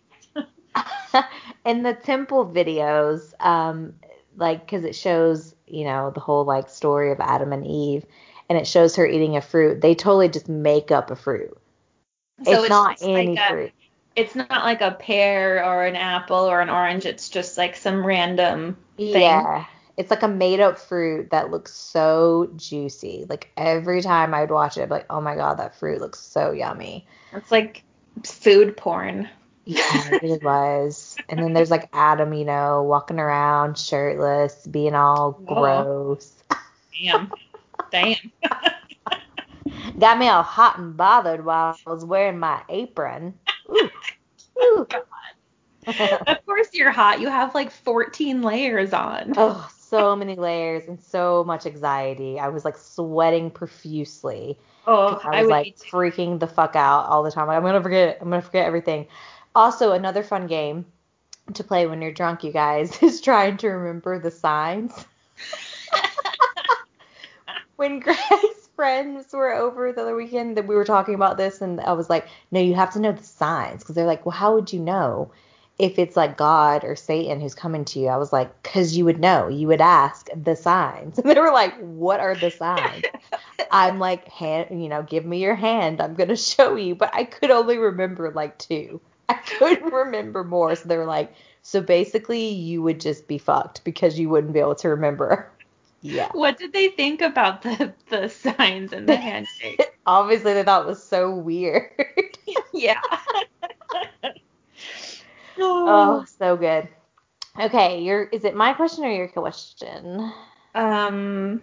in 1.65 1.84
the 1.84 1.93
temple 1.93 2.45
videos, 2.45 3.34
um, 3.43 3.93
like 4.36 4.65
because 4.65 4.84
it 4.84 4.95
shows 4.95 5.55
you 5.67 5.86
know 5.86 6.11
the 6.11 6.19
whole 6.19 6.45
like 6.45 6.69
story 6.69 7.11
of 7.11 7.19
Adam 7.19 7.53
and 7.53 7.65
Eve, 7.65 8.05
and 8.49 8.57
it 8.57 8.67
shows 8.67 8.95
her 8.95 9.05
eating 9.05 9.38
a 9.38 9.41
fruit. 9.41 9.82
They 9.82 9.95
totally 9.95 10.30
just 10.30 10.49
make 10.49 10.91
up 10.91 11.11
a 11.11 11.15
fruit. 11.15 11.57
So 12.43 12.61
it's, 12.61 12.69
not 12.69 12.97
just 12.97 13.03
like 13.03 13.27
any 13.27 13.38
a- 13.38 13.49
fruit. 13.49 13.71
it's 14.15 14.36
not 14.36 14.49
like 14.49 14.82
a 14.82 14.91
pear 14.91 15.63
or 15.63 15.86
an 15.86 15.95
apple 15.95 16.38
or 16.49 16.61
an 16.61 16.69
orange. 16.69 17.05
It's 17.05 17.30
just 17.30 17.57
like 17.57 17.75
some 17.75 18.05
random 18.05 18.77
thing. 18.97 19.21
Yeah. 19.21 19.65
It's 20.00 20.10
like 20.10 20.24
a 20.24 20.30
made 20.30 20.62
up 20.62 20.80
fruit 20.80 21.30
that 21.32 21.52
looks 21.52 21.74
so 21.74 22.50
juicy. 22.56 23.26
Like 23.28 23.52
every 23.58 24.02
time 24.02 24.34
I'd 24.34 24.50
watch 24.50 24.78
it, 24.78 24.84
I'd 24.84 24.88
be 24.88 24.93
like, 24.95 25.06
oh 25.10 25.20
my 25.20 25.36
god, 25.36 25.56
that 25.60 25.76
fruit 25.76 26.00
looks 26.00 26.20
so 26.20 26.52
yummy. 26.54 27.06
It's 27.34 27.52
like 27.52 27.84
food 28.24 28.78
porn. 28.78 29.28
Yeah, 29.66 29.82
it 30.14 30.22
really 30.24 30.38
was. 30.43 31.18
And 31.28 31.43
then 31.43 31.52
there's 31.52 31.70
like 31.70 31.89
Adam, 31.91 32.34
you 32.34 32.45
know, 32.45 32.82
walking 32.84 33.20
around 33.20 33.78
shirtless, 33.78 34.66
being 34.68 34.95
all 34.95 35.34
Whoa. 35.34 35.84
gross. 35.84 36.34
Damn. 36.97 37.32
Damn. 37.91 38.32
Got 40.00 40.18
me 40.18 40.30
all 40.30 40.43
hot 40.43 40.78
and 40.78 40.95
bothered 40.95 41.43
while 41.43 41.78
I 41.86 41.89
was 41.89 42.06
wearing 42.06 42.39
my 42.39 42.62
apron. 42.70 43.34
Ooh. 43.70 43.89
Oh 44.62 44.86
Ooh. 44.91 46.18
of 46.28 46.45
course 46.45 46.68
you're 46.74 46.91
hot. 46.91 47.22
You 47.22 47.30
have 47.30 47.56
like 47.56 47.72
14 47.72 48.41
layers 48.41 48.91
on. 48.91 49.34
oh, 49.38 49.70
so 49.89 50.15
many 50.15 50.35
layers 50.35 50.87
and 50.87 51.01
so 51.01 51.43
much 51.43 51.65
anxiety. 51.65 52.39
I 52.39 52.49
was 52.49 52.63
like 52.63 52.77
sweating 52.77 53.49
profusely. 53.51 54.57
Oh, 54.87 55.19
I 55.23 55.41
was 55.41 55.47
would 55.47 55.51
like 55.51 55.77
freaking 55.77 56.39
the 56.39 56.47
fuck 56.47 56.75
out 56.75 57.07
all 57.07 57.23
the 57.23 57.31
time. 57.31 57.47
Like, 57.47 57.57
I'm 57.57 57.63
gonna 57.63 57.81
forget. 57.81 58.17
I'm 58.21 58.29
gonna 58.29 58.41
forget 58.41 58.65
everything. 58.65 59.07
Also, 59.55 59.91
another 59.91 60.23
fun 60.23 60.47
game 60.47 60.85
to 61.53 61.63
play 61.63 61.87
when 61.87 62.01
you're 62.01 62.11
drunk, 62.11 62.43
you 62.43 62.51
guys, 62.51 63.01
is 63.03 63.21
trying 63.21 63.57
to 63.57 63.69
remember 63.69 64.19
the 64.19 64.31
signs. 64.31 64.93
when 67.75 67.99
Greg's 67.99 68.69
friends 68.75 69.33
were 69.33 69.53
over 69.53 69.91
the 69.91 70.01
other 70.01 70.15
weekend, 70.15 70.57
that 70.57 70.67
we 70.67 70.75
were 70.75 70.85
talking 70.85 71.15
about 71.15 71.37
this, 71.37 71.61
and 71.61 71.81
I 71.81 71.93
was 71.93 72.09
like, 72.09 72.27
"No, 72.51 72.59
you 72.59 72.75
have 72.75 72.93
to 72.93 72.99
know 72.99 73.11
the 73.11 73.23
signs," 73.23 73.81
because 73.81 73.95
they're 73.95 74.05
like, 74.05 74.25
"Well, 74.25 74.35
how 74.35 74.55
would 74.55 74.71
you 74.71 74.79
know?" 74.79 75.31
If 75.80 75.97
it's 75.97 76.17
like 76.17 76.38
God 76.38 76.84
or 76.84 76.95
Satan 76.95 77.39
who's 77.39 77.55
coming 77.55 77.86
to 77.86 77.99
you, 77.99 78.07
I 78.07 78.17
was 78.17 78.34
like, 78.34 78.61
because 78.61 78.97
you 78.97 79.05
would 79.05 79.19
know. 79.19 79.47
You 79.47 79.67
would 79.67 79.82
ask 79.82 80.27
the 80.36 80.55
signs. 80.55 81.17
And 81.17 81.30
they 81.36 81.39
were 81.39 81.51
like, 81.51 81.77
what 81.80 82.19
are 82.19 82.36
the 82.36 82.51
signs? 82.51 83.05
I'm 83.71 83.97
like, 83.97 84.27
hand, 84.27 84.82
you 84.84 84.89
know, 84.89 85.03
give 85.03 85.25
me 85.25 85.41
your 85.41 85.55
hand. 85.55 86.01
I'm 86.01 86.15
gonna 86.15 86.36
show 86.36 86.75
you. 86.75 86.95
But 86.95 87.11
I 87.13 87.23
could 87.23 87.49
only 87.49 87.77
remember 87.77 88.32
like 88.32 88.57
two. 88.59 88.99
I 89.30 89.36
couldn't 89.36 89.93
remember 89.93 90.43
more. 90.43 90.75
So 90.75 90.88
they 90.89 90.97
were 90.97 91.05
like, 91.05 91.34
so 91.61 91.82
basically 91.82 92.47
you 92.49 92.82
would 92.82 92.99
just 92.99 93.27
be 93.27 93.38
fucked 93.38 93.84
because 93.84 94.19
you 94.19 94.27
wouldn't 94.30 94.53
be 94.53 94.59
able 94.59 94.75
to 94.75 94.89
remember. 94.89 95.49
Yeah. 96.01 96.30
What 96.32 96.57
did 96.57 96.71
they 96.71 96.88
think 96.88 97.19
about 97.19 97.61
the 97.61 97.93
the 98.07 98.30
signs 98.30 98.93
and 98.93 99.05
the 99.05 99.17
handshake? 99.17 99.82
Obviously 100.05 100.53
they 100.53 100.63
thought 100.63 100.84
it 100.84 100.88
was 100.88 101.03
so 101.03 101.36
weird. 101.36 101.91
yeah. 102.73 103.01
Oh, 105.62 106.26
so 106.39 106.55
good. 106.57 106.88
Okay, 107.60 108.01
your 108.01 108.24
is 108.26 108.45
it 108.45 108.55
my 108.55 108.74
question 108.74 109.03
or 109.03 109.12
your 109.12 109.28
question? 109.28 110.32
Um. 110.76 111.62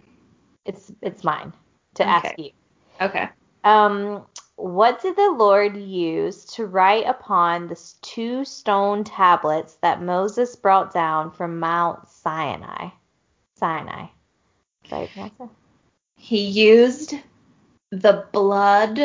It's 0.65 0.93
it's 1.01 1.23
mine 1.23 1.53
to 1.95 2.05
ask 2.05 2.39
you. 2.39 2.51
Okay. 3.01 3.29
Um, 3.63 4.27
what 4.57 5.03
did 5.03 5.17
the 5.17 5.31
Lord 5.31 5.77
use 5.77 6.45
to 6.55 6.67
write 6.67 7.07
upon 7.07 7.69
the 7.69 7.81
two 8.03 8.45
stone 8.45 9.05
tablets 9.05 9.75
that 9.83 10.03
Moses 10.03 10.57
brought 10.57 10.93
down 10.93 11.31
from 11.31 11.61
Mount 11.61 12.09
Sinai? 12.09 12.89
Sinai. 13.55 14.07
Is 14.85 14.91
that 14.91 14.97
how 14.97 15.03
you 15.03 15.09
pronounce 15.09 15.33
it? 15.41 15.49
He 16.17 16.47
used 16.47 17.15
the 17.91 18.27
blood 18.33 18.99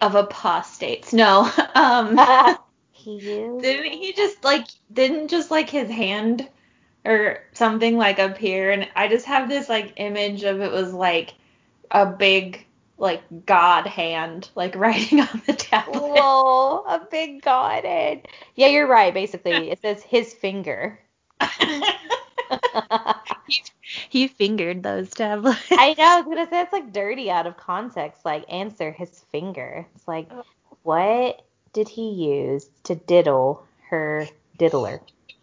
of 0.00 0.14
apostates. 0.14 1.12
No. 1.12 1.50
Um. 1.74 2.18
he 3.00 3.16
used. 3.16 3.62
didn't 3.62 3.92
he 3.92 4.12
just 4.12 4.44
like 4.44 4.66
didn't 4.92 5.28
just 5.28 5.50
like 5.50 5.68
his 5.70 5.90
hand 5.90 6.48
or 7.04 7.38
something 7.52 7.96
like 7.96 8.18
appear 8.18 8.70
and 8.70 8.88
I 8.94 9.08
just 9.08 9.26
have 9.26 9.48
this 9.48 9.68
like 9.68 9.94
image 9.96 10.42
of 10.44 10.60
it 10.60 10.70
was 10.70 10.92
like 10.92 11.34
a 11.90 12.06
big 12.06 12.66
like 12.98 13.22
god 13.46 13.86
hand 13.86 14.50
like 14.54 14.74
writing 14.76 15.20
on 15.20 15.42
the 15.46 15.54
tablet. 15.54 16.00
Whoa, 16.02 16.84
a 16.86 17.00
big 17.10 17.42
godhead. 17.42 18.28
Yeah, 18.54 18.68
you're 18.68 18.86
right. 18.86 19.12
Basically, 19.14 19.70
it 19.70 19.78
says 19.82 20.02
his 20.02 20.32
finger. 20.34 20.98
he 24.08 24.28
fingered 24.28 24.82
those 24.82 25.10
tablets. 25.10 25.58
I 25.70 25.94
know, 25.96 26.04
I 26.04 26.16
was 26.20 26.24
gonna 26.26 26.48
say 26.50 26.60
it's 26.60 26.72
like 26.72 26.92
dirty 26.92 27.30
out 27.30 27.46
of 27.46 27.56
context. 27.56 28.24
Like 28.24 28.44
answer 28.48 28.90
his 28.90 29.24
finger. 29.32 29.86
It's 29.94 30.06
like, 30.06 30.28
Oh. 30.30 30.44
what 30.82 31.42
did 31.72 31.88
he 31.88 32.10
use 32.10 32.68
to 32.84 32.94
diddle 32.94 33.66
her 33.88 34.26
diddler? 34.58 35.00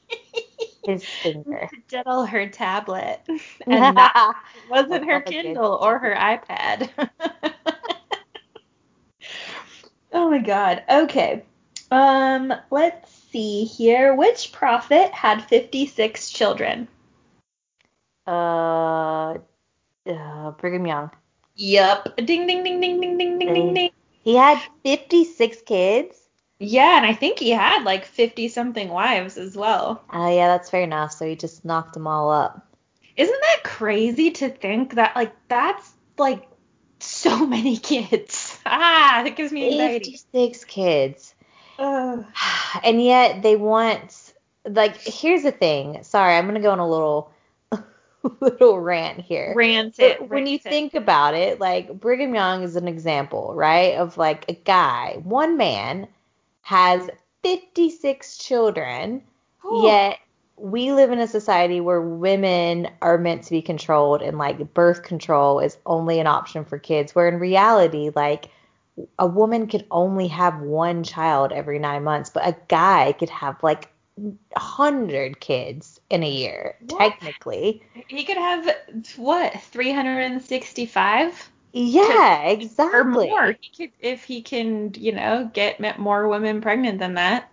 His 0.86 1.04
finger. 1.04 1.70
To 1.72 1.82
diddle 1.88 2.26
her 2.26 2.48
tablet. 2.48 3.22
And 3.68 3.96
not 3.96 4.36
wasn't 4.70 5.06
her 5.06 5.14
Love 5.14 5.28
a 5.28 5.32
good 5.32 5.44
Kindle 5.44 5.74
or 5.82 6.00
her 6.00 6.16
iPad. 6.16 6.90
oh 10.14 10.30
my 10.32 10.40
god. 10.40 10.84
Okay. 10.90 11.44
Um, 11.92 12.54
let's 12.72 13.12
see 13.32 13.66
here. 13.66 14.16
Which 14.16 14.52
prophet 14.52 15.12
had 15.12 15.44
56 15.44 16.30
children? 16.30 16.88
uh, 18.28 19.36
uh, 20.06 20.52
Brigham 20.52 20.86
Young. 20.86 21.12
Yup. 21.56 22.16
Ding 22.18 22.46
ding 22.48 22.64
ding 22.64 22.80
ding 22.80 23.02
ding 23.02 23.18
ding 23.18 23.40
ding 23.40 23.54
ding 23.54 23.74
ding. 23.74 23.92
He 24.28 24.36
had 24.36 24.62
56 24.84 25.62
kids. 25.62 26.18
Yeah, 26.60 26.98
and 26.98 27.06
I 27.06 27.14
think 27.14 27.40
he 27.40 27.52
had 27.52 27.86
like 27.86 28.04
50 28.04 28.50
something 28.50 28.90
wives 28.90 29.38
as 29.38 29.56
well. 29.56 30.04
Oh 30.12 30.30
yeah, 30.30 30.48
that's 30.48 30.70
fair 30.70 30.82
enough. 30.82 31.14
So 31.14 31.26
he 31.26 31.38
just 31.38 31.64
knocked 31.64 31.94
them 31.94 32.08
all 32.08 32.30
up. 32.30 32.68
Isn't 33.16 33.40
that 33.40 33.64
crazy 33.64 34.32
to 34.32 34.50
think 34.50 34.96
that 34.96 35.16
like 35.16 35.34
that's 35.48 35.90
like 36.18 36.46
so 37.00 37.46
many 37.48 37.78
kids? 37.78 38.60
Ah, 38.66 39.22
that 39.24 39.38
gives 39.38 39.54
me 39.54 39.72
anxiety. 39.72 40.12
56 40.12 40.66
kids. 40.66 41.34
Ugh. 41.80 42.26
and 42.84 43.02
yet 43.02 43.44
they 43.44 43.56
want 43.56 44.34
like 44.66 44.98
here's 44.98 45.44
the 45.44 45.52
thing 45.52 46.04
sorry 46.04 46.36
i'm 46.36 46.46
gonna 46.46 46.60
go 46.60 46.72
on 46.72 46.80
a 46.80 46.90
little 46.90 47.32
little 48.42 48.80
rant 48.80 49.20
here 49.22 49.54
Rant 49.56 50.00
it. 50.00 50.30
when 50.30 50.48
you 50.48 50.56
it. 50.56 50.64
think 50.64 50.94
about 50.94 51.34
it 51.34 51.60
like 51.60 52.00
brigham 52.00 52.34
young 52.34 52.64
is 52.64 52.76
an 52.76 52.88
example 52.88 53.54
right 53.56 53.96
of 53.96 54.18
like 54.18 54.46
a 54.50 54.54
guy 54.54 55.20
one 55.24 55.58
man 55.58 56.08
has 56.62 57.10
56 57.44 58.38
children 58.38 59.22
yet 59.84 60.20
we 60.58 60.92
live 60.92 61.12
in 61.12 61.20
a 61.20 61.28
society 61.28 61.80
where 61.80 62.02
women 62.02 62.90
are 63.02 63.18
meant 63.18 63.44
to 63.44 63.52
be 63.52 63.62
controlled 63.62 64.22
and 64.22 64.38
like 64.38 64.74
birth 64.74 65.04
control 65.04 65.60
is 65.60 65.78
only 65.86 66.20
an 66.20 66.28
option 66.28 66.66
for 66.66 66.80
kids 66.80 67.14
where 67.14 67.28
in 67.28 67.40
reality 67.40 68.10
like 68.16 68.50
a 69.20 69.28
woman 69.28 69.68
could 69.68 69.86
only 69.92 70.28
have 70.28 70.60
one 70.60 71.04
child 71.04 71.52
every 71.52 71.78
nine 71.78 72.04
months 72.04 72.30
but 72.30 72.46
a 72.48 72.56
guy 72.68 73.14
could 73.14 73.30
have 73.30 73.62
like 73.62 73.90
a 74.56 74.60
hundred 74.60 75.40
kids 75.40 75.97
in 76.10 76.24
a 76.24 76.30
year 76.30 76.76
What? 76.88 76.99
technically 76.99 77.84
He 78.08 78.24
could 78.24 78.38
have 78.38 78.70
what 79.18 79.60
365 79.62 81.49
yeah 81.74 82.47
or 82.47 82.51
exactly 82.51 83.30
more. 83.30 83.55
He 83.60 83.70
could 83.76 83.91
if 83.99 84.24
he 84.24 84.41
can, 84.41 84.93
you 84.95 85.12
know, 85.12 85.49
get 85.53 85.99
more 85.99 86.28
women 86.28 86.62
pregnant 86.62 86.99
than 86.99 87.16
that. 87.16 87.51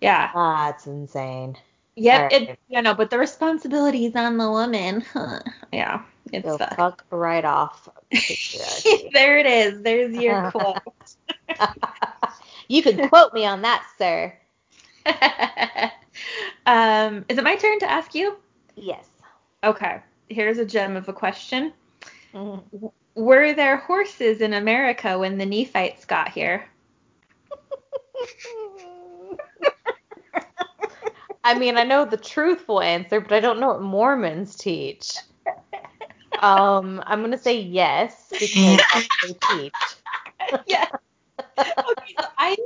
Yeah. 0.00 0.30
that's 0.34 0.86
insane 0.86 1.56
Yep. 1.96 2.32
Alright. 2.32 2.50
It, 2.50 2.58
you 2.68 2.80
know, 2.80 2.94
but 2.94 3.10
the 3.10 3.18
responsibility 3.18 4.06
is 4.06 4.14
on 4.14 4.36
the 4.38 4.50
woman. 4.50 5.04
Huh. 5.12 5.40
Yeah. 5.72 6.02
It's 6.32 6.44
go 6.44 6.58
fucked. 6.58 6.76
fuck 6.76 7.04
right 7.10 7.44
off 7.44 7.88
there 9.12 9.38
it 9.38 9.46
is. 9.46 9.82
There's 9.82 10.14
your 10.14 10.42
quote. 10.52 10.78
you 12.68 12.82
can 12.82 13.08
quote 13.08 13.32
me 13.34 13.44
on 13.44 13.62
that 13.62 13.84
sir 13.98 14.32
um, 16.68 17.24
is 17.28 17.38
it 17.38 17.44
my 17.44 17.56
turn 17.56 17.78
to 17.80 17.90
ask 17.90 18.14
you? 18.14 18.36
yes 18.76 19.08
Okay. 19.64 20.00
Here's 20.28 20.58
a 20.58 20.64
gem 20.64 20.96
of 20.96 21.08
a 21.08 21.12
question. 21.12 21.72
Mhm. 22.34 22.92
Were 23.14 23.52
there 23.54 23.78
horses 23.78 24.40
in 24.40 24.52
America 24.52 25.18
when 25.18 25.38
the 25.38 25.46
Nephites 25.46 26.04
got 26.04 26.28
here? 26.30 26.68
I 31.44 31.58
mean, 31.58 31.78
I 31.78 31.84
know 31.84 32.04
the 32.04 32.16
truthful 32.18 32.82
answer, 32.82 33.20
but 33.20 33.32
I 33.32 33.40
don't 33.40 33.60
know 33.60 33.68
what 33.68 33.82
Mormons 33.82 34.54
teach. 34.56 35.16
Um, 36.40 37.02
I'm 37.06 37.22
gonna 37.22 37.38
say 37.38 37.58
yes 37.60 38.32
because 38.38 38.82
they 39.22 39.32
teach. 39.48 39.72
yeah. 40.66 40.86
Okay, 41.58 42.14
so 42.20 42.26
I 42.36 42.56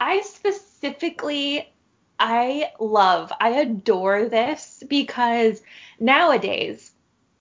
I 0.00 0.22
specifically 0.22 1.73
I 2.18 2.70
love, 2.78 3.32
I 3.40 3.50
adore 3.50 4.28
this 4.28 4.82
because 4.88 5.62
nowadays 5.98 6.92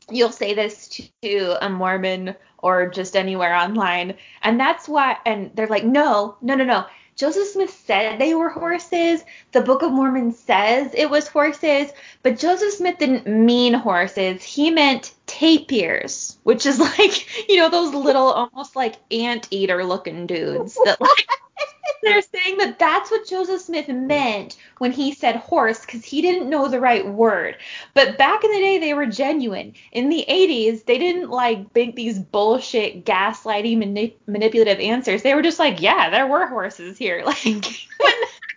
you'll 0.09 0.31
say 0.31 0.53
this 0.53 0.87
to, 1.21 1.65
a 1.65 1.69
Mormon 1.69 2.35
or 2.57 2.89
just 2.89 3.15
anywhere 3.15 3.55
online, 3.55 4.15
and 4.41 4.59
that's 4.59 4.87
why 4.87 5.17
and 5.25 5.51
they're 5.55 5.67
like, 5.67 5.85
no, 5.85 6.37
no, 6.41 6.55
no, 6.55 6.63
no. 6.63 6.85
Joseph 7.15 7.49
Smith 7.49 7.69
said 7.69 8.19
they 8.19 8.33
were 8.33 8.49
horses. 8.49 9.23
The 9.51 9.61
Book 9.61 9.83
of 9.83 9.91
Mormon 9.91 10.31
says 10.31 10.91
it 10.95 11.09
was 11.09 11.27
horses, 11.27 11.91
but 12.23 12.39
Joseph 12.39 12.73
Smith 12.73 12.97
didn't 12.97 13.27
mean 13.27 13.73
horses. 13.73 14.41
He 14.41 14.71
meant 14.71 15.13
tapirs, 15.27 16.37
which 16.43 16.65
is 16.65 16.79
like, 16.99 17.49
you 17.49 17.57
know, 17.57 17.69
those 17.69 17.93
little 17.93 18.31
almost 18.31 18.75
like 18.75 18.95
anteater 19.11 19.83
looking 19.83 20.27
dudes 20.27 20.75
that 20.85 20.99
like 20.99 21.27
they're 22.03 22.21
saying 22.21 22.57
that 22.57 22.79
that's 22.79 23.09
what 23.09 23.27
Joseph 23.27 23.61
Smith 23.61 23.87
meant 23.87 24.57
when 24.79 24.91
he 24.91 25.13
said 25.13 25.37
horse 25.37 25.79
because 25.79 26.03
he 26.03 26.21
didn't 26.21 26.49
know 26.49 26.67
the 26.67 26.79
right 26.79 27.07
word. 27.07 27.57
But 27.93 28.17
back 28.17 28.43
in 28.43 28.51
the 28.51 28.59
day, 28.59 28.77
they 28.79 28.93
were 28.93 29.05
genuine. 29.05 29.73
In 29.91 30.09
the 30.09 30.25
80s, 30.27 30.85
they 30.85 30.97
didn't 30.97 31.29
like 31.29 31.73
make 31.73 31.95
these 31.95 32.19
bullshit, 32.19 33.05
gaslighting, 33.05 33.79
mani- 33.79 34.17
manipulative 34.27 34.79
answers. 34.79 35.23
They 35.23 35.33
were 35.33 35.41
just 35.41 35.59
like, 35.59 35.81
yeah, 35.81 36.09
there 36.09 36.27
were 36.27 36.47
horses 36.47 36.97
here. 36.97 37.23
Like, 37.33 37.45
when 37.45 38.13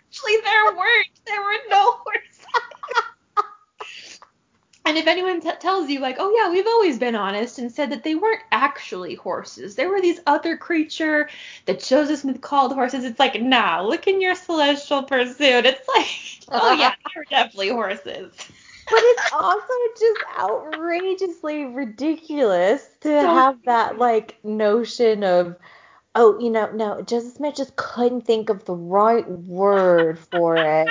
actually 0.07 0.37
there 0.43 0.65
weren't. 0.75 1.07
There 1.25 1.41
were 1.41 1.57
no 1.69 1.91
horses. 1.91 2.26
And 4.87 4.97
if 4.97 5.05
anyone 5.05 5.41
t- 5.41 5.51
tells 5.59 5.89
you, 5.89 5.99
like, 5.99 6.15
oh 6.17 6.33
yeah, 6.33 6.49
we've 6.49 6.65
always 6.65 6.97
been 6.97 7.13
honest 7.13 7.59
and 7.59 7.69
said 7.69 7.89
that 7.89 8.05
they 8.05 8.15
weren't 8.15 8.43
actually 8.53 9.15
horses, 9.15 9.75
there 9.75 9.89
were 9.89 9.99
these 9.99 10.21
other 10.25 10.55
creature 10.55 11.27
that 11.65 11.83
Joseph 11.83 12.21
Smith 12.21 12.39
called 12.39 12.71
horses, 12.71 13.03
it's 13.03 13.19
like, 13.19 13.41
nah, 13.41 13.81
look 13.81 14.07
in 14.07 14.21
your 14.21 14.33
celestial 14.33 15.03
pursuit. 15.03 15.65
It's 15.65 15.85
like, 15.89 16.07
oh 16.61 16.71
yeah, 16.71 16.93
they 17.05 17.19
were 17.19 17.25
definitely 17.29 17.67
horses. 17.67 18.33
But 18.89 18.99
it's 19.01 19.23
also 19.33 19.73
just 19.99 20.21
outrageously 20.39 21.65
ridiculous 21.65 22.87
to 23.01 23.09
so 23.09 23.27
have 23.27 23.57
that 23.65 23.97
like 23.97 24.41
notion 24.45 25.25
of, 25.25 25.57
oh, 26.15 26.39
you 26.39 26.49
know, 26.49 26.71
no, 26.71 27.01
Joseph 27.01 27.33
Smith 27.33 27.57
just 27.57 27.75
couldn't 27.75 28.21
think 28.21 28.49
of 28.49 28.63
the 28.63 28.75
right 28.75 29.29
word 29.29 30.17
for 30.17 30.55
it. 30.55 30.87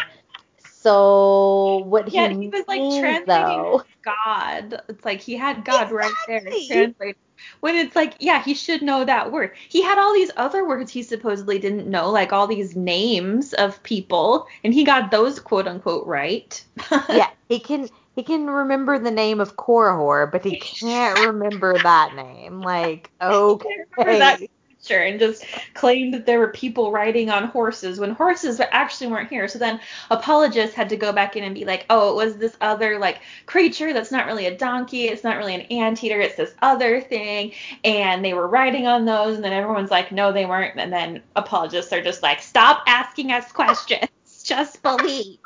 So 0.87 1.79
what 1.79 2.13
yeah, 2.13 2.29
he, 2.29 2.43
he 2.43 2.49
was 2.49 2.65
like 2.69 2.79
means, 2.79 3.01
translating 3.01 3.27
though, 3.27 3.83
God. 4.05 4.81
It's 4.89 5.05
like 5.05 5.21
he 5.21 5.37
had 5.37 5.65
God 5.65 5.91
right 5.91 6.13
there 6.29 6.37
Exactly. 6.37 6.67
translated. 6.69 7.17
When 7.61 7.75
it's 7.75 7.97
like, 7.97 8.15
yeah, 8.21 8.43
he 8.43 8.55
should 8.55 8.83
know 8.83 9.05
that 9.05 9.33
word. 9.33 9.51
He 9.69 9.83
had 9.83 9.99
all 9.99 10.15
these 10.15 10.31
other 10.37 10.67
words 10.67 10.93
he 10.93 11.03
supposedly 11.03 11.59
didn't 11.59 11.89
know, 11.89 12.11
like 12.11 12.33
all 12.33 12.47
these 12.47 12.77
names 12.77 13.53
of 13.55 13.83
people, 13.83 14.47
and 14.63 14.73
he 14.73 14.85
got 14.85 15.11
those 15.11 15.41
quote 15.41 15.67
unquote 15.67 16.07
right. 16.07 16.65
yeah, 17.11 17.31
he 17.49 17.59
can 17.59 17.89
he 18.15 18.23
can 18.23 18.47
remember 18.47 18.99
the 18.99 19.11
name 19.11 19.41
of 19.41 19.57
Korihor, 19.57 20.31
but 20.31 20.45
he 20.45 20.57
can't 20.57 21.19
remember 21.19 21.79
that 21.79 22.15
name. 22.15 22.63
Like, 22.63 23.11
okay. 23.21 24.49
And 24.95 25.19
just 25.19 25.45
claimed 25.75 26.15
that 26.15 26.27
there 26.27 26.39
were 26.39 26.49
people 26.49 26.93
riding 26.93 27.31
on 27.31 27.45
horses 27.45 27.99
when 27.99 28.11
horses 28.11 28.61
actually 28.71 29.09
weren't 29.09 29.31
here. 29.31 29.49
So 29.49 29.59
then 29.59 29.81
apologists 30.11 30.75
had 30.75 30.89
to 30.91 30.97
go 30.97 31.13
back 31.13 31.37
in 31.37 31.45
and 31.45 31.55
be 31.55 31.65
like, 31.65 31.87
oh, 31.91 32.11
it 32.11 32.17
was 32.17 32.37
this 32.37 32.57
other 32.61 32.99
like 32.99 33.21
creature 33.47 33.93
that's 33.93 34.13
not 34.13 34.27
really 34.27 34.47
a 34.47 34.57
donkey, 34.57 35.09
it's 35.09 35.25
not 35.25 35.37
really 35.37 35.55
an 35.55 35.63
anteater, 35.63 36.21
it's 36.21 36.37
this 36.37 36.55
other 36.63 37.01
thing, 37.01 37.53
and 37.85 38.25
they 38.25 38.35
were 38.35 38.49
riding 38.49 38.87
on 38.87 39.05
those, 39.05 39.37
and 39.37 39.45
then 39.45 39.53
everyone's 39.53 39.91
like, 39.91 40.13
no, 40.13 40.33
they 40.33 40.47
weren't, 40.47 40.79
and 40.79 40.93
then 40.93 41.23
apologists 41.35 41.93
are 41.93 42.03
just 42.03 42.23
like, 42.23 42.41
stop 42.41 42.83
asking 42.87 43.33
us 43.33 43.51
questions, 43.53 44.09
just 44.45 44.83
believe. 44.83 45.39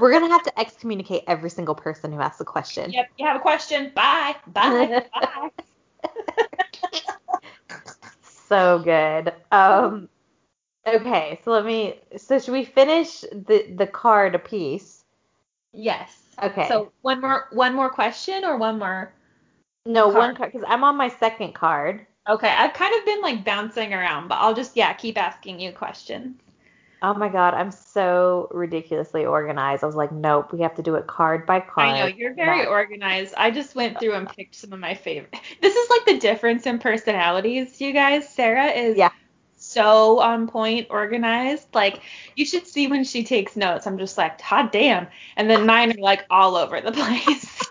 We're 0.00 0.12
gonna 0.12 0.28
have 0.28 0.42
to 0.42 0.58
excommunicate 0.58 1.24
every 1.26 1.50
single 1.50 1.74
person 1.74 2.12
who 2.12 2.20
asks 2.20 2.40
a 2.40 2.44
question. 2.44 2.92
Yep, 2.92 3.10
you 3.18 3.26
have 3.26 3.36
a 3.36 3.40
question. 3.40 3.92
Bye. 3.94 4.36
Bye. 4.46 5.06
Bye. 5.20 5.50
so 8.48 8.80
good. 8.80 9.32
Um 9.50 10.08
okay, 10.86 11.40
so 11.44 11.52
let 11.52 11.64
me 11.64 12.00
so 12.16 12.38
should 12.38 12.52
we 12.52 12.64
finish 12.64 13.20
the 13.20 13.72
the 13.76 13.86
card 13.86 14.34
a 14.34 14.38
piece? 14.38 15.04
Yes. 15.72 16.36
Okay. 16.42 16.66
So 16.68 16.92
one 17.02 17.20
more 17.20 17.48
one 17.52 17.74
more 17.74 17.90
question 17.90 18.44
or 18.44 18.56
one 18.56 18.78
more 18.78 19.12
no, 19.86 20.10
card. 20.10 20.14
one 20.14 20.36
card 20.36 20.52
cuz 20.52 20.62
I'm 20.66 20.84
on 20.84 20.96
my 20.96 21.08
second 21.08 21.54
card. 21.54 22.06
Okay, 22.28 22.48
I've 22.48 22.72
kind 22.72 22.94
of 22.94 23.04
been 23.04 23.20
like 23.22 23.44
bouncing 23.44 23.94
around, 23.94 24.28
but 24.28 24.36
I'll 24.36 24.54
just 24.54 24.76
yeah, 24.76 24.92
keep 24.94 25.16
asking 25.18 25.60
you 25.60 25.72
questions. 25.72 26.40
Oh 27.02 27.12
my 27.14 27.28
god, 27.28 27.52
I'm 27.54 27.70
so 27.70 28.48
ridiculously 28.50 29.26
organized. 29.26 29.82
I 29.84 29.86
was 29.86 29.96
like, 29.96 30.12
nope, 30.12 30.52
we 30.52 30.60
have 30.62 30.74
to 30.76 30.82
do 30.82 30.94
it 30.94 31.06
card 31.06 31.44
by 31.44 31.60
card. 31.60 31.88
I 31.88 31.98
know 32.00 32.06
you're 32.06 32.34
very 32.34 32.66
organized. 32.66 33.34
I 33.36 33.50
just 33.50 33.74
went 33.74 34.00
through 34.00 34.14
and 34.14 34.28
picked 34.28 34.54
some 34.54 34.72
of 34.72 34.80
my 34.80 34.94
favorite. 34.94 35.34
This 35.60 35.76
is 35.76 35.90
like 35.90 36.06
the 36.06 36.18
difference 36.18 36.66
in 36.66 36.78
personalities, 36.78 37.80
you 37.80 37.92
guys. 37.92 38.28
Sarah 38.28 38.68
is 38.68 38.96
Yeah. 38.96 39.10
so 39.56 40.20
on 40.20 40.48
point, 40.48 40.86
organized. 40.88 41.68
Like 41.74 42.00
you 42.34 42.46
should 42.46 42.66
see 42.66 42.86
when 42.86 43.04
she 43.04 43.24
takes 43.24 43.56
notes. 43.56 43.86
I'm 43.86 43.98
just 43.98 44.16
like, 44.16 44.40
hot 44.40 44.72
damn. 44.72 45.06
And 45.36 45.50
then 45.50 45.66
mine 45.66 45.90
are 45.90 46.02
like 46.02 46.24
all 46.30 46.56
over 46.56 46.80
the 46.80 46.92
place. 46.92 47.62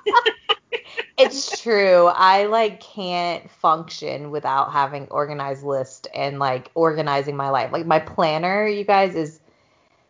It's 1.17 1.61
true. 1.61 2.07
I 2.07 2.45
like 2.45 2.81
can't 2.81 3.49
function 3.49 4.31
without 4.31 4.71
having 4.71 5.07
organized 5.07 5.63
list 5.63 6.07
and 6.13 6.39
like 6.39 6.71
organizing 6.75 7.37
my 7.37 7.49
life. 7.49 7.71
Like 7.71 7.85
my 7.85 7.99
planner, 7.99 8.67
you 8.67 8.83
guys, 8.83 9.15
is 9.15 9.39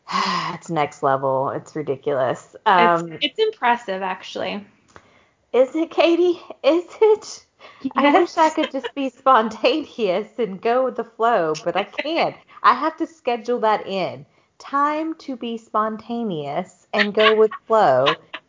it's 0.53 0.69
next 0.69 1.03
level. 1.03 1.49
It's 1.49 1.75
ridiculous. 1.75 2.55
Um, 2.65 3.11
it's, 3.13 3.25
it's 3.25 3.39
impressive, 3.39 4.01
actually. 4.01 4.65
is 5.53 5.75
it, 5.75 5.91
Katie? 5.91 6.39
Is 6.63 6.85
it? 7.01 7.45
I 7.95 8.11
wish 8.19 8.37
I 8.37 8.49
could 8.49 8.71
just 8.71 8.93
be 8.95 9.09
spontaneous 9.09 10.27
and 10.37 10.61
go 10.61 10.85
with 10.85 10.95
the 10.95 11.03
flow, 11.03 11.53
but 11.63 11.75
I 11.75 11.83
can't. 11.83 12.35
I 12.63 12.73
have 12.73 12.97
to 12.97 13.07
schedule 13.07 13.59
that 13.59 13.85
in. 13.87 14.25
Time 14.57 15.15
to 15.15 15.35
be 15.35 15.57
spontaneous 15.57 16.87
and 16.93 17.13
go 17.13 17.35
with 17.35 17.51
flow 17.67 18.05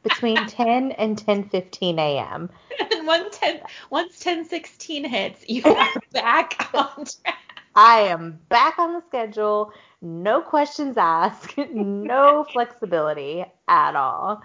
between 0.07 0.37
10 0.47 0.93
and 0.93 1.17
10:15 1.17 1.99
a.m. 1.99 2.51
And 2.79 3.07
once 3.07 3.39
10, 3.39 3.61
once 3.91 4.25
1016 4.25 5.05
hits, 5.05 5.45
you 5.49 5.63
are 5.67 5.89
back 6.13 6.71
on 6.75 7.05
track. 7.05 7.39
I 7.75 8.01
am 8.01 8.39
back 8.49 8.79
on 8.79 8.95
the 8.95 9.03
schedule. 9.09 9.73
No 10.01 10.41
questions 10.41 10.97
asked. 10.97 11.57
No 11.73 12.47
flexibility 12.53 13.45
at 13.69 13.97
all. 13.97 14.43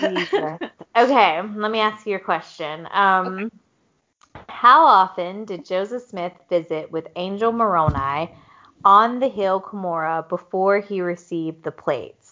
Jesus. 0.00 0.58
Okay, 0.96 1.42
let 1.56 1.70
me 1.70 1.80
ask 1.80 2.06
you 2.06 2.16
a 2.16 2.20
question. 2.20 2.88
Um, 2.92 3.50
How 4.48 4.84
often 4.84 5.44
did 5.44 5.64
Joseph 5.64 6.02
Smith 6.02 6.32
visit 6.48 6.90
with 6.90 7.06
Angel 7.16 7.52
Moroni 7.52 8.32
on 8.84 9.20
the 9.20 9.28
hill 9.28 9.60
Cumorah 9.60 10.28
before 10.28 10.80
he 10.80 11.00
received 11.00 11.62
the 11.64 11.72
plates? 11.72 12.23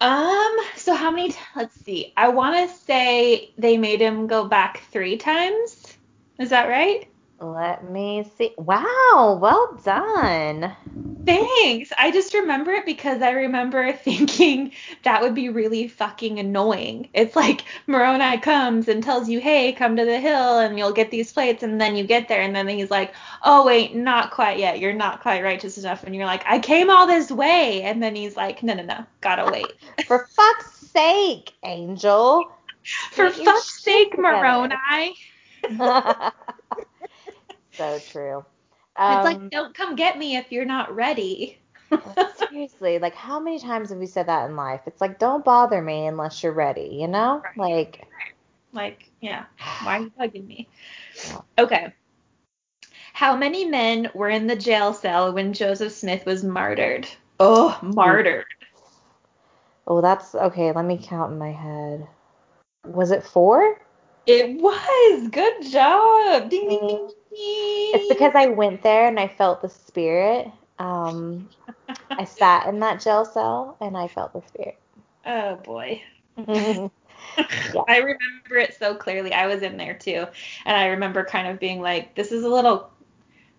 Um, 0.00 0.56
so 0.76 0.94
how 0.94 1.10
many? 1.10 1.30
T- 1.30 1.38
let's 1.56 1.78
see. 1.84 2.12
I 2.16 2.28
want 2.28 2.56
to 2.70 2.76
say 2.76 3.52
they 3.58 3.76
made 3.76 4.00
him 4.00 4.26
go 4.26 4.46
back 4.46 4.82
three 4.90 5.16
times. 5.16 5.98
Is 6.38 6.50
that 6.50 6.68
right? 6.68 7.06
Let 7.38 7.90
me 7.90 8.30
see. 8.36 8.54
Wow, 8.56 9.38
well 9.40 9.78
done. 9.84 10.74
Thanks. 11.24 11.92
I 11.98 12.10
just 12.10 12.34
remember 12.34 12.72
it 12.72 12.86
because 12.86 13.22
I 13.22 13.30
remember 13.30 13.92
thinking 14.04 14.72
that 15.02 15.22
would 15.22 15.34
be 15.34 15.48
really 15.48 15.88
fucking 15.88 16.38
annoying. 16.38 17.08
It's 17.12 17.36
like 17.36 17.64
Moroni 17.86 18.38
comes 18.38 18.88
and 18.88 19.02
tells 19.02 19.28
you, 19.28 19.40
hey, 19.40 19.72
come 19.72 19.96
to 19.96 20.04
the 20.04 20.20
hill 20.20 20.58
and 20.58 20.78
you'll 20.78 20.92
get 20.92 21.10
these 21.10 21.32
plates. 21.32 21.62
And 21.62 21.80
then 21.80 21.96
you 21.96 22.04
get 22.04 22.28
there 22.28 22.40
and 22.40 22.54
then 22.54 22.68
he's 22.68 22.90
like, 22.90 23.14
oh, 23.44 23.64
wait, 23.64 23.94
not 23.94 24.30
quite 24.30 24.58
yet. 24.58 24.78
You're 24.78 24.92
not 24.92 25.20
quite 25.20 25.42
righteous 25.42 25.78
enough. 25.78 26.04
And 26.04 26.14
you're 26.14 26.26
like, 26.26 26.44
I 26.46 26.58
came 26.58 26.90
all 26.90 27.06
this 27.06 27.30
way. 27.30 27.82
And 27.82 28.02
then 28.02 28.14
he's 28.14 28.36
like, 28.36 28.62
no, 28.62 28.74
no, 28.74 28.84
no. 28.84 29.04
Gotta 29.20 29.50
wait. 29.50 29.66
For 30.06 30.26
fuck's 30.30 30.76
sake, 30.88 31.52
Angel. 31.64 32.50
For 33.12 33.30
fuck's 33.30 33.82
sake. 33.82 34.16
Moroni. 34.18 35.14
so 37.72 37.98
true. 38.10 38.44
It's 38.98 39.24
Um, 39.24 39.24
like, 39.24 39.50
don't 39.50 39.74
come 39.74 39.96
get 39.96 40.18
me 40.18 40.36
if 40.36 40.50
you're 40.52 40.64
not 40.64 40.94
ready. 40.94 41.58
seriously, 42.36 42.98
like 42.98 43.14
how 43.14 43.40
many 43.40 43.58
times 43.58 43.90
have 43.90 43.98
we 43.98 44.06
said 44.06 44.26
that 44.26 44.48
in 44.48 44.56
life? 44.56 44.82
It's 44.86 45.00
like 45.00 45.18
don't 45.18 45.44
bother 45.44 45.80
me 45.82 46.06
unless 46.06 46.42
you're 46.42 46.52
ready, 46.52 46.98
you 47.00 47.08
know? 47.08 47.42
Right. 47.56 47.56
Like 47.56 48.06
Like, 48.72 49.10
yeah, 49.20 49.44
why 49.82 49.98
are 49.98 50.02
you 50.02 50.12
bugging 50.18 50.46
me? 50.46 50.68
Okay. 51.58 51.92
How 53.12 53.36
many 53.36 53.64
men 53.64 54.08
were 54.14 54.28
in 54.28 54.46
the 54.46 54.56
jail 54.56 54.94
cell 54.94 55.32
when 55.32 55.52
Joseph 55.52 55.92
Smith 55.92 56.24
was 56.24 56.44
martyred? 56.44 57.08
Oh, 57.38 57.78
martyred. 57.82 58.46
oh, 59.86 60.00
that's 60.00 60.34
okay. 60.34 60.72
Let 60.72 60.84
me 60.84 60.98
count 61.02 61.32
in 61.32 61.38
my 61.38 61.52
head. 61.52 62.06
Was 62.86 63.10
it 63.10 63.24
four? 63.24 63.80
It 64.26 64.60
was. 64.60 65.28
Good 65.28 65.70
job. 65.70 66.50
Ding, 66.50 66.68
ding, 66.68 66.86
ding, 66.86 67.06
ding. 67.08 67.10
It's 67.32 68.08
because 68.08 68.32
I 68.34 68.46
went 68.46 68.82
there 68.82 69.08
and 69.08 69.18
I 69.18 69.28
felt 69.28 69.62
the 69.62 69.68
spirit. 69.68 70.50
Um, 70.78 71.48
I 72.10 72.24
sat 72.24 72.66
in 72.68 72.80
that 72.80 73.00
jail 73.00 73.24
cell 73.24 73.76
and 73.80 73.96
I 73.96 74.08
felt 74.08 74.32
the 74.32 74.42
spirit. 74.48 74.78
Oh, 75.24 75.56
boy. 75.56 76.02
Yeah. 77.74 77.82
I 77.86 77.98
remember 77.98 78.56
it 78.56 78.74
so 78.78 78.94
clearly. 78.94 79.32
I 79.32 79.46
was 79.46 79.62
in 79.62 79.76
there 79.76 79.94
too. 79.94 80.26
And 80.64 80.76
I 80.76 80.86
remember 80.86 81.24
kind 81.24 81.48
of 81.48 81.60
being 81.60 81.80
like, 81.80 82.14
this 82.14 82.32
is 82.32 82.44
a 82.44 82.48
little 82.48 82.90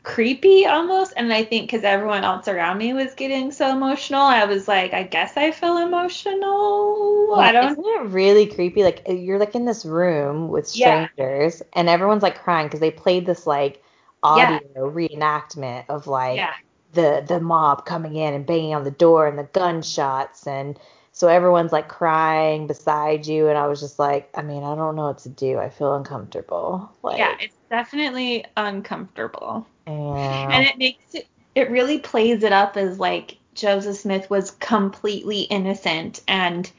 creepy 0.03 0.65
almost. 0.65 1.13
And 1.17 1.31
I 1.33 1.43
think 1.43 1.69
because 1.71 1.83
everyone 1.85 2.23
else 2.23 2.47
around 2.47 2.77
me 2.77 2.93
was 2.93 3.13
getting 3.15 3.51
so 3.51 3.71
emotional, 3.71 4.21
I 4.21 4.45
was 4.45 4.67
like, 4.67 4.93
I 4.93 5.03
guess 5.03 5.37
I 5.37 5.51
feel 5.51 5.77
emotional. 5.77 7.35
Yeah, 7.35 7.41
I 7.41 7.51
don't. 7.51 7.79
Isn't 7.79 7.85
it 7.85 8.01
really 8.09 8.47
creepy? 8.47 8.83
Like 8.83 9.03
uh, 9.07 9.13
you're 9.13 9.39
like 9.39 9.55
in 9.55 9.65
this 9.65 9.85
room 9.85 10.49
with 10.49 10.67
Yeah. 10.73 11.07
strangers, 11.07 11.61
and 11.73 11.89
everyone's 11.89 12.23
like 12.23 12.41
crying 12.43 12.67
because 12.67 12.79
they 12.79 12.91
played 12.91 13.25
this 13.25 13.45
like 13.47 13.81
audio 14.23 14.59
reenactment 14.75 15.85
of 15.89 16.07
like 16.07 16.37
Yeah. 16.37 16.55
the 16.93 17.23
the 17.27 17.39
mob 17.39 17.85
coming 17.85 18.15
in 18.15 18.33
and 18.33 18.45
banging 18.45 18.73
on 18.75 18.83
the 18.83 18.91
door 18.91 19.27
and 19.27 19.37
the 19.39 19.43
gunshots 19.45 20.45
and 20.47 20.77
so 21.13 21.27
everyone's 21.27 21.71
like 21.71 21.89
crying 21.89 22.67
beside 22.67 23.25
you 23.27 23.47
and 23.49 23.57
I 23.57 23.67
was 23.67 23.79
just 23.79 23.97
like 23.99 24.29
I 24.35 24.41
mean 24.43 24.63
I 24.63 24.75
don't 24.75 24.95
know 24.95 25.07
what 25.07 25.19
to 25.19 25.29
do 25.29 25.57
I 25.57 25.69
feel 25.69 25.95
uncomfortable 25.95 26.91
like 27.03 27.17
Yeah, 27.17 27.35
it's 27.39 27.55
definitely 27.69 28.45
uncomfortable. 28.57 29.67
And 29.87 30.65
it 30.65 30.77
makes 30.77 31.13
it, 31.13 31.27
it 31.55 31.69
really 31.71 31.99
plays 31.99 32.43
it 32.43 32.53
up 32.53 32.77
as 32.77 32.99
like 32.99 33.37
Joseph 33.53 33.97
Smith 33.97 34.29
was 34.29 34.51
completely 34.51 35.41
innocent 35.41 36.21
and 36.27 36.71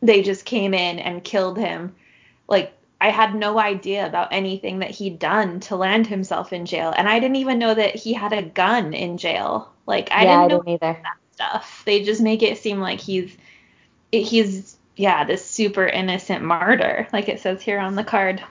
they 0.00 0.22
just 0.22 0.44
came 0.44 0.74
in 0.74 0.98
and 0.98 1.24
killed 1.24 1.58
him. 1.58 1.94
Like, 2.48 2.72
I 3.00 3.10
had 3.10 3.34
no 3.34 3.58
idea 3.58 4.06
about 4.06 4.32
anything 4.32 4.80
that 4.80 4.90
he'd 4.90 5.18
done 5.18 5.60
to 5.60 5.76
land 5.76 6.06
himself 6.06 6.52
in 6.52 6.66
jail. 6.66 6.92
And 6.96 7.08
I 7.08 7.20
didn't 7.20 7.36
even 7.36 7.58
know 7.58 7.74
that 7.74 7.94
he 7.94 8.12
had 8.12 8.32
a 8.32 8.42
gun 8.42 8.92
in 8.94 9.18
jail. 9.18 9.72
Like, 9.86 10.10
I 10.10 10.24
yeah, 10.24 10.48
didn't 10.48 10.48
know 10.48 10.56
I 10.56 10.64
didn't 10.64 10.68
either. 10.68 11.02
that 11.02 11.16
stuff. 11.32 11.82
They 11.84 12.02
just 12.02 12.20
make 12.20 12.42
it 12.42 12.58
seem 12.58 12.80
like 12.80 13.00
he's, 13.00 13.36
he's, 14.10 14.76
yeah, 14.96 15.24
this 15.24 15.44
super 15.44 15.86
innocent 15.86 16.42
martyr, 16.44 17.06
like 17.12 17.28
it 17.28 17.40
says 17.40 17.62
here 17.62 17.78
on 17.78 17.94
the 17.94 18.04
card. 18.04 18.42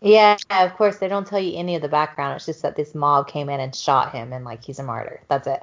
Yeah, 0.00 0.36
of 0.50 0.74
course 0.76 0.98
they 0.98 1.08
don't 1.08 1.26
tell 1.26 1.40
you 1.40 1.56
any 1.58 1.76
of 1.76 1.82
the 1.82 1.88
background. 1.88 2.36
It's 2.36 2.46
just 2.46 2.62
that 2.62 2.76
this 2.76 2.94
mob 2.94 3.28
came 3.28 3.48
in 3.50 3.60
and 3.60 3.74
shot 3.74 4.12
him 4.12 4.32
and 4.32 4.44
like 4.44 4.64
he's 4.64 4.78
a 4.78 4.82
martyr. 4.82 5.20
That's 5.28 5.46
it. 5.46 5.62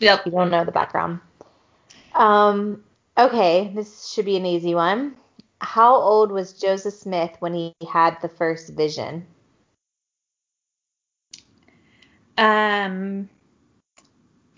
Yep. 0.00 0.26
You 0.26 0.32
don't 0.32 0.50
know 0.50 0.64
the 0.64 0.72
background. 0.72 1.20
Um, 2.14 2.82
okay, 3.16 3.70
this 3.74 4.08
should 4.12 4.24
be 4.24 4.36
an 4.36 4.46
easy 4.46 4.74
one. 4.74 5.16
How 5.60 5.94
old 5.94 6.32
was 6.32 6.52
Joseph 6.52 6.94
Smith 6.94 7.36
when 7.38 7.54
he 7.54 7.74
had 7.88 8.18
the 8.20 8.28
first 8.28 8.70
vision? 8.74 9.26
Um, 12.38 13.28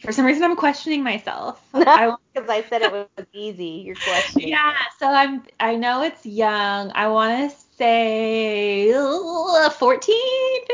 for 0.00 0.12
some 0.12 0.24
reason, 0.24 0.44
I'm 0.44 0.56
questioning 0.56 1.02
myself. 1.02 1.62
I, 1.74 2.14
Because 2.32 2.48
I 2.50 2.62
said 2.62 2.82
it 2.82 2.92
was 2.92 3.08
easy. 3.32 3.84
your 3.86 3.96
question. 3.96 4.42
yeah, 4.48 4.74
so 4.98 5.06
I'm. 5.06 5.42
I 5.60 5.76
know 5.76 6.02
it's 6.02 6.24
young. 6.24 6.90
I 6.94 7.08
want 7.08 7.52
to 7.52 7.56
say 7.78 8.92
uh, 8.92 9.70
14. 9.70 10.16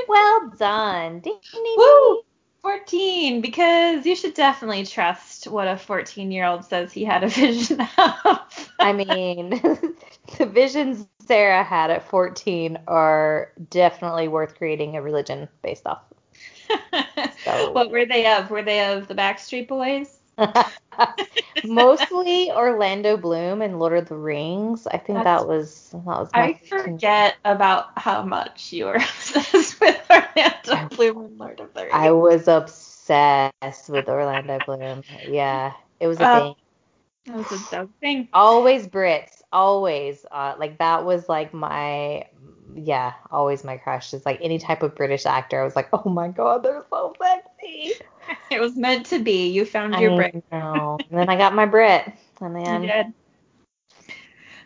Well 0.08 0.50
done. 0.58 1.20
Ding, 1.20 1.38
ding, 1.52 1.62
ding. 1.62 1.74
Woo! 1.76 2.22
14, 2.62 3.42
because 3.42 4.06
you 4.06 4.16
should 4.16 4.32
definitely 4.32 4.86
trust 4.86 5.46
what 5.46 5.68
a 5.68 5.76
14 5.76 6.32
year 6.32 6.46
old 6.46 6.64
says 6.64 6.92
he 6.92 7.04
had 7.04 7.22
a 7.22 7.28
vision 7.42 7.80
of. 7.80 8.38
I 8.78 8.92
mean, 8.94 9.50
the 10.38 10.46
visions 10.46 11.06
Sarah 11.26 11.62
had 11.62 11.90
at 11.90 12.08
14 12.08 12.78
are 12.88 13.52
definitely 13.70 14.28
worth 14.28 14.56
creating 14.56 14.96
a 14.96 15.02
religion 15.02 15.48
based 15.62 15.86
off. 15.86 16.02
So- 17.44 17.72
what 17.72 17.90
were 17.90 18.06
they 18.06 18.26
of? 18.32 18.50
Were 18.50 18.62
they 18.62 18.82
of 18.92 19.06
the 19.06 19.14
Backstreet 19.14 19.68
Boys? 19.68 20.18
Mostly 21.64 22.50
Orlando 22.50 23.16
Bloom 23.16 23.62
and 23.62 23.78
Lord 23.78 23.94
of 23.94 24.08
the 24.08 24.16
Rings. 24.16 24.86
I 24.86 24.98
think 24.98 25.18
That's- 25.18 25.40
that 25.40 25.48
was 25.48 25.90
that 25.92 26.04
was 26.04 26.30
I 26.34 26.54
14. 26.68 26.68
forget 26.84 27.36
about 27.44 27.86
how 27.98 28.22
much 28.22 28.72
you 28.72 28.86
were 28.86 28.94
obsessed 28.96 29.80
with 29.80 30.00
Orlando 30.10 30.88
Bloom 30.96 31.24
and 31.24 31.38
Lord 31.38 31.60
of 31.60 31.72
the 31.74 31.82
Rings. 31.82 31.92
I 31.94 32.10
was 32.10 32.48
obsessed 32.48 33.88
with 33.88 34.08
Orlando 34.08 34.58
Bloom. 34.66 35.02
Yeah, 35.28 35.72
it 36.00 36.06
was 36.06 36.20
a 36.20 36.28
Oh. 36.30 36.40
thing. 36.40 36.54
That 37.26 37.36
was 37.50 37.52
a 37.52 37.70
dope 37.76 37.90
thing. 38.00 38.28
Always 38.34 38.86
Brits, 38.86 39.40
always. 39.50 40.26
Uh, 40.30 40.56
like 40.58 40.76
that 40.78 41.06
was 41.06 41.26
like 41.26 41.54
my, 41.54 42.24
yeah, 42.74 43.14
always 43.30 43.64
my 43.64 43.78
crush. 43.78 44.12
Is 44.12 44.26
like 44.26 44.40
any 44.42 44.58
type 44.58 44.82
of 44.82 44.94
British 44.94 45.24
actor. 45.24 45.58
I 45.58 45.64
was 45.64 45.74
like, 45.74 45.88
oh 45.94 46.10
my 46.10 46.28
god, 46.28 46.62
they're 46.62 46.84
so 46.90 47.14
sexy. 47.18 47.92
It 48.50 48.60
was 48.60 48.76
meant 48.76 49.06
to 49.06 49.18
be. 49.18 49.48
You 49.48 49.64
found 49.64 49.94
I 49.94 50.00
your 50.00 50.14
Brit. 50.14 50.44
And 50.52 51.00
then 51.10 51.28
I 51.28 51.36
got 51.36 51.54
my 51.54 51.66
Brit, 51.66 52.12
and 52.40 52.56
You 52.56 52.64
then 52.64 52.82
did. 52.82 53.12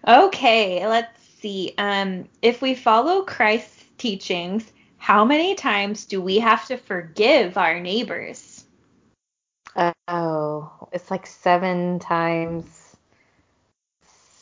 Okay, 0.07 0.87
let's 0.87 1.23
see. 1.41 1.75
Um, 1.79 2.29
if 2.43 2.61
we 2.61 2.75
follow 2.75 3.23
Christ's 3.23 3.85
teachings, 3.97 4.73
how 4.99 5.25
many 5.25 5.55
times 5.55 6.05
do 6.05 6.21
we 6.21 6.39
have 6.39 6.67
to 6.67 6.77
forgive 6.77 7.57
our 7.57 7.81
neighbors? 7.81 8.65
oh, 10.09 10.89
it's 10.93 11.11
like 11.11 11.27
seven 11.27 11.99
times. 11.99 12.89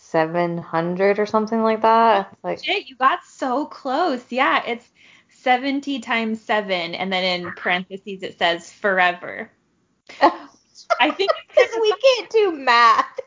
700 0.06 1.18
or 1.18 1.26
something 1.26 1.62
like 1.62 1.82
that. 1.82 2.30
It's 2.32 2.44
like 2.44 2.64
Shit, 2.64 2.88
you 2.88 2.96
got 2.96 3.24
so 3.24 3.66
close. 3.66 4.24
Yeah, 4.30 4.62
it's 4.64 4.88
70 5.46 6.00
times 6.00 6.40
7, 6.40 6.96
and 6.96 7.12
then 7.12 7.22
in 7.22 7.52
parentheses 7.52 8.24
it 8.24 8.36
says 8.36 8.72
forever. 8.72 9.48
I 11.00 11.12
think 11.12 11.30
because 11.48 11.70
we 11.80 11.92
can't 11.92 12.30
do 12.30 12.50
math. 12.50 13.06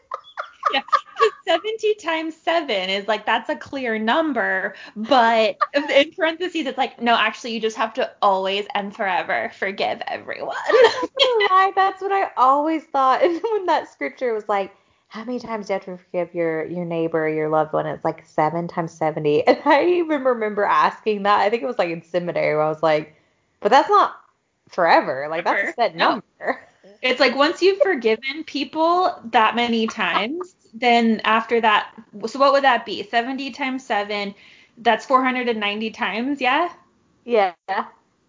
Yeah, 0.73 0.81
'cause 1.17 1.31
70 1.47 1.95
times 1.95 2.35
7 2.35 2.89
is 2.89 3.07
like 3.07 3.25
that's 3.25 3.49
a 3.49 3.55
clear 3.55 3.97
number, 3.97 4.75
but 4.97 5.57
in 5.73 6.11
parentheses 6.17 6.65
it's 6.65 6.77
like 6.77 7.01
no, 7.01 7.15
actually 7.15 7.53
you 7.53 7.61
just 7.61 7.77
have 7.77 7.93
to 7.95 8.11
always 8.21 8.67
and 8.75 8.93
forever 8.93 9.49
forgive 9.57 10.01
everyone. 10.07 10.57
right, 11.49 11.71
that's 11.75 12.01
what 12.01 12.11
I 12.11 12.29
always 12.37 12.83
thought. 12.83 13.23
And 13.23 13.41
when 13.41 13.65
that 13.67 13.89
scripture 13.91 14.33
was 14.33 14.47
like, 14.49 14.75
how 15.09 15.25
many 15.25 15.39
times 15.39 15.67
do 15.67 15.73
you 15.73 15.79
have 15.79 15.85
to 15.85 15.97
forgive 15.97 16.35
your 16.35 16.65
your 16.67 16.85
neighbor, 16.85 17.29
your 17.29 17.49
loved 17.49 17.73
one? 17.73 17.87
It's 17.87 18.05
like 18.05 18.25
seven 18.25 18.67
times 18.67 18.93
seventy. 18.93 19.43
And 19.47 19.59
I 19.65 19.85
even 19.85 20.23
remember 20.23 20.65
asking 20.65 21.23
that. 21.23 21.41
I 21.41 21.49
think 21.51 21.63
it 21.63 21.67
was 21.67 21.79
like 21.79 21.91
in 21.91 22.03
seminary 22.03 22.55
where 22.55 22.63
I 22.65 22.69
was 22.69 22.83
like, 22.83 23.15
but 23.61 23.69
that's 23.71 23.89
not 23.89 24.15
forever. 24.69 25.27
Like 25.29 25.45
that's 25.45 25.63
a 25.63 25.67
set 25.67 25.95
No. 25.97 26.21
number. 26.43 26.61
It's 27.01 27.19
like 27.19 27.35
once 27.35 27.61
you've 27.61 27.81
forgiven 27.81 28.43
people 28.45 29.13
that 29.31 29.55
many 29.55 29.87
times, 29.87 30.55
then 30.73 31.21
after 31.23 31.61
that, 31.61 31.93
so 32.27 32.39
what 32.39 32.53
would 32.53 32.63
that 32.65 32.85
be? 32.85 33.03
70 33.03 33.51
times 33.51 33.85
7, 33.85 34.35
that's 34.77 35.05
490 35.05 35.91
times, 35.91 36.41
yeah? 36.41 36.73
Yeah. 37.25 37.53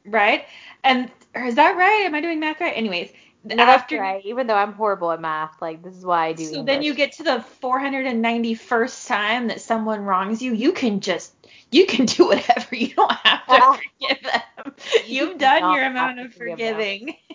Right? 0.04 0.46
And 0.84 1.10
is 1.34 1.54
that 1.56 1.76
right? 1.76 2.02
Am 2.04 2.14
I 2.14 2.20
doing 2.20 2.40
math 2.40 2.60
right? 2.60 2.76
Anyways, 2.76 3.12
No, 3.42 3.56
that's 3.56 3.82
after 3.82 3.98
right. 3.98 4.24
Even 4.24 4.46
though 4.46 4.54
I'm 4.54 4.74
horrible 4.74 5.12
at 5.12 5.20
math, 5.20 5.60
like 5.62 5.82
this 5.82 5.96
is 5.96 6.04
why 6.04 6.26
I 6.26 6.32
do 6.34 6.44
so 6.44 6.56
English. 6.56 6.66
then 6.66 6.82
you 6.82 6.94
get 6.94 7.12
to 7.12 7.22
the 7.22 7.44
491st 7.62 9.06
time 9.08 9.48
that 9.48 9.60
someone 9.60 10.02
wrongs 10.02 10.42
you, 10.42 10.52
you 10.52 10.72
can 10.72 11.00
just 11.00 11.32
you 11.70 11.86
can 11.86 12.04
do 12.06 12.26
whatever. 12.26 12.74
You 12.74 12.94
don't 12.94 13.12
have 13.12 13.46
to 13.46 13.80
forgive 13.98 14.22
them. 14.22 14.42
You 15.06 15.26
You've 15.26 15.32
do 15.32 15.38
done 15.38 15.72
your 15.74 15.84
amount 15.84 16.20
of 16.20 16.34
forgiving. 16.34 17.16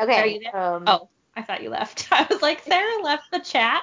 Okay. 0.00 0.18
Are 0.18 0.26
you 0.26 0.40
there? 0.40 0.56
Um, 0.56 0.84
oh, 0.86 1.08
I 1.36 1.42
thought 1.42 1.62
you 1.62 1.68
left. 1.68 2.08
I 2.10 2.26
was 2.30 2.40
like, 2.40 2.62
Sarah 2.62 3.02
left 3.02 3.30
the 3.30 3.40
chat. 3.40 3.82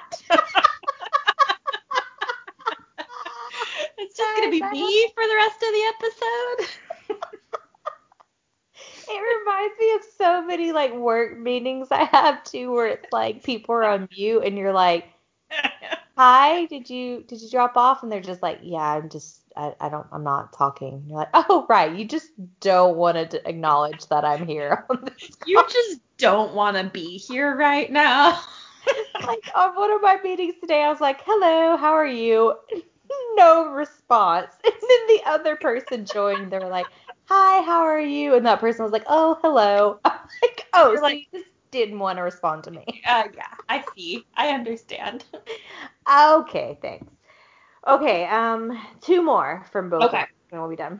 it's 3.99 4.17
just 4.17 4.35
gonna 4.35 4.49
be 4.49 4.61
me 4.61 5.11
for 5.13 5.23
the 5.27 5.35
rest 5.35 5.61
of 5.61 5.69
the 5.73 5.93
episode. 5.95 6.76
It 9.47 9.53
reminds 9.53 9.79
me 9.79 9.93
of 9.93 10.01
so 10.17 10.45
many 10.45 10.71
like 10.71 10.93
work 10.93 11.37
meetings 11.37 11.87
I 11.91 12.03
have 12.05 12.43
too, 12.43 12.71
where 12.71 12.87
it's 12.87 13.07
like 13.11 13.43
people 13.43 13.75
are 13.75 13.83
on 13.83 14.09
mute 14.15 14.43
and 14.43 14.57
you're 14.57 14.73
like, 14.73 15.05
"Hi, 16.17 16.65
did 16.65 16.89
you 16.89 17.23
did 17.23 17.41
you 17.41 17.49
drop 17.49 17.77
off?" 17.77 18.03
And 18.03 18.11
they're 18.11 18.19
just 18.19 18.41
like, 18.41 18.59
"Yeah, 18.61 18.79
I'm 18.79 19.09
just 19.09 19.41
I, 19.55 19.73
I 19.79 19.89
don't 19.89 20.07
I'm 20.11 20.23
not 20.23 20.53
talking." 20.53 20.93
And 20.93 21.07
you're 21.07 21.19
like, 21.19 21.29
"Oh 21.33 21.65
right, 21.69 21.95
you 21.95 22.05
just 22.05 22.31
don't 22.59 22.97
want 22.97 23.31
to 23.31 23.49
acknowledge 23.49 24.07
that 24.07 24.25
I'm 24.25 24.45
here 24.45 24.85
on 24.89 25.05
this 25.05 25.37
you 25.45 25.63
just 25.69 26.01
don't 26.17 26.53
want 26.53 26.75
to 26.77 26.83
be 26.83 27.17
here 27.17 27.55
right 27.55 27.91
now. 27.91 28.41
like 29.27 29.43
on 29.55 29.75
one 29.75 29.91
of 29.91 30.01
my 30.01 30.17
meetings 30.23 30.55
today, 30.59 30.83
I 30.83 30.89
was 30.89 31.01
like, 31.01 31.21
"Hello, 31.25 31.77
how 31.77 31.93
are 31.93 32.07
you?" 32.07 32.55
No 33.35 33.69
response. 33.69 34.51
And 34.65 34.73
then 34.73 35.07
the 35.07 35.21
other 35.27 35.55
person 35.55 36.05
joined. 36.05 36.51
They 36.51 36.59
were 36.59 36.67
like, 36.69 36.87
"Hi, 37.29 37.61
how 37.63 37.81
are 37.81 37.99
you?" 38.01 38.35
And 38.35 38.45
that 38.45 38.59
person 38.59 38.83
was 38.83 38.91
like, 38.91 39.05
"Oh, 39.07 39.37
hello." 39.41 39.99
I'm 40.05 40.19
like, 40.41 40.65
"Oh, 40.73 40.89
You're 40.89 40.97
so 40.97 41.03
like- 41.03 41.27
you 41.31 41.39
just 41.39 41.51
didn't 41.71 41.99
want 41.99 42.17
to 42.17 42.23
respond 42.23 42.63
to 42.65 42.71
me." 42.71 42.85
Uh, 43.07 43.23
yeah, 43.35 43.47
I 43.69 43.83
see. 43.95 44.25
I 44.35 44.49
understand. 44.49 45.25
Okay, 46.11 46.77
thanks. 46.81 47.07
Okay, 47.87 48.25
um, 48.25 48.77
two 49.01 49.21
more 49.21 49.65
from 49.71 49.89
both 49.89 50.03
Okay. 50.03 50.25
and 50.51 50.59
we'll 50.61 50.69
be 50.69 50.75
done. 50.75 50.99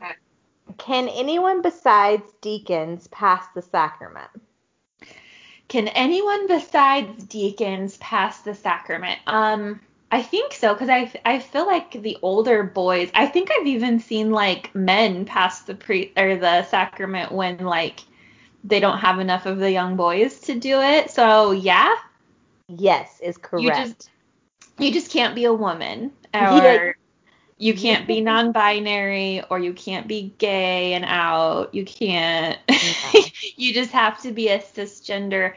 Can 0.78 1.08
anyone 1.08 1.60
besides 1.62 2.32
deacons 2.40 3.08
pass 3.08 3.46
the 3.54 3.60
sacrament? 3.62 4.30
Can 5.68 5.88
anyone 5.88 6.46
besides 6.46 7.24
deacons 7.24 7.98
pass 7.98 8.40
the 8.40 8.54
sacrament? 8.54 9.18
Um, 9.26 9.80
I 10.10 10.22
think 10.22 10.54
so 10.54 10.72
because 10.72 10.88
I 10.88 11.12
I 11.24 11.38
feel 11.38 11.66
like 11.66 11.92
the 11.92 12.16
older 12.22 12.62
boys. 12.62 13.10
I 13.14 13.26
think 13.26 13.50
I've 13.50 13.66
even 13.66 14.00
seen 14.00 14.30
like 14.30 14.74
men 14.74 15.24
pass 15.24 15.62
the 15.62 15.74
pre 15.74 16.12
or 16.16 16.36
the 16.36 16.64
sacrament 16.64 17.32
when 17.32 17.58
like 17.58 18.00
they 18.64 18.80
don't 18.80 18.98
have 18.98 19.18
enough 19.18 19.46
of 19.46 19.58
the 19.58 19.70
young 19.70 19.96
boys 19.96 20.40
to 20.40 20.58
do 20.58 20.80
it. 20.80 21.10
So 21.10 21.50
yeah, 21.52 21.94
Yes, 22.68 23.20
is 23.22 23.36
correct. 23.36 23.78
you 23.78 23.84
just 23.84 24.10
you 24.78 24.92
just 24.92 25.10
can't 25.10 25.34
be 25.34 25.44
a 25.44 25.52
woman 25.52 26.12
or 26.34 26.94
you 27.58 27.74
can't 27.74 28.06
be 28.06 28.20
non-binary 28.20 29.42
or 29.50 29.58
you 29.58 29.72
can't 29.72 30.06
be 30.06 30.34
gay 30.38 30.94
and 30.94 31.04
out. 31.06 31.74
You 31.74 31.84
can't. 31.84 32.58
You 33.56 33.74
just 33.74 33.90
have 33.90 34.22
to 34.22 34.30
be 34.30 34.48
a 34.48 34.60
cisgender 34.60 35.54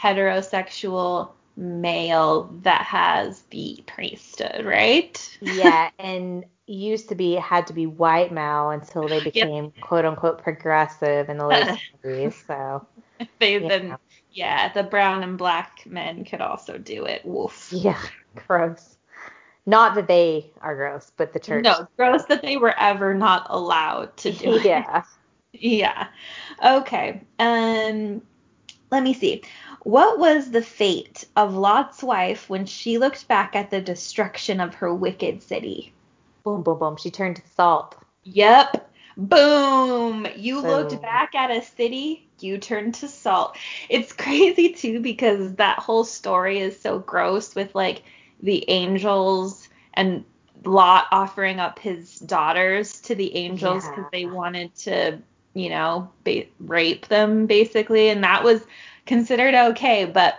heterosexual 0.00 1.30
male 1.56 2.44
that 2.62 2.82
has 2.82 3.42
the 3.50 3.82
priesthood, 3.86 4.64
right? 4.64 5.38
yeah, 5.40 5.90
and 5.98 6.44
used 6.66 7.08
to 7.10 7.14
be 7.14 7.34
had 7.34 7.66
to 7.66 7.72
be 7.74 7.86
white 7.86 8.32
male 8.32 8.70
until 8.70 9.08
they 9.08 9.20
became 9.20 9.72
quote 9.80 10.04
unquote 10.04 10.42
progressive 10.42 11.28
in 11.28 11.36
the 11.38 11.46
late 11.46 11.68
70s. 12.02 12.44
So 12.46 12.86
they 13.38 13.58
Yeah. 13.58 13.68
then 13.68 13.98
yeah, 14.30 14.72
the 14.72 14.82
brown 14.82 15.22
and 15.22 15.38
black 15.38 15.84
men 15.86 16.24
could 16.24 16.40
also 16.40 16.78
do 16.78 17.04
it. 17.04 17.24
Woof. 17.24 17.70
yeah, 17.70 18.00
gross. 18.34 18.96
Not 19.66 19.94
that 19.96 20.08
they 20.08 20.52
are 20.60 20.76
gross, 20.76 21.12
but 21.16 21.32
the 21.32 21.40
church. 21.40 21.68
No, 21.68 21.86
gross 21.96 22.24
that 22.26 22.42
they 22.42 22.56
were 22.56 22.74
ever 22.78 23.14
not 23.14 23.46
allowed 23.50 24.16
to 24.18 24.32
do 24.32 24.54
it. 24.56 24.86
yeah. 24.86 25.02
Yeah. 25.52 26.08
Okay. 26.64 27.22
Um 27.38 28.22
let 28.90 29.02
me 29.02 29.14
see. 29.14 29.42
What 29.84 30.18
was 30.18 30.50
the 30.50 30.62
fate 30.62 31.26
of 31.36 31.54
Lot's 31.54 32.02
wife 32.02 32.48
when 32.48 32.66
she 32.66 32.98
looked 32.98 33.28
back 33.28 33.54
at 33.54 33.70
the 33.70 33.80
destruction 33.80 34.60
of 34.60 34.74
her 34.76 34.92
wicked 34.94 35.42
city? 35.42 35.92
Boom, 36.42 36.62
boom, 36.62 36.78
boom. 36.78 36.96
She 36.96 37.10
turned 37.10 37.36
to 37.36 37.42
salt. 37.54 37.96
Yep. 38.24 38.90
Boom. 39.16 40.26
You 40.36 40.60
looked 40.60 41.00
back 41.02 41.34
at 41.34 41.50
a 41.50 41.62
city, 41.62 42.26
you 42.40 42.58
turned 42.58 42.94
to 42.96 43.08
salt. 43.08 43.56
It's 43.88 44.12
crazy 44.24 44.72
too 44.72 45.00
because 45.00 45.54
that 45.56 45.78
whole 45.78 46.04
story 46.04 46.60
is 46.60 46.80
so 46.80 46.98
gross 46.98 47.54
with 47.54 47.74
like 47.74 48.02
the 48.42 48.68
angels 48.68 49.68
and 49.94 50.24
Lot 50.64 51.06
offering 51.12 51.60
up 51.60 51.78
his 51.78 52.18
daughters 52.20 53.00
to 53.02 53.14
the 53.14 53.36
angels 53.36 53.86
because 53.86 54.04
Yeah. 54.04 54.08
they 54.12 54.24
wanted 54.26 54.74
to, 54.76 55.18
you 55.52 55.68
know, 55.68 56.10
ba- 56.24 56.46
rape 56.58 57.06
them 57.08 57.46
basically. 57.46 58.08
And 58.08 58.24
that 58.24 58.42
was 58.42 58.62
considered 59.06 59.54
okay. 59.54 60.04
But 60.04 60.34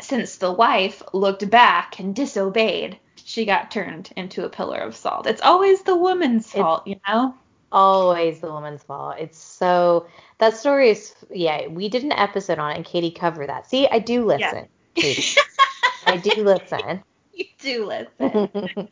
since 0.00 0.36
the 0.36 0.52
wife 0.52 1.02
looked 1.12 1.48
back 1.50 1.98
and 1.98 2.14
disobeyed, 2.14 2.98
she 3.16 3.44
got 3.44 3.70
turned 3.70 4.10
into 4.16 4.44
a 4.44 4.48
pillar 4.48 4.78
of 4.78 4.94
salt. 4.96 5.26
It's 5.26 5.42
always 5.42 5.82
the 5.82 5.96
woman's 5.96 6.46
It's- 6.48 6.62
fault, 6.62 6.86
you 6.86 6.96
know? 7.08 7.34
Always 7.72 8.40
the 8.40 8.50
woman's 8.50 8.84
fault. 8.84 9.16
It's 9.18 9.38
so 9.38 10.06
that 10.38 10.56
story 10.56 10.90
is 10.90 11.14
yeah, 11.30 11.66
we 11.66 11.88
did 11.88 12.04
an 12.04 12.12
episode 12.12 12.60
on 12.60 12.70
it 12.70 12.76
and 12.76 12.84
Katie 12.84 13.10
covered 13.10 13.48
that. 13.48 13.68
See, 13.68 13.88
I 13.88 13.98
do 13.98 14.24
listen. 14.24 14.68
Katie. 14.94 15.36
I 16.06 16.16
do 16.16 16.44
listen. 16.44 17.02
you 17.34 17.44
do 17.58 17.86
listen. 17.86 18.88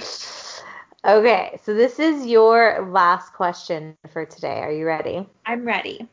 okay, 1.04 1.60
so 1.62 1.74
this 1.74 2.00
is 2.00 2.26
your 2.26 2.88
last 2.90 3.32
question 3.32 3.96
for 4.12 4.26
today. 4.26 4.58
Are 4.58 4.72
you 4.72 4.84
ready? 4.84 5.26
I'm 5.46 5.64
ready. 5.64 6.08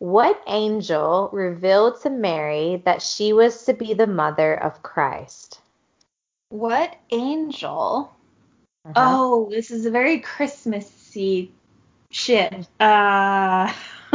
What 0.00 0.42
angel 0.46 1.28
revealed 1.30 2.00
to 2.02 2.10
Mary 2.10 2.80
that 2.86 3.02
she 3.02 3.34
was 3.34 3.64
to 3.66 3.74
be 3.74 3.92
the 3.92 4.06
mother 4.06 4.54
of 4.54 4.82
Christ? 4.82 5.60
What 6.48 6.96
angel? 7.10 8.10
Uh-huh. 8.86 8.94
Oh, 8.96 9.50
this 9.50 9.70
is 9.70 9.84
a 9.84 9.90
very 9.90 10.20
Christmassy 10.20 11.52
shit. 12.10 12.66
Uh 12.80 13.70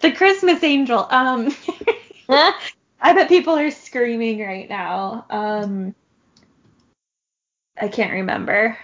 The 0.00 0.12
Christmas 0.12 0.62
angel. 0.62 1.08
Um 1.10 1.52
I 2.28 3.12
bet 3.14 3.28
people 3.28 3.58
are 3.58 3.72
screaming 3.72 4.40
right 4.40 4.68
now. 4.68 5.26
Um 5.28 5.92
I 7.76 7.88
can't 7.88 8.12
remember. 8.12 8.78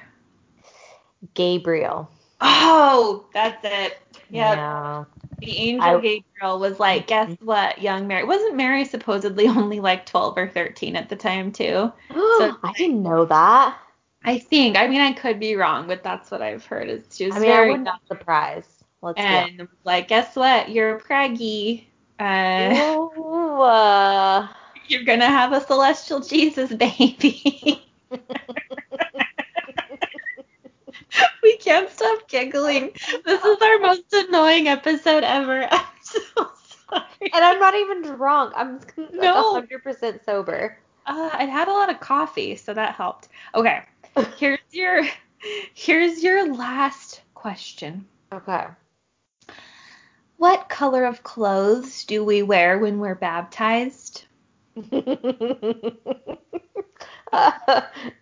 Gabriel. 1.35 2.11
Oh, 2.41 3.27
that's 3.33 3.65
it. 3.65 3.97
Yep. 4.31 4.57
Yeah. 4.57 5.05
The 5.45 5.59
angel 5.59 5.97
I- 5.97 6.01
Gabriel 6.01 6.59
was 6.59 6.81
like, 6.81 7.07
guess 7.07 7.37
what, 7.41 7.81
young 7.81 8.07
Mary. 8.07 8.25
Wasn't 8.25 8.57
Mary 8.57 8.85
supposedly 8.85 9.47
only 9.49 9.81
like 9.81 10.07
12 10.07 10.39
or 10.39 10.49
13 10.49 10.97
at 10.97 11.09
the 11.09 11.17
time, 11.17 11.53
too? 11.53 11.93
I 12.11 12.73
didn't 12.77 13.03
know 13.03 13.25
that. 13.27 13.79
I 14.25 14.39
think. 14.39 14.77
I 14.79 14.87
mean, 14.89 15.01
I 15.01 15.13
could 15.13 15.39
be 15.39 15.55
wrong, 15.55 15.87
but 15.87 16.03
that's 16.03 16.31
what 16.31 16.41
I've 16.41 16.65
heard. 16.65 16.89
Is 16.89 17.05
she 17.13 17.27
was 17.27 17.37
I 17.37 17.41
mean, 17.41 17.51
I 17.51 17.55
very 17.55 17.71
wouldn't 17.71 17.87
young 17.87 17.99
be 18.09 18.17
surprised. 18.17 18.85
Let's 19.03 19.21
and 19.21 19.59
was 19.59 19.69
like, 19.85 20.09
guess 20.09 20.35
what, 20.35 20.71
you're 20.71 20.99
preggy. 20.99 21.85
Uh, 22.19 22.75
go. 22.75 23.13
Ooh, 23.19 23.61
uh, 23.61 24.49
you're 24.87 25.05
gonna 25.05 25.27
have 25.27 25.53
a 25.53 25.61
celestial 25.61 26.21
Jesus 26.21 26.73
baby. 26.73 27.85
we 31.43 31.54
can't 31.65 31.91
stop 31.91 32.29
giggling. 32.29 32.91
This 33.25 33.43
is 33.45 33.63
our 33.63 33.79
most 33.79 34.13
annoying 34.13 34.69
episode 34.69 35.25
ever. 35.25 35.67
I'm 35.71 35.87
so 36.03 36.21
sorry. 36.89 37.31
and 37.33 37.45
I'm 37.45 37.59
not 37.59 37.75
even 37.75 38.03
drunk. 38.03 38.53
I'm 38.57 38.79
like 38.79 39.15
No. 39.15 39.61
100% 39.61 40.25
sober. 40.25 40.79
Uh, 41.07 41.31
I 41.33 41.45
had 41.45 41.69
a 41.69 41.73
lot 41.73 41.91
of 41.91 42.01
coffee, 42.01 42.57
so 42.57 42.75
that 42.75 42.95
helped. 42.95 43.29
Okay, 43.55 43.83
here's 44.37 44.61
your 44.71 45.03
here's 45.75 46.23
your 46.23 46.55
last 46.55 47.23
question. 47.35 48.07
Okay. 48.33 48.67
What 50.37 50.69
color 50.69 51.05
of 51.05 51.23
clothes 51.23 52.05
do 52.05 52.25
we 52.25 52.43
wear 52.43 52.79
when 52.79 52.99
we're 52.99 53.15
baptized? 53.15 54.25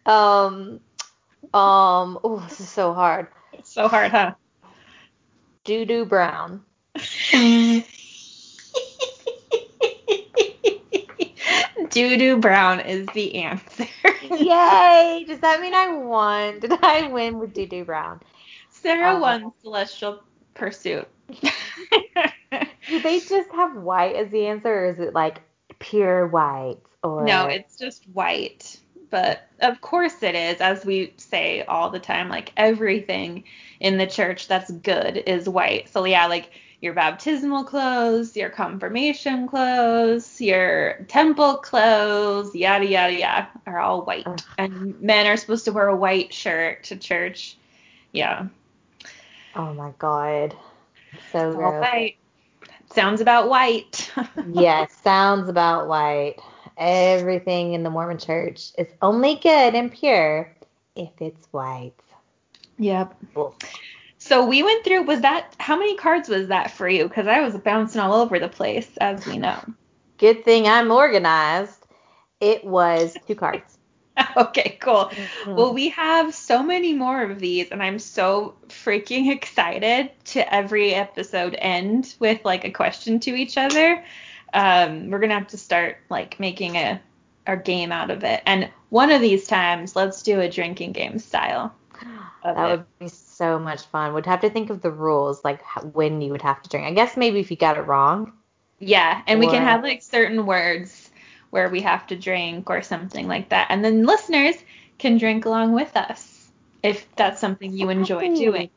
um, 0.07 0.81
um, 1.55 2.19
oh, 2.25 2.45
this 2.49 2.61
is 2.61 2.69
so 2.69 2.93
hard. 2.95 3.29
It's 3.53 3.73
so 3.73 3.89
hard, 3.89 4.11
huh? 4.11 4.35
Doo 5.65 5.85
doo 5.85 6.05
brown. 6.05 6.63
Doo 11.91 12.17
doo 12.17 12.39
brown 12.39 12.81
is 12.81 13.07
the 13.09 13.35
answer. 13.37 13.87
Yay! 14.23 15.25
Does 15.27 15.41
that 15.41 15.61
mean 15.61 15.75
I 15.75 15.95
won? 15.97 16.59
Did 16.61 16.73
I 16.83 17.03
win 17.09 17.39
with 17.39 17.53
doo 17.53 17.67
doo 17.67 17.85
brown? 17.85 18.21
Sarah 18.71 19.17
Uh, 19.17 19.21
won 19.21 19.53
Celestial 19.61 20.21
Pursuit. 20.55 21.09
Do 22.89 23.01
they 23.01 23.21
just 23.21 23.51
have 23.53 23.77
white 23.77 24.17
as 24.17 24.31
the 24.31 24.47
answer, 24.47 24.69
or 24.69 24.87
is 24.91 24.99
it 25.01 25.15
like 25.15 25.43
pure 25.79 26.27
white? 26.27 26.79
Or 27.03 27.27
no, 27.27 27.47
it's 27.47 27.77
just 27.77 28.09
white. 28.09 28.79
But 29.13 29.47
of 29.61 29.83
course 29.83 30.23
it 30.23 30.35
is, 30.35 30.63
as 30.63 30.87
we 30.87 31.13
say 31.19 31.65
all 31.65 31.91
the 31.91 32.01
time, 32.01 32.31
like 32.31 32.51
everything 32.57 33.45
in 33.79 33.99
the 33.99 34.07
church 34.07 34.49
that's 34.49 34.71
good 34.71 35.19
is 35.27 35.47
white. 35.47 35.91
So 35.91 36.07
yeah, 36.07 36.27
like 36.29 36.51
your 36.81 36.95
baptismal 36.95 37.65
clothes, 37.65 38.35
your 38.35 38.49
confirmation 38.49 39.47
clothes, 39.47 40.41
your 40.41 41.05
temple 41.09 41.59
clothes, 41.59 42.55
yada 42.55 42.87
yada 42.87 43.13
yada, 43.13 43.49
are 43.67 43.79
all 43.79 44.01
white. 44.07 44.27
And 44.57 44.99
men 44.99 45.27
are 45.27 45.37
supposed 45.37 45.67
to 45.67 45.73
wear 45.73 45.89
a 45.89 45.97
white 45.97 46.33
shirt 46.33 46.85
to 46.85 46.97
church. 46.97 47.59
Yeah. 48.13 48.47
oh 49.55 49.75
my 49.75 49.93
god, 49.99 50.57
so 51.31 51.63
all 51.63 51.81
white. 51.81 52.17
Sounds 52.95 53.21
about 53.21 53.51
white. 53.51 54.11
yes, 54.55 54.91
sounds 55.05 55.51
about 55.51 55.87
white. 55.87 56.37
Everything 56.77 57.75
in 57.75 57.83
the 57.83 57.91
Mormon 57.91 58.19
church 58.19 58.73
is 58.79 58.89
only 59.01 59.37
good 59.37 59.75
and 59.75 59.93
pure 59.93 60.55
if 60.97 61.11
it's 61.21 61.47
white. 61.53 61.95
Yep. 62.79 63.15
Ugh. 63.37 63.55
So 64.19 64.47
we 64.47 64.63
went 64.63 64.85
through. 64.85 65.03
Was 65.03 65.21
that 65.23 65.55
how 65.59 65.77
many 65.77 65.97
cards 65.97 66.29
was 66.29 66.49
that 66.49 66.71
for 66.71 66.89
you? 66.89 67.09
Because 67.09 67.27
I 67.27 67.41
was 67.41 67.57
bouncing 67.57 68.01
all 68.01 68.15
over 68.15 68.39
the 68.39 68.49
place, 68.49 68.89
as 69.01 69.27
we 69.27 69.37
know. 69.37 69.59
Good 70.19 70.45
thing 70.45 70.69
I'm 70.69 70.91
organized. 70.91 71.85
It 72.41 72.65
was 72.65 73.17
two 73.27 73.35
cards. 73.35 73.79
okay, 74.37 74.77
cool. 74.81 75.11
Mhm. 75.45 75.57
Well, 75.57 75.75
we 75.75 75.89
have 75.91 76.35
so 76.35 76.63
many 76.63 76.93
more 76.93 77.23
of 77.23 77.39
these, 77.41 77.71
and 77.71 77.83
I'm 77.83 77.99
so 77.99 78.55
freaking 78.69 79.31
excited 79.35 80.11
to 80.27 80.55
every 80.55 80.95
episode 80.95 81.57
end 81.59 82.15
with 82.21 82.45
like 82.45 82.65
a 82.65 82.71
question 82.71 83.21
to 83.21 83.35
each 83.35 83.57
other. 83.57 84.05
Um, 84.53 85.11
we're 85.11 85.19
gonna 85.19 85.35
have 85.35 85.49
to 85.49 85.59
start 85.59 85.99
like 86.09 86.39
making 86.39 86.77
a 86.77 87.01
a 87.47 87.57
game 87.57 87.91
out 87.91 88.11
of 88.11 88.25
it, 88.25 88.43
and 88.47 88.71
one 88.91 89.11
of 89.11 89.21
these 89.21 89.47
times, 89.47 89.97
let's 89.97 90.23
do 90.23 90.41
a 90.41 90.49
drinking 90.49 90.93
game 90.93 91.19
style. 91.19 91.75
That 92.45 92.57
it. 92.57 92.71
would 92.71 92.87
be 92.99 93.09
so 93.09 93.59
much 93.59 93.83
fun. 93.87 94.15
Would 94.15 94.27
have 94.27 94.41
to 94.41 94.51
think 94.51 94.71
of 94.71 94.83
the 94.83 94.91
rules, 94.91 95.45
like 95.45 95.63
when 95.95 96.21
you 96.21 96.33
would 96.33 96.43
have 96.43 96.61
to 96.63 96.69
drink. 96.69 96.87
I 96.87 96.93
guess 96.93 97.17
maybe 97.17 97.41
if 97.41 97.51
you 97.51 97.57
got 97.57 97.79
it 97.79 97.83
wrong. 97.83 98.33
Yeah, 98.79 99.23
and 99.27 99.39
we 99.39 99.47
can 99.47 99.63
have 99.63 99.83
like 99.83 100.03
certain 100.03 100.45
words 100.45 101.11
where 101.51 101.69
we 101.69 101.83
have 101.83 102.07
to 102.09 102.17
drink 102.17 102.69
or 102.69 102.83
something 102.83 103.29
like 103.29 103.51
that. 103.51 103.69
And 103.71 103.85
then 103.85 104.05
listeners 104.05 104.57
can 104.99 105.19
drink 105.19 105.45
along 105.45 105.73
with 105.73 105.97
us 105.97 106.51
if 106.83 107.07
that's 107.15 107.41
something 107.41 107.73
you 107.73 107.91
enjoy 107.91 108.35
doing. 108.35 108.71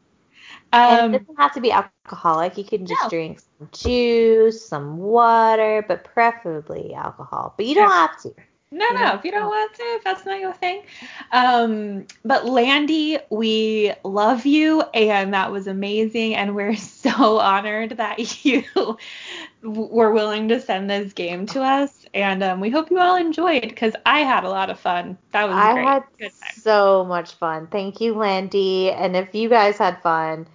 Um, 0.73 1.13
it 1.13 1.19
doesn't 1.19 1.39
have 1.39 1.53
to 1.53 1.61
be 1.61 1.71
alcoholic. 1.71 2.57
You 2.57 2.63
can 2.63 2.85
just 2.85 3.03
no. 3.03 3.09
drink 3.09 3.39
some 3.39 3.69
juice, 3.71 4.67
some 4.67 4.97
water, 4.97 5.85
but 5.87 6.03
preferably 6.03 6.93
alcohol. 6.93 7.53
But 7.57 7.65
you 7.65 7.75
don't 7.75 7.89
have 7.89 8.21
to. 8.23 8.33
No, 8.71 8.85
no, 8.93 9.13
if 9.15 9.23
you 9.23 9.31
don't 9.31 9.47
want 9.47 9.73
to, 9.75 9.83
if 9.83 10.03
that's 10.03 10.25
not 10.25 10.39
your 10.39 10.51
thing. 10.51 10.83
Um, 11.31 12.07
but 12.25 12.45
Landy, 12.45 13.19
we 13.29 13.93
love 14.03 14.45
you, 14.45 14.81
and 14.93 15.33
that 15.33 15.51
was 15.51 15.67
amazing, 15.67 16.35
and 16.35 16.55
we're 16.55 16.75
so 16.75 17.39
honored 17.39 17.91
that 17.97 18.43
you 18.45 18.63
were 19.63 20.11
willing 20.11 20.49
to 20.49 20.59
send 20.59 20.89
this 20.89 21.13
game 21.13 21.45
to 21.47 21.61
us, 21.61 22.05
and 22.13 22.43
um, 22.43 22.59
we 22.59 22.69
hope 22.69 22.89
you 22.89 22.99
all 22.99 23.15
enjoyed 23.15 23.61
because 23.61 23.95
I 24.05 24.19
had 24.21 24.43
a 24.43 24.49
lot 24.49 24.69
of 24.69 24.79
fun. 24.79 25.17
That 25.31 25.47
was 25.47 25.55
I 25.55 25.73
great. 25.73 25.85
had 25.85 26.03
so 26.55 27.05
much 27.05 27.33
fun. 27.35 27.67
Thank 27.67 28.01
you, 28.01 28.15
Landy, 28.15 28.91
and 28.91 29.15
if 29.15 29.33
you 29.33 29.47
guys 29.47 29.77
had 29.77 30.01
fun 30.01 30.47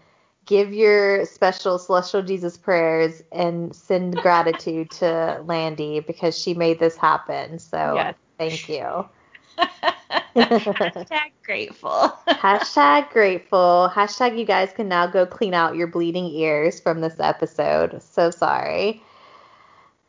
give 0.51 0.74
your 0.74 1.24
special 1.26 1.78
celestial 1.78 2.22
Jesus 2.22 2.57
prayers 2.59 3.22
and 3.30 3.74
send 3.74 4.16
gratitude 4.22 4.90
to 4.90 5.40
Landy 5.46 6.01
because 6.01 6.36
she 6.36 6.55
made 6.55 6.80
this 6.80 6.96
happen. 6.96 7.61
So 7.61 7.94
yes. 7.94 8.14
thank 8.36 8.68
you. 8.68 9.09
Hashtag 10.36 11.30
grateful. 11.44 12.12
Hashtag 12.28 13.11
grateful. 13.11 13.90
Hashtag 13.94 14.36
you 14.36 14.44
guys 14.44 14.72
can 14.72 14.88
now 14.88 15.07
go 15.07 15.24
clean 15.24 15.55
out 15.55 15.76
your 15.76 15.86
bleeding 15.86 16.26
ears 16.26 16.80
from 16.80 17.01
this 17.01 17.20
episode. 17.20 18.03
So 18.03 18.32
sorry. 18.32 19.03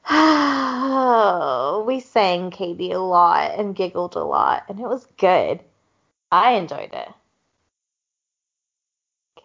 we 1.86 2.00
sang 2.00 2.50
Katie 2.50 2.92
a 2.92 3.00
lot 3.00 3.60
and 3.60 3.76
giggled 3.76 4.16
a 4.16 4.24
lot, 4.24 4.64
and 4.68 4.80
it 4.80 4.88
was 4.88 5.06
good. 5.18 5.60
I 6.32 6.54
enjoyed 6.54 6.94
it. 6.94 7.10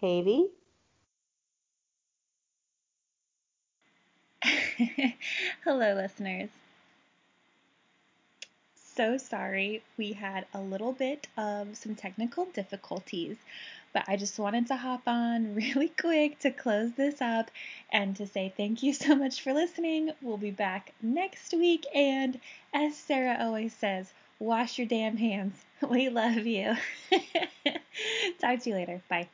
Katie? 0.01 0.56
Hello, 5.65 5.95
listeners. 5.95 6.51
So 8.95 9.19
sorry 9.19 9.83
we 9.99 10.13
had 10.13 10.47
a 10.55 10.61
little 10.61 10.93
bit 10.93 11.27
of 11.37 11.77
some 11.77 11.95
technical 11.95 12.47
difficulties, 12.47 13.37
but 13.93 14.05
I 14.09 14.17
just 14.17 14.39
wanted 14.39 14.67
to 14.69 14.77
hop 14.77 15.03
on 15.07 15.55
really 15.57 15.89
quick 15.89 16.39
to 16.41 16.51
close 16.51 16.93
this 16.93 17.21
up 17.21 17.51
and 17.93 18.17
to 18.17 18.27
say 18.27 18.53
thank 18.57 18.83
you 18.83 18.93
so 18.95 19.15
much 19.15 19.43
for 19.43 19.53
listening. 19.53 20.13
We'll 20.23 20.39
be 20.39 20.51
back 20.51 20.93
next 21.03 21.53
week, 21.53 21.85
and 21.95 22.41
as 22.73 22.97
Sarah 22.97 23.39
always 23.41 23.75
says, 23.75 24.13
wash 24.39 24.79
your 24.79 24.87
damn 24.87 25.17
hands. 25.17 25.55
We 25.91 26.09
love 26.09 26.47
you. 26.47 26.75
Talk 28.41 28.61
to 28.61 28.71
you 28.71 28.75
later. 28.75 29.03
Bye. 29.11 29.29